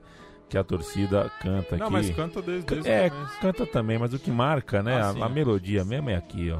Que 0.49 0.57
a 0.57 0.65
torcida 0.65 1.31
canta 1.43 1.77
Não, 1.77 1.87
aqui. 1.87 1.93
mas 1.93 2.11
canta 2.11 2.41
desde, 2.41 2.65
desde 2.67 2.89
É, 2.89 3.11
canta 3.41 3.67
também, 3.67 3.99
mas 3.99 4.15
o 4.15 4.19
que 4.19 4.31
marca, 4.31 4.83
né? 4.83 4.99
Ah, 4.99 5.15
a, 5.21 5.27
a 5.27 5.29
melodia 5.29 5.85
mesmo 5.85 6.09
é 6.09 6.17
aqui, 6.17 6.51
ó. 6.51 6.59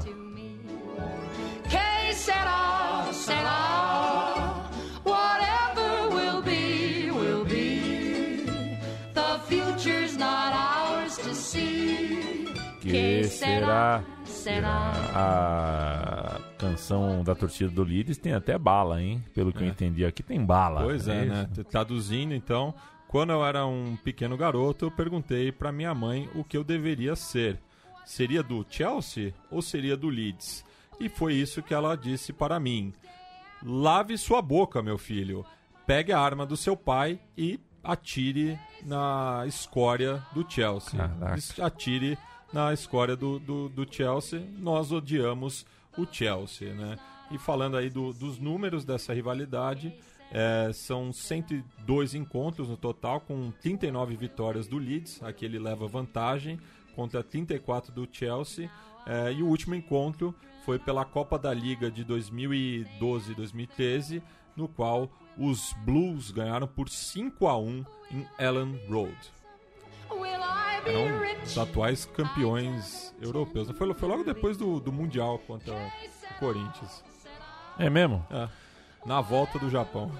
Será, 13.29 14.03
será. 14.25 14.91
A 15.15 16.39
canção 16.57 17.23
da 17.23 17.33
torcida 17.35 17.69
do 17.69 17.83
Leeds 17.83 18.17
tem 18.17 18.33
até 18.33 18.57
bala, 18.57 19.01
hein? 19.01 19.23
Pelo 19.33 19.53
que 19.53 19.63
eu 19.63 19.67
entendi 19.67 20.05
aqui, 20.05 20.21
tem 20.21 20.43
bala. 20.43 20.81
Pois 20.81 21.07
é, 21.07 21.25
isso? 21.25 21.33
né? 21.33 21.47
Traduzindo, 21.69 22.33
então, 22.33 22.73
quando 23.07 23.31
eu 23.31 23.45
era 23.45 23.65
um 23.65 23.95
pequeno 24.03 24.35
garoto, 24.35 24.85
eu 24.85 24.91
perguntei 24.91 25.51
pra 25.51 25.71
minha 25.71 25.93
mãe 25.93 26.29
o 26.35 26.43
que 26.43 26.57
eu 26.57 26.63
deveria 26.63 27.15
ser. 27.15 27.59
Seria 28.05 28.41
do 28.41 28.65
Chelsea 28.69 29.33
ou 29.51 29.61
seria 29.61 29.95
do 29.95 30.09
Leeds? 30.09 30.65
E 30.99 31.07
foi 31.07 31.33
isso 31.33 31.61
que 31.61 31.73
ela 31.73 31.95
disse 31.95 32.33
para 32.33 32.59
mim. 32.59 32.93
Lave 33.63 34.17
sua 34.17 34.41
boca, 34.41 34.81
meu 34.81 34.97
filho. 34.97 35.45
Pegue 35.85 36.11
a 36.11 36.19
arma 36.19 36.45
do 36.45 36.57
seu 36.57 36.75
pai 36.75 37.19
e 37.37 37.59
atire 37.83 38.59
na 38.85 39.43
escória 39.47 40.23
do 40.33 40.45
Chelsea. 40.47 40.99
Caraca. 40.99 41.65
Atire 41.65 42.17
na 42.53 42.73
escória 42.73 43.15
do, 43.15 43.39
do, 43.39 43.69
do 43.69 43.87
Chelsea. 43.93 44.43
Nós 44.57 44.91
odiamos 44.91 45.65
o 45.97 46.05
Chelsea, 46.09 46.73
né? 46.73 46.97
E 47.31 47.37
falando 47.37 47.77
aí 47.77 47.89
do- 47.89 48.11
dos 48.13 48.39
números 48.39 48.83
dessa 48.83 49.13
rivalidade, 49.13 49.93
é, 50.31 50.71
são 50.73 51.11
102 51.13 52.15
encontros 52.15 52.69
no 52.69 52.77
total, 52.77 53.21
com 53.21 53.51
39 53.61 54.15
vitórias 54.15 54.67
do 54.67 54.77
Leeds, 54.77 55.21
aqui 55.23 55.45
ele 55.45 55.59
leva 55.59 55.87
vantagem, 55.87 56.59
contra 56.95 57.23
34 57.23 57.91
do 57.93 58.07
Chelsea. 58.11 58.69
É, 59.05 59.31
e 59.31 59.41
o 59.41 59.47
último 59.47 59.75
encontro 59.75 60.35
foi 60.65 60.77
pela 60.77 61.05
Copa 61.05 61.37
da 61.39 61.53
Liga 61.53 61.89
de 61.89 62.03
2012 62.03 63.31
e 63.31 63.35
2013, 63.35 64.21
no 64.55 64.67
qual 64.67 65.09
os 65.37 65.73
Blues 65.85 66.31
ganharam 66.31 66.67
por 66.67 66.89
5 66.89 67.47
a 67.47 67.57
1 67.57 67.85
em 68.11 68.27
Ellen 68.37 68.79
Road. 68.89 69.15
Eram 70.89 71.43
os 71.43 71.57
atuais 71.57 72.05
campeões 72.05 73.13
europeus. 73.21 73.69
Foi, 73.71 73.93
foi 73.93 74.09
logo 74.09 74.23
depois 74.23 74.57
do, 74.57 74.79
do 74.79 74.91
Mundial 74.91 75.39
contra 75.39 75.73
o 75.73 76.39
Corinthians. 76.39 77.03
É 77.77 77.89
mesmo? 77.89 78.25
É, 78.29 78.49
na 79.05 79.21
volta 79.21 79.57
do 79.57 79.69
Japão. 79.69 80.11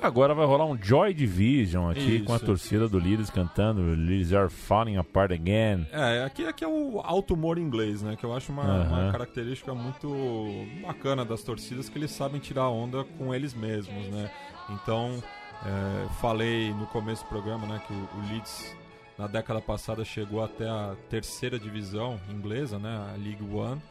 Agora 0.00 0.32
vai 0.32 0.46
rolar 0.46 0.64
um 0.64 0.80
Joy 0.80 1.12
Division 1.12 1.90
aqui 1.90 2.16
Isso. 2.16 2.24
com 2.24 2.32
a 2.32 2.38
torcida 2.38 2.88
do 2.88 2.98
Leeds 2.98 3.30
cantando 3.30 3.82
Leeds 3.82 4.32
are 4.32 4.48
falling 4.48 4.96
apart 4.96 5.32
again. 5.32 5.86
É, 5.90 6.22
aqui, 6.24 6.46
aqui 6.46 6.64
é 6.64 6.68
o 6.68 7.00
alto 7.02 7.34
humor 7.34 7.58
inglês, 7.58 8.00
né? 8.00 8.14
Que 8.14 8.24
eu 8.24 8.32
acho 8.32 8.52
uma, 8.52 8.62
Aham. 8.62 8.88
uma 8.88 9.12
característica 9.12 9.74
muito 9.74 10.08
bacana 10.86 11.24
das 11.24 11.42
torcidas, 11.42 11.88
que 11.88 11.98
eles 11.98 12.12
sabem 12.12 12.40
tirar 12.40 12.68
onda 12.68 13.02
com 13.18 13.34
eles 13.34 13.54
mesmos, 13.54 14.06
né? 14.08 14.30
Então, 14.70 15.20
é, 15.66 16.08
falei 16.20 16.72
no 16.74 16.86
começo 16.86 17.24
do 17.24 17.28
programa, 17.28 17.66
né? 17.66 17.82
Que 17.84 17.92
o, 17.92 17.96
o 17.96 18.32
Leeds, 18.32 18.76
na 19.18 19.26
década 19.26 19.60
passada, 19.60 20.04
chegou 20.04 20.42
até 20.42 20.68
a 20.68 20.94
terceira 21.10 21.58
divisão 21.58 22.20
inglesa, 22.30 22.78
né? 22.78 22.96
A 23.12 23.16
League 23.16 23.42
One. 23.42 23.82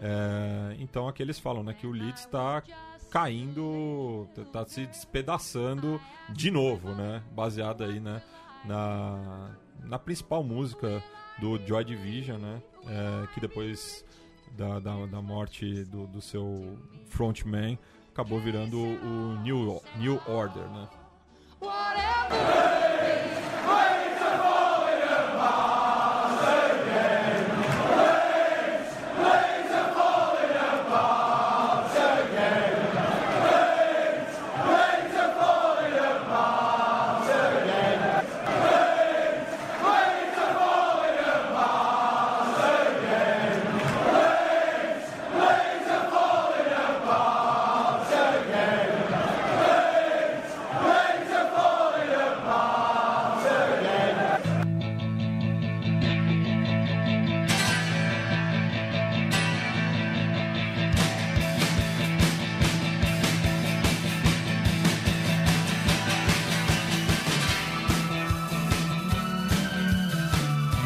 É, 0.00 0.76
então, 0.78 1.08
aqui 1.08 1.22
eles 1.22 1.38
falam, 1.38 1.62
né? 1.62 1.72
Que 1.72 1.86
o 1.86 1.90
Leeds 1.90 2.20
está 2.20 2.62
caindo, 3.10 4.28
tá 4.52 4.66
se 4.66 4.86
despedaçando 4.86 6.00
de 6.28 6.50
novo, 6.50 6.90
né? 6.94 7.22
Baseado 7.32 7.82
aí, 7.84 7.98
né? 7.98 8.20
Na, 8.64 9.56
na 9.84 9.98
principal 9.98 10.44
música 10.44 11.02
do 11.38 11.58
Joy 11.66 11.84
Division, 11.84 12.38
né? 12.38 12.62
É, 12.86 13.26
que 13.32 13.40
depois 13.40 14.04
da, 14.52 14.78
da, 14.78 15.06
da 15.06 15.22
morte 15.22 15.84
do, 15.84 16.06
do 16.06 16.20
seu 16.20 16.78
frontman 17.06 17.78
acabou 18.10 18.38
virando 18.38 18.78
o 18.78 19.40
New, 19.42 19.82
New 19.96 20.20
Order, 20.26 20.68
né? 20.68 20.88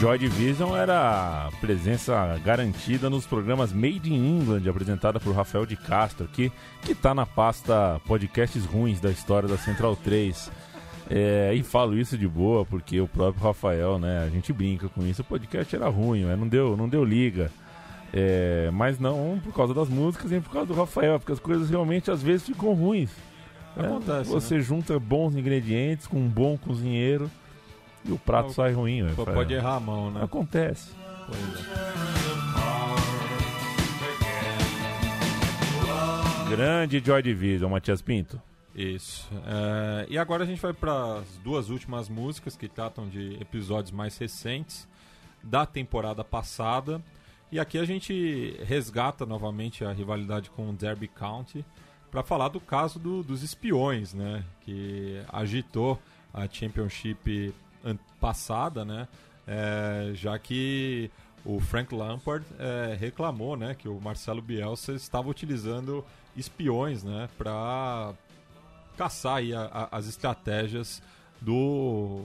Joy 0.08 0.16
Division 0.16 0.74
era 0.74 1.50
presença 1.60 2.40
garantida 2.42 3.10
nos 3.10 3.26
programas 3.26 3.74
Made 3.74 4.10
in 4.10 4.38
England, 4.38 4.66
apresentada 4.66 5.20
por 5.20 5.34
Rafael 5.34 5.66
de 5.66 5.76
Castro, 5.76 6.26
que, 6.32 6.50
que 6.80 6.94
tá 6.94 7.14
na 7.14 7.26
pasta 7.26 8.00
Podcasts 8.06 8.64
Ruins 8.64 9.00
da 9.00 9.10
história 9.10 9.46
da 9.46 9.58
Central 9.58 9.94
3. 9.96 10.50
É, 11.10 11.52
e 11.54 11.62
falo 11.62 11.94
isso 11.94 12.16
de 12.16 12.26
boa, 12.26 12.64
porque 12.64 12.98
o 12.98 13.06
próprio 13.06 13.44
Rafael, 13.44 13.98
né, 13.98 14.24
a 14.26 14.30
gente 14.30 14.50
brinca 14.50 14.88
com 14.88 15.06
isso, 15.06 15.20
o 15.20 15.24
podcast 15.26 15.76
era 15.76 15.90
ruim, 15.90 16.24
né, 16.24 16.34
não, 16.36 16.48
deu, 16.48 16.74
não 16.74 16.88
deu 16.88 17.04
liga. 17.04 17.52
É, 18.10 18.70
mas 18.72 18.98
não 18.98 19.38
por 19.44 19.52
causa 19.52 19.74
das 19.74 19.90
músicas, 19.90 20.30
nem 20.30 20.40
por 20.40 20.50
causa 20.50 20.68
do 20.68 20.74
Rafael, 20.74 21.18
porque 21.18 21.32
as 21.32 21.38
coisas 21.38 21.68
realmente 21.68 22.10
às 22.10 22.22
vezes 22.22 22.46
ficam 22.46 22.72
ruins. 22.72 23.10
né? 23.76 23.84
Acontece, 23.84 24.30
Você 24.30 24.58
junta 24.62 24.98
bons 24.98 25.36
ingredientes 25.36 26.06
com 26.06 26.16
um 26.16 26.28
bom 26.28 26.56
cozinheiro 26.56 27.30
e 28.04 28.12
o 28.12 28.18
prato 28.18 28.48
Pô, 28.48 28.52
sai 28.54 28.72
ruim. 28.72 29.06
Pô, 29.14 29.24
velho. 29.24 29.36
Pode 29.36 29.54
errar 29.54 29.76
a 29.76 29.80
mão, 29.80 30.10
né? 30.10 30.22
Acontece. 30.22 30.92
É. 36.46 36.48
Grande 36.48 36.98
Joy 37.04 37.22
Division, 37.22 37.70
Matias 37.70 38.00
Pinto. 38.00 38.40
Isso. 38.74 39.28
É, 39.46 40.06
e 40.08 40.16
agora 40.18 40.44
a 40.44 40.46
gente 40.46 40.60
vai 40.60 40.72
para 40.72 41.18
as 41.18 41.36
duas 41.44 41.68
últimas 41.68 42.08
músicas 42.08 42.56
que 42.56 42.68
tratam 42.68 43.08
de 43.08 43.34
episódios 43.40 43.90
mais 43.90 44.16
recentes 44.16 44.88
da 45.42 45.66
temporada 45.66 46.24
passada. 46.24 47.02
E 47.50 47.58
aqui 47.58 47.78
a 47.78 47.84
gente 47.84 48.56
resgata 48.64 49.26
novamente 49.26 49.84
a 49.84 49.92
rivalidade 49.92 50.50
com 50.50 50.68
o 50.70 50.72
Derby 50.72 51.08
County 51.08 51.64
para 52.10 52.22
falar 52.22 52.48
do 52.48 52.60
caso 52.60 52.98
do- 52.98 53.22
dos 53.22 53.42
espiões, 53.42 54.14
né? 54.14 54.44
Que 54.62 55.20
agitou 55.30 56.00
a 56.32 56.46
Championship 56.48 57.52
passada, 58.20 58.84
né? 58.84 59.08
É, 59.46 60.10
já 60.14 60.38
que 60.38 61.10
o 61.44 61.58
Frank 61.60 61.94
Lampard 61.94 62.44
é, 62.58 62.96
reclamou, 62.98 63.56
né, 63.56 63.74
que 63.74 63.88
o 63.88 63.98
Marcelo 64.00 64.42
Bielsa 64.42 64.92
estava 64.92 65.28
utilizando 65.28 66.04
espiões, 66.36 67.02
né, 67.02 67.28
para 67.38 68.12
caçar 68.96 69.36
aí 69.36 69.54
a- 69.54 69.70
a- 69.72 69.96
as 69.96 70.06
estratégias 70.06 71.00
do 71.40 72.24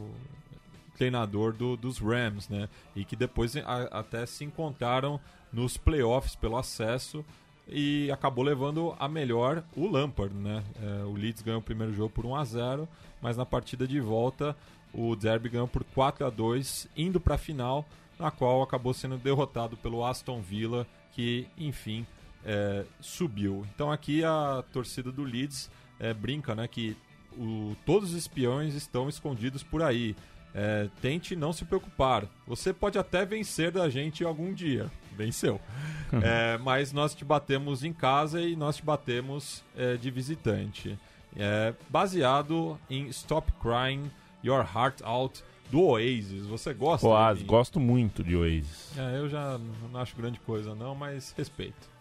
treinador 0.97 1.53
do- 1.53 1.75
dos 1.77 1.97
Rams, 1.99 2.49
né? 2.49 2.67
E 2.95 3.03
que 3.05 3.15
depois 3.15 3.55
a- 3.57 3.89
até 3.99 4.25
se 4.25 4.43
encontraram 4.43 5.19
nos 5.51 5.77
playoffs 5.77 6.35
pelo 6.35 6.57
acesso 6.57 7.23
e 7.67 8.11
acabou 8.11 8.43
levando 8.43 8.95
a 8.99 9.07
melhor 9.07 9.63
o 9.75 9.87
Lampard, 9.87 10.33
né? 10.35 10.63
É, 10.81 11.03
o 11.05 11.13
Leeds 11.13 11.41
ganhou 11.41 11.59
o 11.59 11.63
primeiro 11.63 11.93
jogo 11.93 12.09
por 12.09 12.25
1 12.25 12.35
a 12.35 12.43
0, 12.43 12.87
mas 13.21 13.37
na 13.37 13.45
partida 13.45 13.87
de 13.87 13.99
volta 13.99 14.55
o 14.93 15.15
Derby 15.15 15.49
ganhou 15.49 15.67
por 15.67 15.83
4 15.83 16.25
a 16.25 16.29
2, 16.29 16.87
indo 16.95 17.19
para 17.19 17.35
a 17.35 17.37
final, 17.37 17.85
na 18.19 18.29
qual 18.31 18.61
acabou 18.61 18.93
sendo 18.93 19.17
derrotado 19.17 19.75
pelo 19.77 20.05
Aston 20.05 20.39
Villa, 20.41 20.85
que 21.11 21.47
enfim 21.57 22.05
é, 22.45 22.83
subiu. 23.01 23.65
Então 23.73 23.91
aqui 23.91 24.23
a 24.23 24.63
torcida 24.71 25.11
do 25.11 25.23
Leeds 25.23 25.69
é, 25.99 26.13
brinca, 26.13 26.53
né, 26.53 26.67
que 26.67 26.95
o- 27.37 27.75
todos 27.85 28.11
os 28.11 28.15
espiões 28.17 28.73
estão 28.75 29.07
escondidos 29.09 29.63
por 29.63 29.81
aí. 29.81 30.15
é, 30.55 30.87
tente 31.01 31.35
não 31.35 31.51
se 31.51 31.65
preocupar. 31.65 32.27
Você 32.45 32.71
pode 32.71 32.99
até 32.99 33.25
vencer 33.25 33.71
da 33.71 33.89
gente 33.89 34.23
algum 34.23 34.53
dia. 34.53 34.85
Venceu. 35.17 35.59
É, 36.23 36.59
mas 36.59 36.91
nós 36.93 37.15
te 37.15 37.25
batemos 37.25 37.83
em 37.83 37.91
casa 37.91 38.39
e 38.39 38.55
nós 38.55 38.75
te 38.75 38.83
batemos 38.85 39.63
é, 39.75 39.97
de 39.97 40.11
visitante. 40.11 40.95
É, 41.35 41.73
baseado 41.89 42.79
em 42.87 43.07
Stop 43.07 43.51
Crying 43.53 44.11
Your 44.43 44.65
Heart 44.75 45.01
Out 45.03 45.43
do 45.71 45.81
Oasis. 45.81 46.45
Você 46.45 46.73
gosta? 46.73 47.07
Oasis, 47.07 47.43
gosto 47.43 47.79
muito 47.79 48.23
de 48.23 48.35
Oasis. 48.35 48.97
É, 48.97 49.17
eu 49.17 49.29
já 49.29 49.59
não 49.91 49.99
acho 49.99 50.15
grande 50.15 50.39
coisa 50.39 50.75
não, 50.75 50.93
mas 50.93 51.33
respeito. 51.37 51.91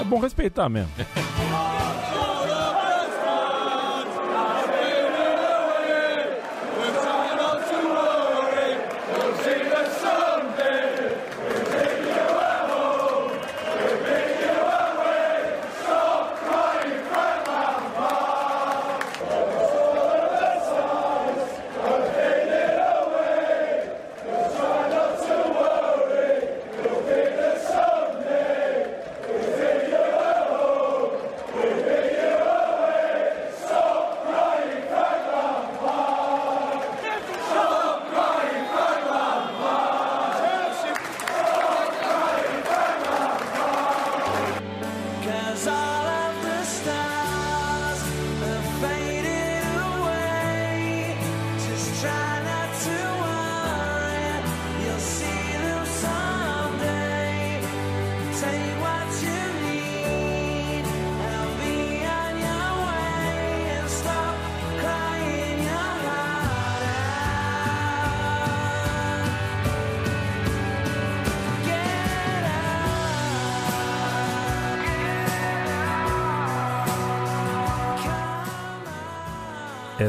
É 0.00 0.04
bom 0.04 0.18
respeitar 0.18 0.68
mesmo. 0.68 0.92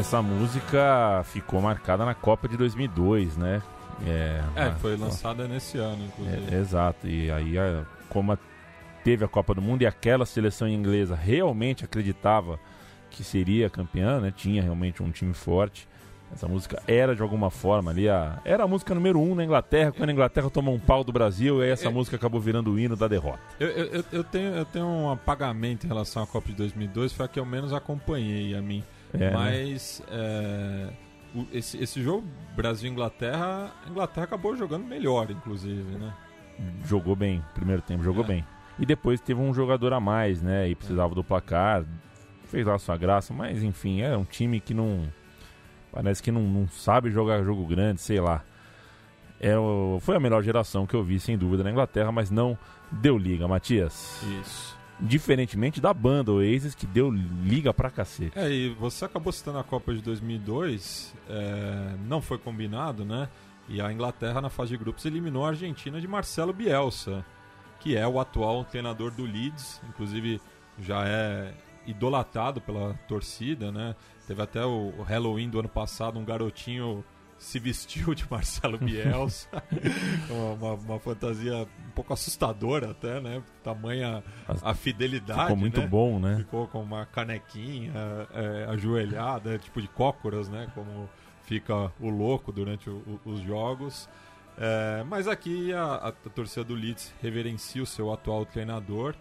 Essa 0.00 0.22
música 0.22 1.22
ficou 1.24 1.60
marcada 1.60 2.04
na 2.06 2.14
Copa 2.14 2.48
de 2.48 2.56
2002, 2.56 3.36
né? 3.36 3.60
É, 4.06 4.40
É, 4.56 4.70
foi 4.80 4.96
lançada 4.96 5.46
nesse 5.46 5.76
ano, 5.76 6.02
inclusive. 6.06 6.54
É, 6.54 6.58
exato. 6.58 7.06
E 7.06 7.30
aí, 7.30 7.58
a- 7.58 7.84
como 8.08 8.32
a- 8.32 8.38
teve 9.04 9.24
a 9.26 9.28
Copa 9.28 9.54
do 9.54 9.60
Mundo 9.60 9.82
e 9.82 9.86
aquela 9.86 10.24
seleção 10.24 10.66
inglesa 10.66 11.14
realmente 11.14 11.84
acreditava 11.84 12.58
que 13.10 13.22
seria 13.22 13.68
campeã, 13.68 14.20
né? 14.20 14.32
Tinha 14.34 14.62
realmente 14.62 15.02
um 15.02 15.10
time 15.10 15.34
forte. 15.34 15.86
Essa 16.32 16.48
música 16.48 16.80
era 16.86 17.14
de 17.14 17.20
alguma 17.20 17.50
forma 17.50 17.90
ali 17.90 18.08
a 18.08 18.38
era 18.44 18.62
a 18.64 18.68
música 18.68 18.94
número 18.94 19.20
um 19.20 19.34
na 19.34 19.44
Inglaterra 19.44 19.90
quando 19.92 20.08
a 20.10 20.12
Inglaterra 20.12 20.48
tomou 20.48 20.72
um 20.74 20.78
pau 20.78 21.02
do 21.04 21.12
Brasil 21.12 21.58
e 21.60 21.64
aí 21.64 21.70
essa 21.70 21.88
É. 21.88 21.90
música 21.90 22.16
acabou 22.16 22.40
virando 22.40 22.70
o 22.72 22.78
hino 22.78 22.94
da 22.96 23.08
derrota. 23.08 23.40
Eu, 23.58 23.68
eu, 23.68 23.84
eu- 23.86 24.04
eu 24.12 24.24
tenho, 24.24 24.54
eu 24.54 24.64
tenho 24.64 24.86
um 24.86 25.10
apagamento 25.10 25.84
em 25.84 25.88
relação 25.88 26.22
à 26.22 26.26
Copa 26.26 26.48
de 26.48 26.54
2002, 26.54 27.12
foi 27.12 27.26
a 27.26 27.28
que 27.28 27.38
eu 27.40 27.44
menos 27.44 27.72
acompanhei 27.72 28.54
a 28.56 28.62
mim. 28.62 28.82
É, 29.14 29.18
né? 29.18 29.30
Mas 29.32 30.02
é, 30.10 30.88
o- 31.34 31.46
esse, 31.52 31.76
esse 31.82 32.02
jogo 32.02 32.26
Brasil-Inglaterra, 32.56 33.72
a 33.86 33.90
Inglaterra 33.90 34.24
acabou 34.24 34.56
jogando 34.56 34.84
melhor, 34.86 35.30
inclusive, 35.30 35.96
né? 35.98 36.12
Jogou 36.84 37.16
bem, 37.16 37.42
primeiro 37.54 37.80
tempo 37.82 38.02
jogou 38.02 38.24
É. 38.24 38.26
bem. 38.26 38.46
E 38.78 38.86
depois 38.86 39.20
teve 39.20 39.40
um 39.40 39.52
jogador 39.52 39.92
a 39.92 40.00
mais, 40.00 40.40
né? 40.42 40.68
E 40.68 40.74
precisava 40.74 41.14
do 41.14 41.24
placar, 41.24 41.84
fez 42.44 42.66
lá 42.66 42.74
a 42.74 42.78
sua 42.78 42.96
graça, 42.96 43.32
mas 43.34 43.62
enfim, 43.62 44.00
é 44.02 44.16
um 44.16 44.24
time 44.24 44.60
que 44.60 44.72
não 44.74 45.08
parece 45.92 46.22
que 46.22 46.30
não, 46.30 46.42
não 46.42 46.68
sabe 46.68 47.10
jogar 47.10 47.42
jogo 47.42 47.66
grande, 47.66 48.00
sei 48.00 48.20
lá. 48.20 48.42
É, 49.40 49.54
foi 50.00 50.16
a 50.16 50.20
melhor 50.20 50.42
geração 50.42 50.86
que 50.86 50.94
eu 50.94 51.02
vi, 51.02 51.18
sem 51.18 51.36
dúvida, 51.36 51.64
na 51.64 51.70
Inglaterra, 51.70 52.12
mas 52.12 52.30
não 52.30 52.56
deu 52.92 53.16
liga, 53.18 53.48
Matias. 53.48 54.22
Isso. 54.40 54.78
Diferentemente 55.02 55.80
da 55.80 55.94
banda 55.94 56.30
Oasis, 56.32 56.74
que 56.74 56.86
deu 56.86 57.10
liga 57.10 57.72
pra 57.72 57.90
cacete. 57.90 58.38
É, 58.38 58.50
e 58.50 58.68
você 58.70 59.04
acabou 59.04 59.32
citando 59.32 59.58
a 59.58 59.64
Copa 59.64 59.94
de 59.94 60.02
2002, 60.02 61.14
é, 61.28 61.94
não 62.06 62.20
foi 62.20 62.38
combinado, 62.38 63.04
né? 63.04 63.28
E 63.68 63.80
a 63.80 63.92
Inglaterra, 63.92 64.40
na 64.40 64.50
fase 64.50 64.70
de 64.70 64.76
grupos, 64.76 65.04
eliminou 65.06 65.44
a 65.44 65.48
Argentina 65.48 66.00
de 66.00 66.08
Marcelo 66.08 66.52
Bielsa, 66.52 67.24
que 67.78 67.96
é 67.96 68.06
o 68.06 68.20
atual 68.20 68.64
treinador 68.64 69.10
do 69.10 69.24
Leeds, 69.24 69.80
inclusive 69.88 70.40
já 70.78 71.06
é 71.06 71.54
idolatado 71.86 72.60
pela 72.60 72.94
torcida, 73.08 73.72
né? 73.72 73.94
Teve 74.26 74.42
até 74.42 74.64
o 74.64 75.02
Halloween 75.02 75.48
do 75.48 75.58
ano 75.58 75.68
passado, 75.68 76.18
um 76.18 76.24
garotinho 76.24 77.04
se 77.40 77.58
vestiu 77.58 78.14
de 78.14 78.24
Marcelo 78.30 78.76
Bielsa. 78.78 79.48
uma, 80.28 80.74
uma- 80.74 81.00
fantasia 81.00 81.56
um 81.86 81.90
pouco 81.94 82.12
assustadora 82.12 82.90
até, 82.90 83.18
né? 83.20 83.42
Tamanha 83.64 84.22
a 84.62 84.74
fidelidade, 84.74 85.40
Ficou 85.42 85.56
muito 85.56 85.80
né? 85.80 85.86
bom, 85.86 86.20
né? 86.20 86.36
Ficou 86.36 86.68
com 86.68 86.82
uma 86.82 87.06
canequinha 87.06 87.92
é, 88.34 88.66
ajoelhada, 88.70 89.58
tipo 89.58 89.80
de 89.80 89.88
cócoras, 89.88 90.48
né? 90.50 90.70
Como 90.74 91.08
fica 91.44 91.90
o 91.98 92.10
louco 92.10 92.52
durante 92.52 92.90
o- 92.90 93.18
os 93.24 93.40
jogos. 93.40 94.06
É, 94.58 95.02
mas 95.08 95.26
aqui 95.26 95.72
a, 95.72 95.82
a- 95.82 96.08
a 96.08 96.12
torcida 96.12 96.62
do 96.62 96.74
Leeds 96.74 97.14
reverencia 97.22 97.82
o 97.82 97.86
seu 97.86 98.12
atual 98.12 98.44
treinador. 98.44 99.14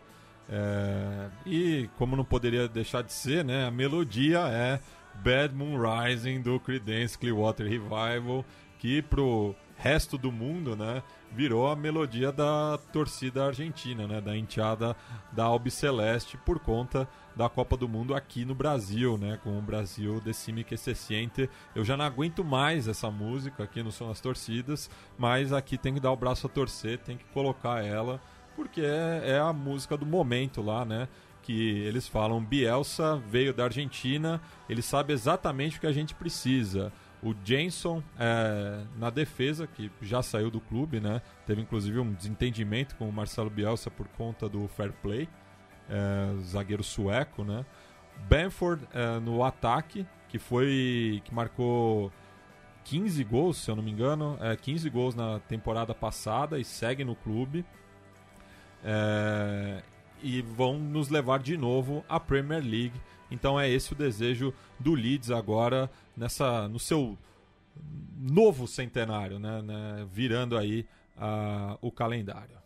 É, 0.51 1.29
e 1.45 1.89
como 1.97 2.15
não 2.17 2.25
poderia 2.25 2.67
deixar 2.67 3.01
de 3.03 3.13
ser, 3.13 3.45
né? 3.45 3.65
A 3.65 3.71
melodia 3.71 4.39
é 4.49 4.79
Bad 5.23 5.53
Moon 5.53 5.77
Rising 5.77 6.41
do 6.41 6.59
Creedence 6.59 7.17
Clearwater 7.17 7.67
Revival, 7.67 8.45
que 8.77 9.01
pro 9.01 9.55
resto 9.79 10.17
do 10.17 10.31
mundo, 10.31 10.75
né, 10.75 11.01
virou 11.31 11.67
a 11.67 11.75
melodia 11.75 12.31
da 12.31 12.77
torcida 12.91 13.45
argentina, 13.45 14.05
né, 14.05 14.19
da 14.19 14.35
enteada 14.35 14.95
da 15.31 15.45
Albiceleste 15.45 16.37
por 16.37 16.59
conta 16.59 17.07
da 17.33 17.47
Copa 17.47 17.77
do 17.77 17.87
Mundo 17.87 18.13
aqui 18.13 18.43
no 18.43 18.53
Brasil, 18.53 19.17
né, 19.17 19.39
com 19.41 19.57
o 19.57 19.61
Brasil 19.61 20.19
decime 20.19 20.65
que 20.65 20.75
se 20.75 20.93
siente. 20.93 21.49
Eu 21.73 21.85
já 21.85 21.95
não 21.95 22.03
aguento 22.03 22.43
mais 22.43 22.89
essa 22.89 23.09
música 23.09 23.63
aqui 23.63 23.81
no 23.81 23.91
Som 23.91 24.09
das 24.09 24.19
Torcidas, 24.19 24.89
mas 25.17 25.53
aqui 25.53 25.77
tem 25.77 25.93
que 25.93 25.99
dar 26.01 26.11
o 26.11 26.17
braço 26.17 26.47
a 26.47 26.49
torcer, 26.49 26.97
tem 26.99 27.17
que 27.17 27.25
colocar 27.25 27.83
ela, 27.83 28.19
porque 28.55 28.81
é, 28.81 29.21
é 29.25 29.39
a 29.39 29.53
música 29.53 29.95
do 29.95 30.05
momento 30.05 30.61
lá, 30.61 30.83
né, 30.83 31.07
que 31.49 31.79
eles 31.79 32.07
falam 32.07 32.43
Bielsa 32.43 33.15
veio 33.27 33.51
da 33.51 33.63
Argentina, 33.63 34.39
ele 34.69 34.83
sabe 34.83 35.13
exatamente 35.13 35.77
o 35.77 35.81
que 35.81 35.87
a 35.87 35.91
gente 35.91 36.13
precisa. 36.13 36.93
O 37.23 37.33
Jenson 37.43 38.03
é, 38.19 38.83
na 38.99 39.09
defesa, 39.09 39.65
que 39.65 39.89
já 39.99 40.21
saiu 40.21 40.51
do 40.51 40.61
clube, 40.61 40.99
né? 40.99 41.23
Teve 41.47 41.59
inclusive 41.59 41.97
um 41.97 42.13
desentendimento 42.13 42.95
com 42.97 43.09
o 43.09 43.11
Marcelo 43.11 43.49
Bielsa 43.49 43.89
por 43.89 44.07
conta 44.09 44.47
do 44.47 44.67
fair 44.67 44.93
play, 45.01 45.27
é, 45.89 46.39
zagueiro 46.43 46.83
sueco, 46.83 47.43
né? 47.43 47.65
Benford 48.29 48.87
é, 48.93 49.19
no 49.19 49.43
ataque, 49.43 50.05
que 50.27 50.37
foi 50.37 51.19
que 51.25 51.33
marcou 51.33 52.11
15 52.83 53.23
gols, 53.23 53.57
se 53.57 53.71
eu 53.71 53.75
não 53.75 53.81
me 53.81 53.89
engano, 53.89 54.37
é, 54.39 54.55
15 54.55 54.87
gols 54.91 55.15
na 55.15 55.39
temporada 55.39 55.95
passada 55.95 56.59
e 56.59 56.63
segue 56.63 57.03
no 57.03 57.15
clube. 57.15 57.65
É, 58.83 59.81
e 60.21 60.41
vão 60.41 60.77
nos 60.77 61.09
levar 61.09 61.39
de 61.39 61.57
novo 61.57 62.03
à 62.07 62.19
Premier 62.19 62.61
League. 62.61 62.99
Então 63.31 63.59
é 63.59 63.69
esse 63.69 63.93
o 63.93 63.95
desejo 63.95 64.53
do 64.79 64.93
Leeds 64.93 65.31
agora 65.31 65.89
nessa 66.15 66.67
no 66.67 66.79
seu 66.79 67.17
novo 68.17 68.67
centenário, 68.67 69.39
né, 69.39 69.61
né, 69.61 70.07
virando 70.11 70.57
aí 70.57 70.85
ah, 71.17 71.77
o 71.81 71.91
calendário. 71.91 72.57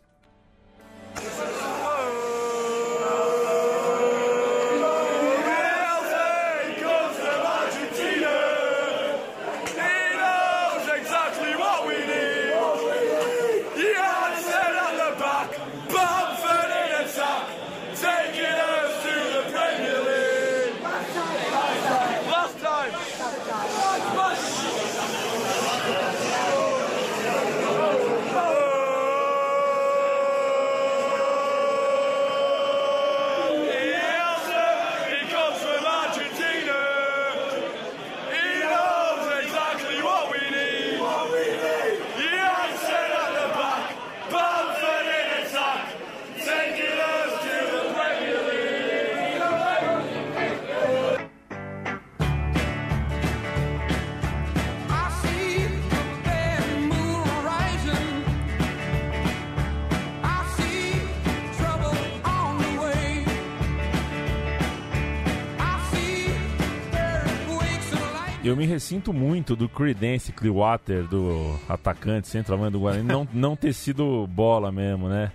Eu 68.44 68.54
me 68.54 68.66
ressinto 68.66 69.10
muito 69.10 69.56
do 69.56 69.70
Creedence 69.70 70.30
Clearwater, 70.30 71.04
do 71.04 71.58
atacante 71.66 72.28
centroavante 72.28 72.72
do 72.72 72.80
Guarani, 72.80 73.02
não, 73.02 73.26
não 73.32 73.56
ter 73.56 73.72
sido 73.72 74.26
bola 74.26 74.70
mesmo, 74.70 75.08
né? 75.08 75.32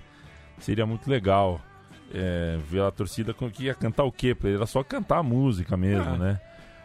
Seria 0.59 0.85
muito 0.85 1.09
legal 1.09 1.59
é, 2.13 2.59
ver 2.69 2.83
a 2.83 2.91
torcida 2.91 3.33
com 3.33 3.49
que 3.49 3.63
ia 3.63 3.73
cantar 3.73 4.03
o 4.03 4.11
quê? 4.11 4.37
Era 4.43 4.67
só 4.67 4.83
cantar 4.83 5.17
a 5.17 5.23
música 5.23 5.75
mesmo, 5.75 6.13
É. 6.13 6.17
né? 6.19 6.41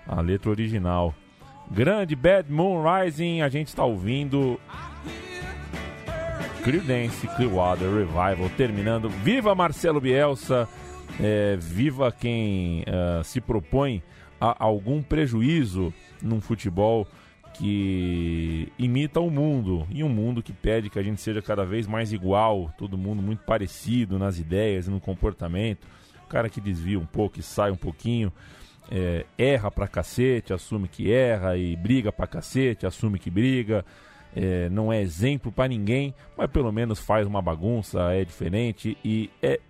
A 0.08 0.22
letra 0.22 0.50
original. 0.50 1.14
Grande 1.70 2.16
Bad 2.16 2.50
Moon 2.50 2.82
Rising, 2.82 3.42
a 3.42 3.50
gente 3.50 3.68
está 3.68 3.84
ouvindo 3.84 4.58
Creedence 6.62 7.26
Clearwater 7.36 7.88
Revival 7.90 8.48
terminando. 8.56 9.10
Viva 9.10 9.54
Marcelo 9.54 10.00
Bielsa, 10.00 10.66
é, 11.20 11.56
viva 11.60 12.10
quem 12.10 12.82
ah, 12.86 13.22
se 13.22 13.42
propõe 13.42 14.02
a 14.50 14.64
algum 14.64 15.02
prejuízo 15.02 15.92
num 16.20 16.40
futebol 16.40 17.06
que 17.54 18.68
imita 18.78 19.20
o 19.20 19.30
mundo 19.30 19.86
e 19.90 20.02
um 20.02 20.08
mundo 20.08 20.42
que 20.42 20.52
pede 20.52 20.90
que 20.90 20.98
a 20.98 21.02
gente 21.02 21.20
seja 21.20 21.40
cada 21.40 21.64
vez 21.64 21.86
mais 21.86 22.12
igual, 22.12 22.72
todo 22.76 22.98
mundo 22.98 23.22
muito 23.22 23.44
parecido 23.44 24.18
nas 24.18 24.38
ideias 24.38 24.86
e 24.86 24.90
no 24.90 25.00
comportamento. 25.00 25.86
O 26.24 26.28
cara 26.28 26.50
que 26.50 26.60
desvia 26.60 26.98
um 26.98 27.06
pouco 27.06 27.38
e 27.38 27.42
sai 27.42 27.70
um 27.70 27.76
pouquinho, 27.76 28.32
é, 28.90 29.24
erra 29.38 29.70
pra 29.70 29.86
cacete, 29.86 30.52
assume 30.52 30.88
que 30.88 31.12
erra 31.12 31.56
e 31.56 31.76
briga 31.76 32.12
pra 32.12 32.26
cacete, 32.26 32.86
assume 32.86 33.18
que 33.18 33.30
briga. 33.30 33.84
É, 34.36 34.68
não 34.68 34.92
é 34.92 35.00
exemplo 35.00 35.52
pra 35.52 35.68
ninguém, 35.68 36.12
mas 36.36 36.50
pelo 36.50 36.72
menos 36.72 36.98
faz 36.98 37.24
uma 37.24 37.40
bagunça, 37.40 38.12
é 38.12 38.24
diferente 38.24 38.98
e 39.04 39.30
é 39.40 39.60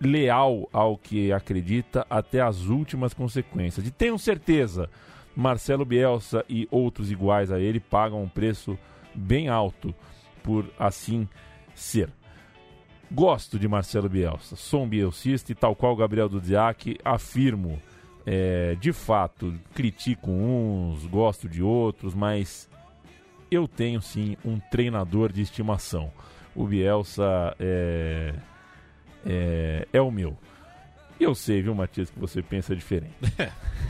leal 0.00 0.68
ao 0.72 0.96
que 0.96 1.32
acredita 1.32 2.06
até 2.08 2.40
as 2.40 2.66
últimas 2.66 3.12
consequências. 3.12 3.86
E 3.86 3.90
tenho 3.90 4.18
certeza, 4.18 4.88
Marcelo 5.34 5.84
Bielsa 5.84 6.44
e 6.48 6.68
outros 6.70 7.10
iguais 7.10 7.50
a 7.50 7.60
ele 7.60 7.80
pagam 7.80 8.22
um 8.22 8.28
preço 8.28 8.78
bem 9.14 9.48
alto 9.48 9.94
por 10.42 10.64
assim 10.78 11.28
ser. 11.74 12.10
Gosto 13.10 13.58
de 13.58 13.66
Marcelo 13.66 14.08
Bielsa, 14.08 14.54
sou 14.54 14.82
um 14.82 14.88
bielcista 14.88 15.50
e 15.50 15.54
tal 15.54 15.74
qual 15.74 15.96
Gabriel 15.96 16.28
Dudziak, 16.28 16.98
afirmo, 17.02 17.80
é, 18.26 18.74
de 18.74 18.92
fato, 18.92 19.54
critico 19.74 20.30
uns, 20.30 21.06
gosto 21.06 21.48
de 21.48 21.62
outros, 21.62 22.14
mas 22.14 22.68
eu 23.50 23.66
tenho 23.66 24.02
sim 24.02 24.36
um 24.44 24.58
treinador 24.58 25.32
de 25.32 25.40
estimação. 25.40 26.12
O 26.54 26.66
Bielsa 26.66 27.56
é, 27.58 28.34
é, 29.28 29.86
é 29.92 30.00
o 30.00 30.10
meu. 30.10 30.36
Eu 31.20 31.34
sei, 31.34 31.60
viu, 31.60 31.74
Matias, 31.74 32.10
que 32.10 32.18
você 32.18 32.40
pensa 32.40 32.74
diferente. 32.74 33.12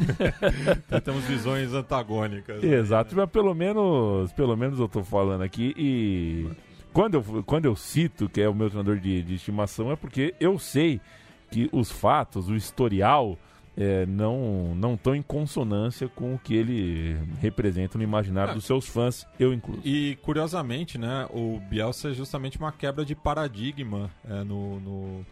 Temos 1.04 1.24
visões 1.24 1.74
antagônicas. 1.74 2.62
né? 2.62 2.76
Exato, 2.76 3.14
mas 3.14 3.28
pelo 3.30 3.54
menos, 3.54 4.32
pelo 4.32 4.56
menos 4.56 4.80
eu 4.80 4.88
tô 4.88 5.04
falando 5.04 5.42
aqui 5.42 5.74
e 5.76 6.48
quando 6.92 7.14
eu, 7.14 7.44
quando 7.44 7.66
eu 7.66 7.76
cito 7.76 8.28
que 8.28 8.40
é 8.40 8.48
o 8.48 8.54
meu 8.54 8.68
treinador 8.70 8.98
de, 8.98 9.22
de 9.22 9.34
estimação 9.34 9.92
é 9.92 9.96
porque 9.96 10.34
eu 10.40 10.58
sei 10.58 11.00
que 11.50 11.68
os 11.70 11.92
fatos, 11.92 12.48
o 12.48 12.56
historial 12.56 13.38
é, 13.80 14.04
não 14.06 14.74
não 14.74 14.94
estão 14.94 15.14
em 15.14 15.22
consonância 15.22 16.08
com 16.08 16.34
o 16.34 16.38
que 16.38 16.52
ele 16.54 17.16
representa 17.40 17.96
no 17.96 18.02
imaginário 18.02 18.50
Ah. 18.50 18.54
dos 18.54 18.64
seus 18.64 18.88
fãs, 18.88 19.24
eu 19.38 19.54
incluso. 19.54 19.80
E 19.84 20.16
curiosamente, 20.22 20.98
né, 20.98 21.28
o 21.30 21.60
Bielsa 21.60 22.10
é 22.10 22.12
justamente 22.12 22.58
uma 22.58 22.72
quebra 22.72 23.04
de 23.04 23.14
paradigma 23.14 24.10
é, 24.28 24.42
no, 24.42 24.80
no, 24.80 25.26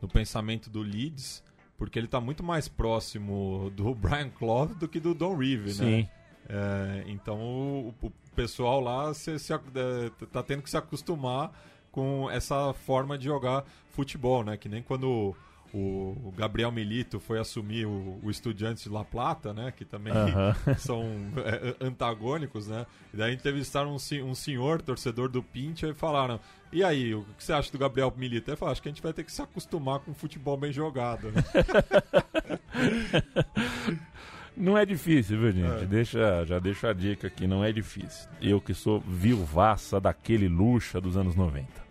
no 0.00 0.06
pensamento 0.08 0.70
do 0.70 0.80
Leeds, 0.82 1.42
porque 1.76 1.98
ele 1.98 2.06
está 2.06 2.20
muito 2.20 2.44
mais 2.44 2.68
próximo 2.68 3.72
do 3.74 3.92
Brian 3.96 4.30
Clough 4.30 4.68
do 4.74 4.86
que 4.86 5.00
do 5.00 5.12
Don 5.12 5.36
Reeve, 5.36 5.66
né? 5.70 5.72
Sim. 5.72 6.08
É, 6.48 7.04
então 7.08 7.40
o, 7.40 7.94
o 8.02 8.12
pessoal 8.36 8.78
lá 8.80 9.10
ac- 9.10 9.30
é, 9.30 10.42
tendo 10.46 10.62
que 10.62 10.70
se 10.70 10.76
acostumar 10.76 11.50
com 11.90 12.30
essa 12.30 12.72
forma 12.74 13.16
de 13.18 13.24
jogar 13.24 13.64
futebol, 13.90 14.44
né? 14.44 14.56
Que 14.56 14.68
nem 14.68 14.82
quando 14.82 15.34
o, 15.74 16.32
Gabriel 16.36 16.70
Milito 16.70 17.18
foi 17.18 17.40
assumir 17.40 17.84
o, 17.84 18.20
o 18.22 18.30
Estudiantes 18.30 18.84
de 18.84 18.88
La 18.88 19.04
Plata, 19.04 19.52
né? 19.52 19.72
Que 19.76 19.84
também 19.84 20.12
são 20.78 21.04
é, 21.44 21.74
antagônicos, 21.84 22.68
né? 22.68 22.86
E 23.12 23.16
daí 23.16 23.34
entrevistaram 23.34 23.90
um, 23.90 23.98
um 24.24 24.34
senhor, 24.34 24.80
torcedor 24.80 25.28
do 25.28 25.42
Pincha, 25.42 25.88
e 25.88 25.94
falaram: 25.94 26.38
E 26.72 26.84
aí, 26.84 27.12
o 27.14 27.24
que 27.36 27.42
você 27.42 27.52
acha 27.52 27.72
do 27.72 27.78
Gabriel 27.78 28.14
Milito? 28.16 28.50
Ele 28.50 28.56
falou: 28.56 28.70
Acho 28.70 28.80
que 28.80 28.88
a 28.88 28.92
gente 28.92 29.02
vai 29.02 29.12
ter 29.12 29.24
que 29.24 29.32
se 29.32 29.42
acostumar 29.42 29.98
com 29.98 30.14
futebol 30.14 30.56
bem 30.56 30.72
jogado, 30.72 31.32
né? 31.32 31.42
Não 34.56 34.78
é 34.78 34.86
difícil, 34.86 35.40
viu, 35.40 35.50
gente? 35.50 35.82
É. 35.82 35.86
Deixa, 35.86 36.44
já 36.44 36.60
deixo 36.60 36.86
a 36.86 36.92
dica 36.92 37.26
aqui, 37.26 37.44
não 37.44 37.64
é 37.64 37.72
difícil. 37.72 38.30
Eu 38.40 38.60
que 38.60 38.72
sou 38.72 39.00
viuvaça 39.00 40.00
daquele 40.00 40.46
luxa 40.46 41.00
dos 41.00 41.16
anos 41.16 41.34
90. 41.34 41.83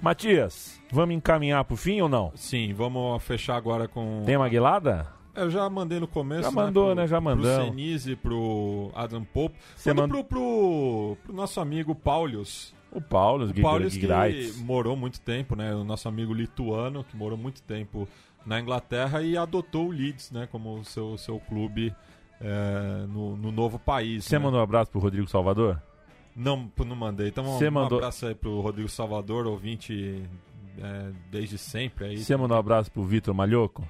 Matias, 0.00 0.80
vamos 0.92 1.14
encaminhar 1.16 1.64
pro 1.64 1.76
fim 1.76 2.00
ou 2.00 2.08
não? 2.08 2.32
Sim, 2.34 2.72
vamos 2.72 3.22
fechar 3.22 3.56
agora 3.56 3.88
com. 3.88 4.22
Tem 4.24 4.36
uma 4.36 4.48
guilada? 4.48 5.06
Eu 5.34 5.50
já 5.50 5.68
mandei 5.70 6.00
no 6.00 6.08
começo. 6.08 6.42
Já 6.42 6.50
mandou, 6.50 6.86
pro, 6.86 6.94
né? 6.96 7.06
Já 7.06 7.16
Pro 7.16 7.24
mandamos. 7.24 7.68
Senise, 7.68 8.16
pro 8.16 8.90
Adam 8.94 9.24
Pope. 9.24 9.56
Você 9.76 9.92
manda- 9.92 10.08
pro, 10.08 10.24
pro, 10.24 11.16
pro 11.24 11.32
nosso 11.32 11.60
amigo 11.60 11.94
Paulius. 11.94 12.74
O 12.90 13.00
Paulo, 13.00 13.44
os 13.44 13.50
O 13.50 13.54
Paulius 13.60 13.96
que 13.96 14.06
morou 14.62 14.96
muito 14.96 15.20
tempo, 15.20 15.54
né? 15.54 15.74
O 15.74 15.84
nosso 15.84 16.08
amigo 16.08 16.32
lituano, 16.32 17.04
que 17.04 17.16
morou 17.16 17.36
muito 17.36 17.62
tempo 17.62 18.08
na 18.46 18.58
Inglaterra 18.58 19.22
e 19.22 19.36
adotou 19.36 19.88
o 19.88 19.90
Leeds, 19.90 20.30
né? 20.30 20.48
Como 20.50 20.82
seu, 20.84 21.18
seu 21.18 21.38
clube 21.38 21.94
é, 22.40 23.04
no, 23.08 23.36
no 23.36 23.52
novo 23.52 23.78
país. 23.78 24.24
Você 24.24 24.38
né? 24.38 24.44
mandou 24.44 24.58
um 24.58 24.62
abraço 24.62 24.90
pro 24.90 25.00
Rodrigo 25.00 25.28
Salvador? 25.28 25.80
Não, 26.38 26.70
não 26.86 26.94
mandei. 26.96 27.28
Então, 27.28 27.44
um 27.44 27.70
mandou- 27.70 27.98
abraço 27.98 28.26
aí 28.26 28.34
pro 28.34 28.60
Rodrigo 28.60 28.88
Salvador, 28.88 29.46
ouvinte 29.46 30.22
é, 30.80 31.10
desde 31.30 31.58
sempre. 31.58 32.04
Aí. 32.06 32.18
Você 32.18 32.36
mandou 32.36 32.56
um 32.56 32.60
abraço 32.60 32.90
pro 32.92 33.02
Vitor 33.02 33.34
Malhoco? 33.34 33.86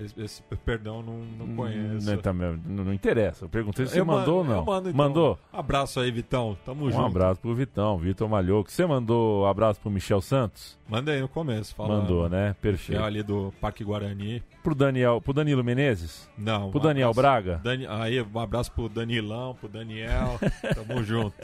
Esse, 0.00 0.20
esse- 0.20 0.42
perdão, 0.64 1.02
não, 1.02 1.18
não 1.46 1.56
conheço. 1.56 2.06
Não, 2.10 2.16
também, 2.18 2.60
não, 2.66 2.84
não 2.84 2.92
interessa. 2.92 3.44
Eu 3.44 3.48
perguntei 3.48 3.84
se 3.86 3.92
você 3.92 4.00
Eu 4.00 4.06
ma- 4.06 4.18
mandou 4.18 4.38
ou 4.38 4.44
não. 4.44 4.64
mando, 4.64 4.88
então. 4.90 4.96
Mandou? 4.98 5.38
Abraço 5.52 5.98
aí, 6.00 6.10
Vitão. 6.10 6.56
Tamo 6.64 6.86
Um 6.86 6.90
junto. 6.90 7.04
abraço 7.06 7.40
pro 7.40 7.54
Vitão, 7.54 7.98
Vitor 7.98 8.28
Malhoco. 8.28 8.70
Você 8.70 8.86
mandou 8.86 9.42
um 9.42 9.46
abraço 9.46 9.80
pro 9.80 9.90
Michel 9.90 10.20
Santos? 10.20 10.78
Mandei 10.88 11.20
no 11.20 11.28
começo. 11.28 11.74
Mandou, 11.78 12.28
né? 12.28 12.50
É 12.50 12.52
Perfeito. 12.54 13.02
ali 13.02 13.22
do 13.22 13.52
Parque 13.60 13.82
Guarani. 13.84 14.42
Pro 14.62 14.74
Daniel, 14.74 15.20
pro 15.20 15.32
Danilo 15.32 15.62
Menezes? 15.64 16.28
Não. 16.36 16.70
Pro 16.70 16.78
um 16.80 16.82
Daniel 16.82 17.10
abraço- 17.10 17.44
Braga? 17.44 17.60
Dani- 17.62 17.86
aí, 17.88 18.20
um 18.22 18.38
abraço 18.38 18.70
pro 18.72 18.88
Danilão, 18.88 19.54
pro 19.54 19.68
Daniel. 19.68 20.38
Tamo 20.74 21.02
junto. 21.02 21.34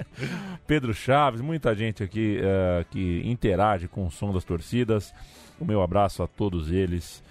Pedro 0.66 0.94
Chaves, 0.94 1.40
muita 1.40 1.74
gente 1.74 2.02
aqui 2.02 2.38
eh, 2.42 2.84
que 2.90 3.22
interage 3.24 3.88
com 3.88 4.06
o 4.06 4.10
som 4.10 4.32
das 4.32 4.44
torcidas. 4.44 5.12
O 5.58 5.64
meu 5.64 5.82
abraço 5.82 6.22
a 6.22 6.26
todos 6.26 6.70
eles. 6.70 7.22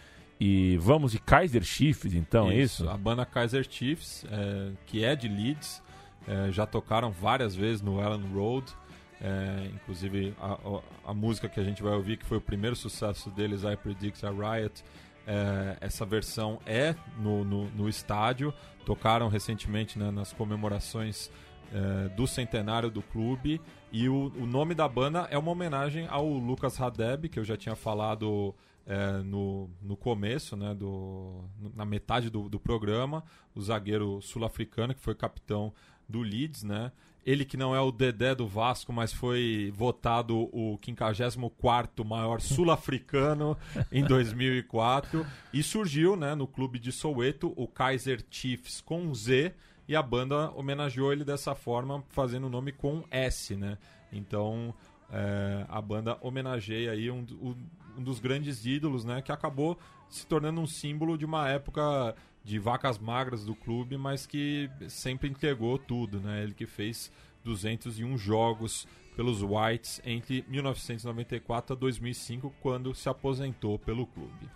E 0.46 0.76
vamos 0.78 1.14
de 1.14 1.20
Kaiser 1.20 1.64
Chiefs, 1.64 2.14
então, 2.14 2.52
é 2.52 2.56
isso? 2.56 2.90
A 2.90 2.98
banda 2.98 3.26
Kaiser 3.26 3.66
Chiefs, 3.70 4.26
é, 4.30 4.72
que 4.86 5.02
é 5.06 5.16
de 5.16 5.30
Leeds, 5.30 5.82
é, 6.28 6.52
já 6.52 6.66
tocaram 6.66 7.12
várias 7.12 7.56
vezes 7.56 7.82
no 7.82 8.02
Ellen 8.02 8.26
Road. 8.34 8.66
É, 9.22 9.70
inclusive 9.74 10.34
a, 10.42 10.52
a- 10.54 10.82
a 11.12 11.14
música 11.14 11.48
que 11.48 11.58
a 11.60 11.64
gente 11.64 11.82
vai 11.82 11.94
ouvir, 11.94 12.18
que 12.18 12.26
foi 12.26 12.40
o 12.40 12.42
primeiro 12.42 12.76
sucesso 12.76 13.30
deles, 13.30 13.64
I 13.64 13.78
Predict 13.78 14.26
a 14.26 14.32
Riot, 14.32 14.84
é, 15.26 15.78
essa 15.80 16.06
versão 16.06 16.60
é 16.66 16.94
no, 17.20 17.46
no, 17.46 17.70
no 17.70 17.88
estádio. 17.88 18.54
Tocaram 18.86 19.30
recentemente 19.30 19.98
né, 19.98 20.12
nas 20.12 20.34
comemorações 20.34 21.32
é, 21.74 22.10
do 22.10 22.28
centenário 22.28 22.90
do 22.92 23.02
clube. 23.02 23.62
E 23.94 24.10
o, 24.10 24.30
o 24.38 24.46
nome 24.46 24.76
da 24.76 24.90
banda 24.90 25.26
é 25.32 25.38
uma 25.38 25.52
homenagem 25.52 26.06
ao 26.10 26.28
Lucas 26.28 26.82
Hadeb, 26.82 27.30
que 27.30 27.40
eu 27.40 27.46
já 27.46 27.56
tinha 27.56 27.78
falado 27.78 28.54
é, 28.86 29.18
no, 29.24 29.70
no 29.82 29.96
começo, 29.96 30.56
né, 30.58 30.74
do, 30.74 31.44
na 31.76 31.86
metade 31.86 32.30
do, 32.30 32.50
do 32.50 32.60
programa, 32.60 33.24
o 33.56 33.62
zagueiro 33.62 34.22
sul-africano, 34.22 34.94
que 34.94 35.00
foi 35.02 35.16
capitão 35.16 35.74
do 36.08 36.22
Leeds, 36.22 36.64
né? 36.64 36.92
Ele 37.26 37.46
que 37.46 37.56
não 37.56 37.74
é 37.74 37.80
o 37.80 37.90
Dedé 37.90 38.36
do 38.36 38.46
Vasco, 38.46 38.92
mas 38.92 39.14
foi 39.14 39.72
votado 39.74 40.50
o 40.52 40.78
54º 40.80 42.04
maior 42.06 42.42
sul-africano 42.42 43.58
em 43.92 44.04
2004 44.04 45.26
e 45.54 45.64
surgiu, 45.64 46.16
né, 46.16 46.36
no 46.36 46.46
clube 46.46 46.80
de 46.80 46.92
Soweto, 46.92 47.54
o 47.56 47.68
Kaiser 47.68 48.24
Chiefs 48.30 48.82
com 48.82 49.14
Z, 49.14 49.54
e 49.88 49.96
a 49.96 50.02
banda 50.02 50.52
homenageou 50.52 51.12
ele 51.12 51.24
dessa 51.26 51.54
forma, 51.56 52.04
fazendo 52.10 52.48
o 52.48 52.50
nome 52.50 52.72
com 52.72 53.04
S, 53.12 53.56
né? 53.56 53.78
Então, 54.12 54.74
é, 55.12 55.66
a 55.68 55.82
banda 55.82 56.18
homenageia 56.22 56.92
aí 56.92 57.10
um, 57.12 57.26
um- 57.42 57.56
um 57.98 58.04
dos 58.04 58.20
grandes 58.20 58.66
ídolos, 58.66 59.04
né? 59.06 59.22
Que 59.22 59.32
acabou 59.32 59.78
se 60.10 60.26
tornando 60.26 60.62
um 60.62 60.68
símbolo 60.68 61.18
de 61.18 61.26
uma 61.26 61.50
época 61.50 62.16
de 62.44 62.60
vacas 62.60 62.98
magras 63.00 63.46
do 63.46 63.56
clube, 63.56 63.98
mas 63.98 64.26
que 64.26 64.70
sempre 64.88 65.30
entregou 65.30 65.78
tudo, 65.78 66.20
né? 66.20 66.44
Ele 66.44 66.54
que 66.54 66.66
fez 66.66 67.12
201 67.44 68.18
jogos 68.18 68.88
pelos 69.16 69.42
Whites 69.42 70.02
entre 70.04 70.44
1994 70.48 71.76
a 71.76 71.80
2005, 71.80 72.54
quando 72.62 72.94
se 72.94 73.08
aposentou 73.08 73.78
pelo 73.80 74.08
clube. 74.08 74.50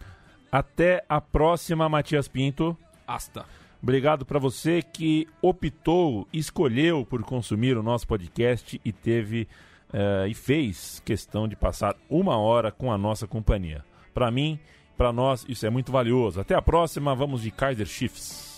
Até 0.51 1.03
a 1.07 1.21
próxima, 1.21 1.87
Matias 1.87 2.27
Pinto. 2.27 2.77
Hasta! 3.05 3.45
Obrigado 3.81 4.25
para 4.25 4.39
você 4.39 4.81
que 4.81 5.27
optou, 5.41 6.27
escolheu 6.33 7.05
por 7.05 7.23
consumir 7.23 7.77
o 7.77 7.83
nosso 7.83 8.07
podcast 8.07 8.81
e 8.83 8.91
teve 8.91 9.47
eh, 9.93 10.27
e 10.29 10.33
fez 10.33 11.01
questão 11.05 11.47
de 11.47 11.55
passar 11.55 11.95
uma 12.09 12.37
hora 12.37 12.71
com 12.71 12.91
a 12.91 12.97
nossa 12.97 13.27
companhia. 13.27 13.83
Para 14.13 14.31
mim, 14.31 14.59
para 14.97 15.13
nós, 15.13 15.45
isso 15.47 15.65
é 15.65 15.69
muito 15.69 15.91
valioso. 15.91 16.41
Até 16.41 16.55
a 16.55 16.61
próxima, 16.61 17.15
vamos 17.15 17.41
de 17.43 17.51
Kaiser 17.51 17.85
Chiefs. 17.85 18.56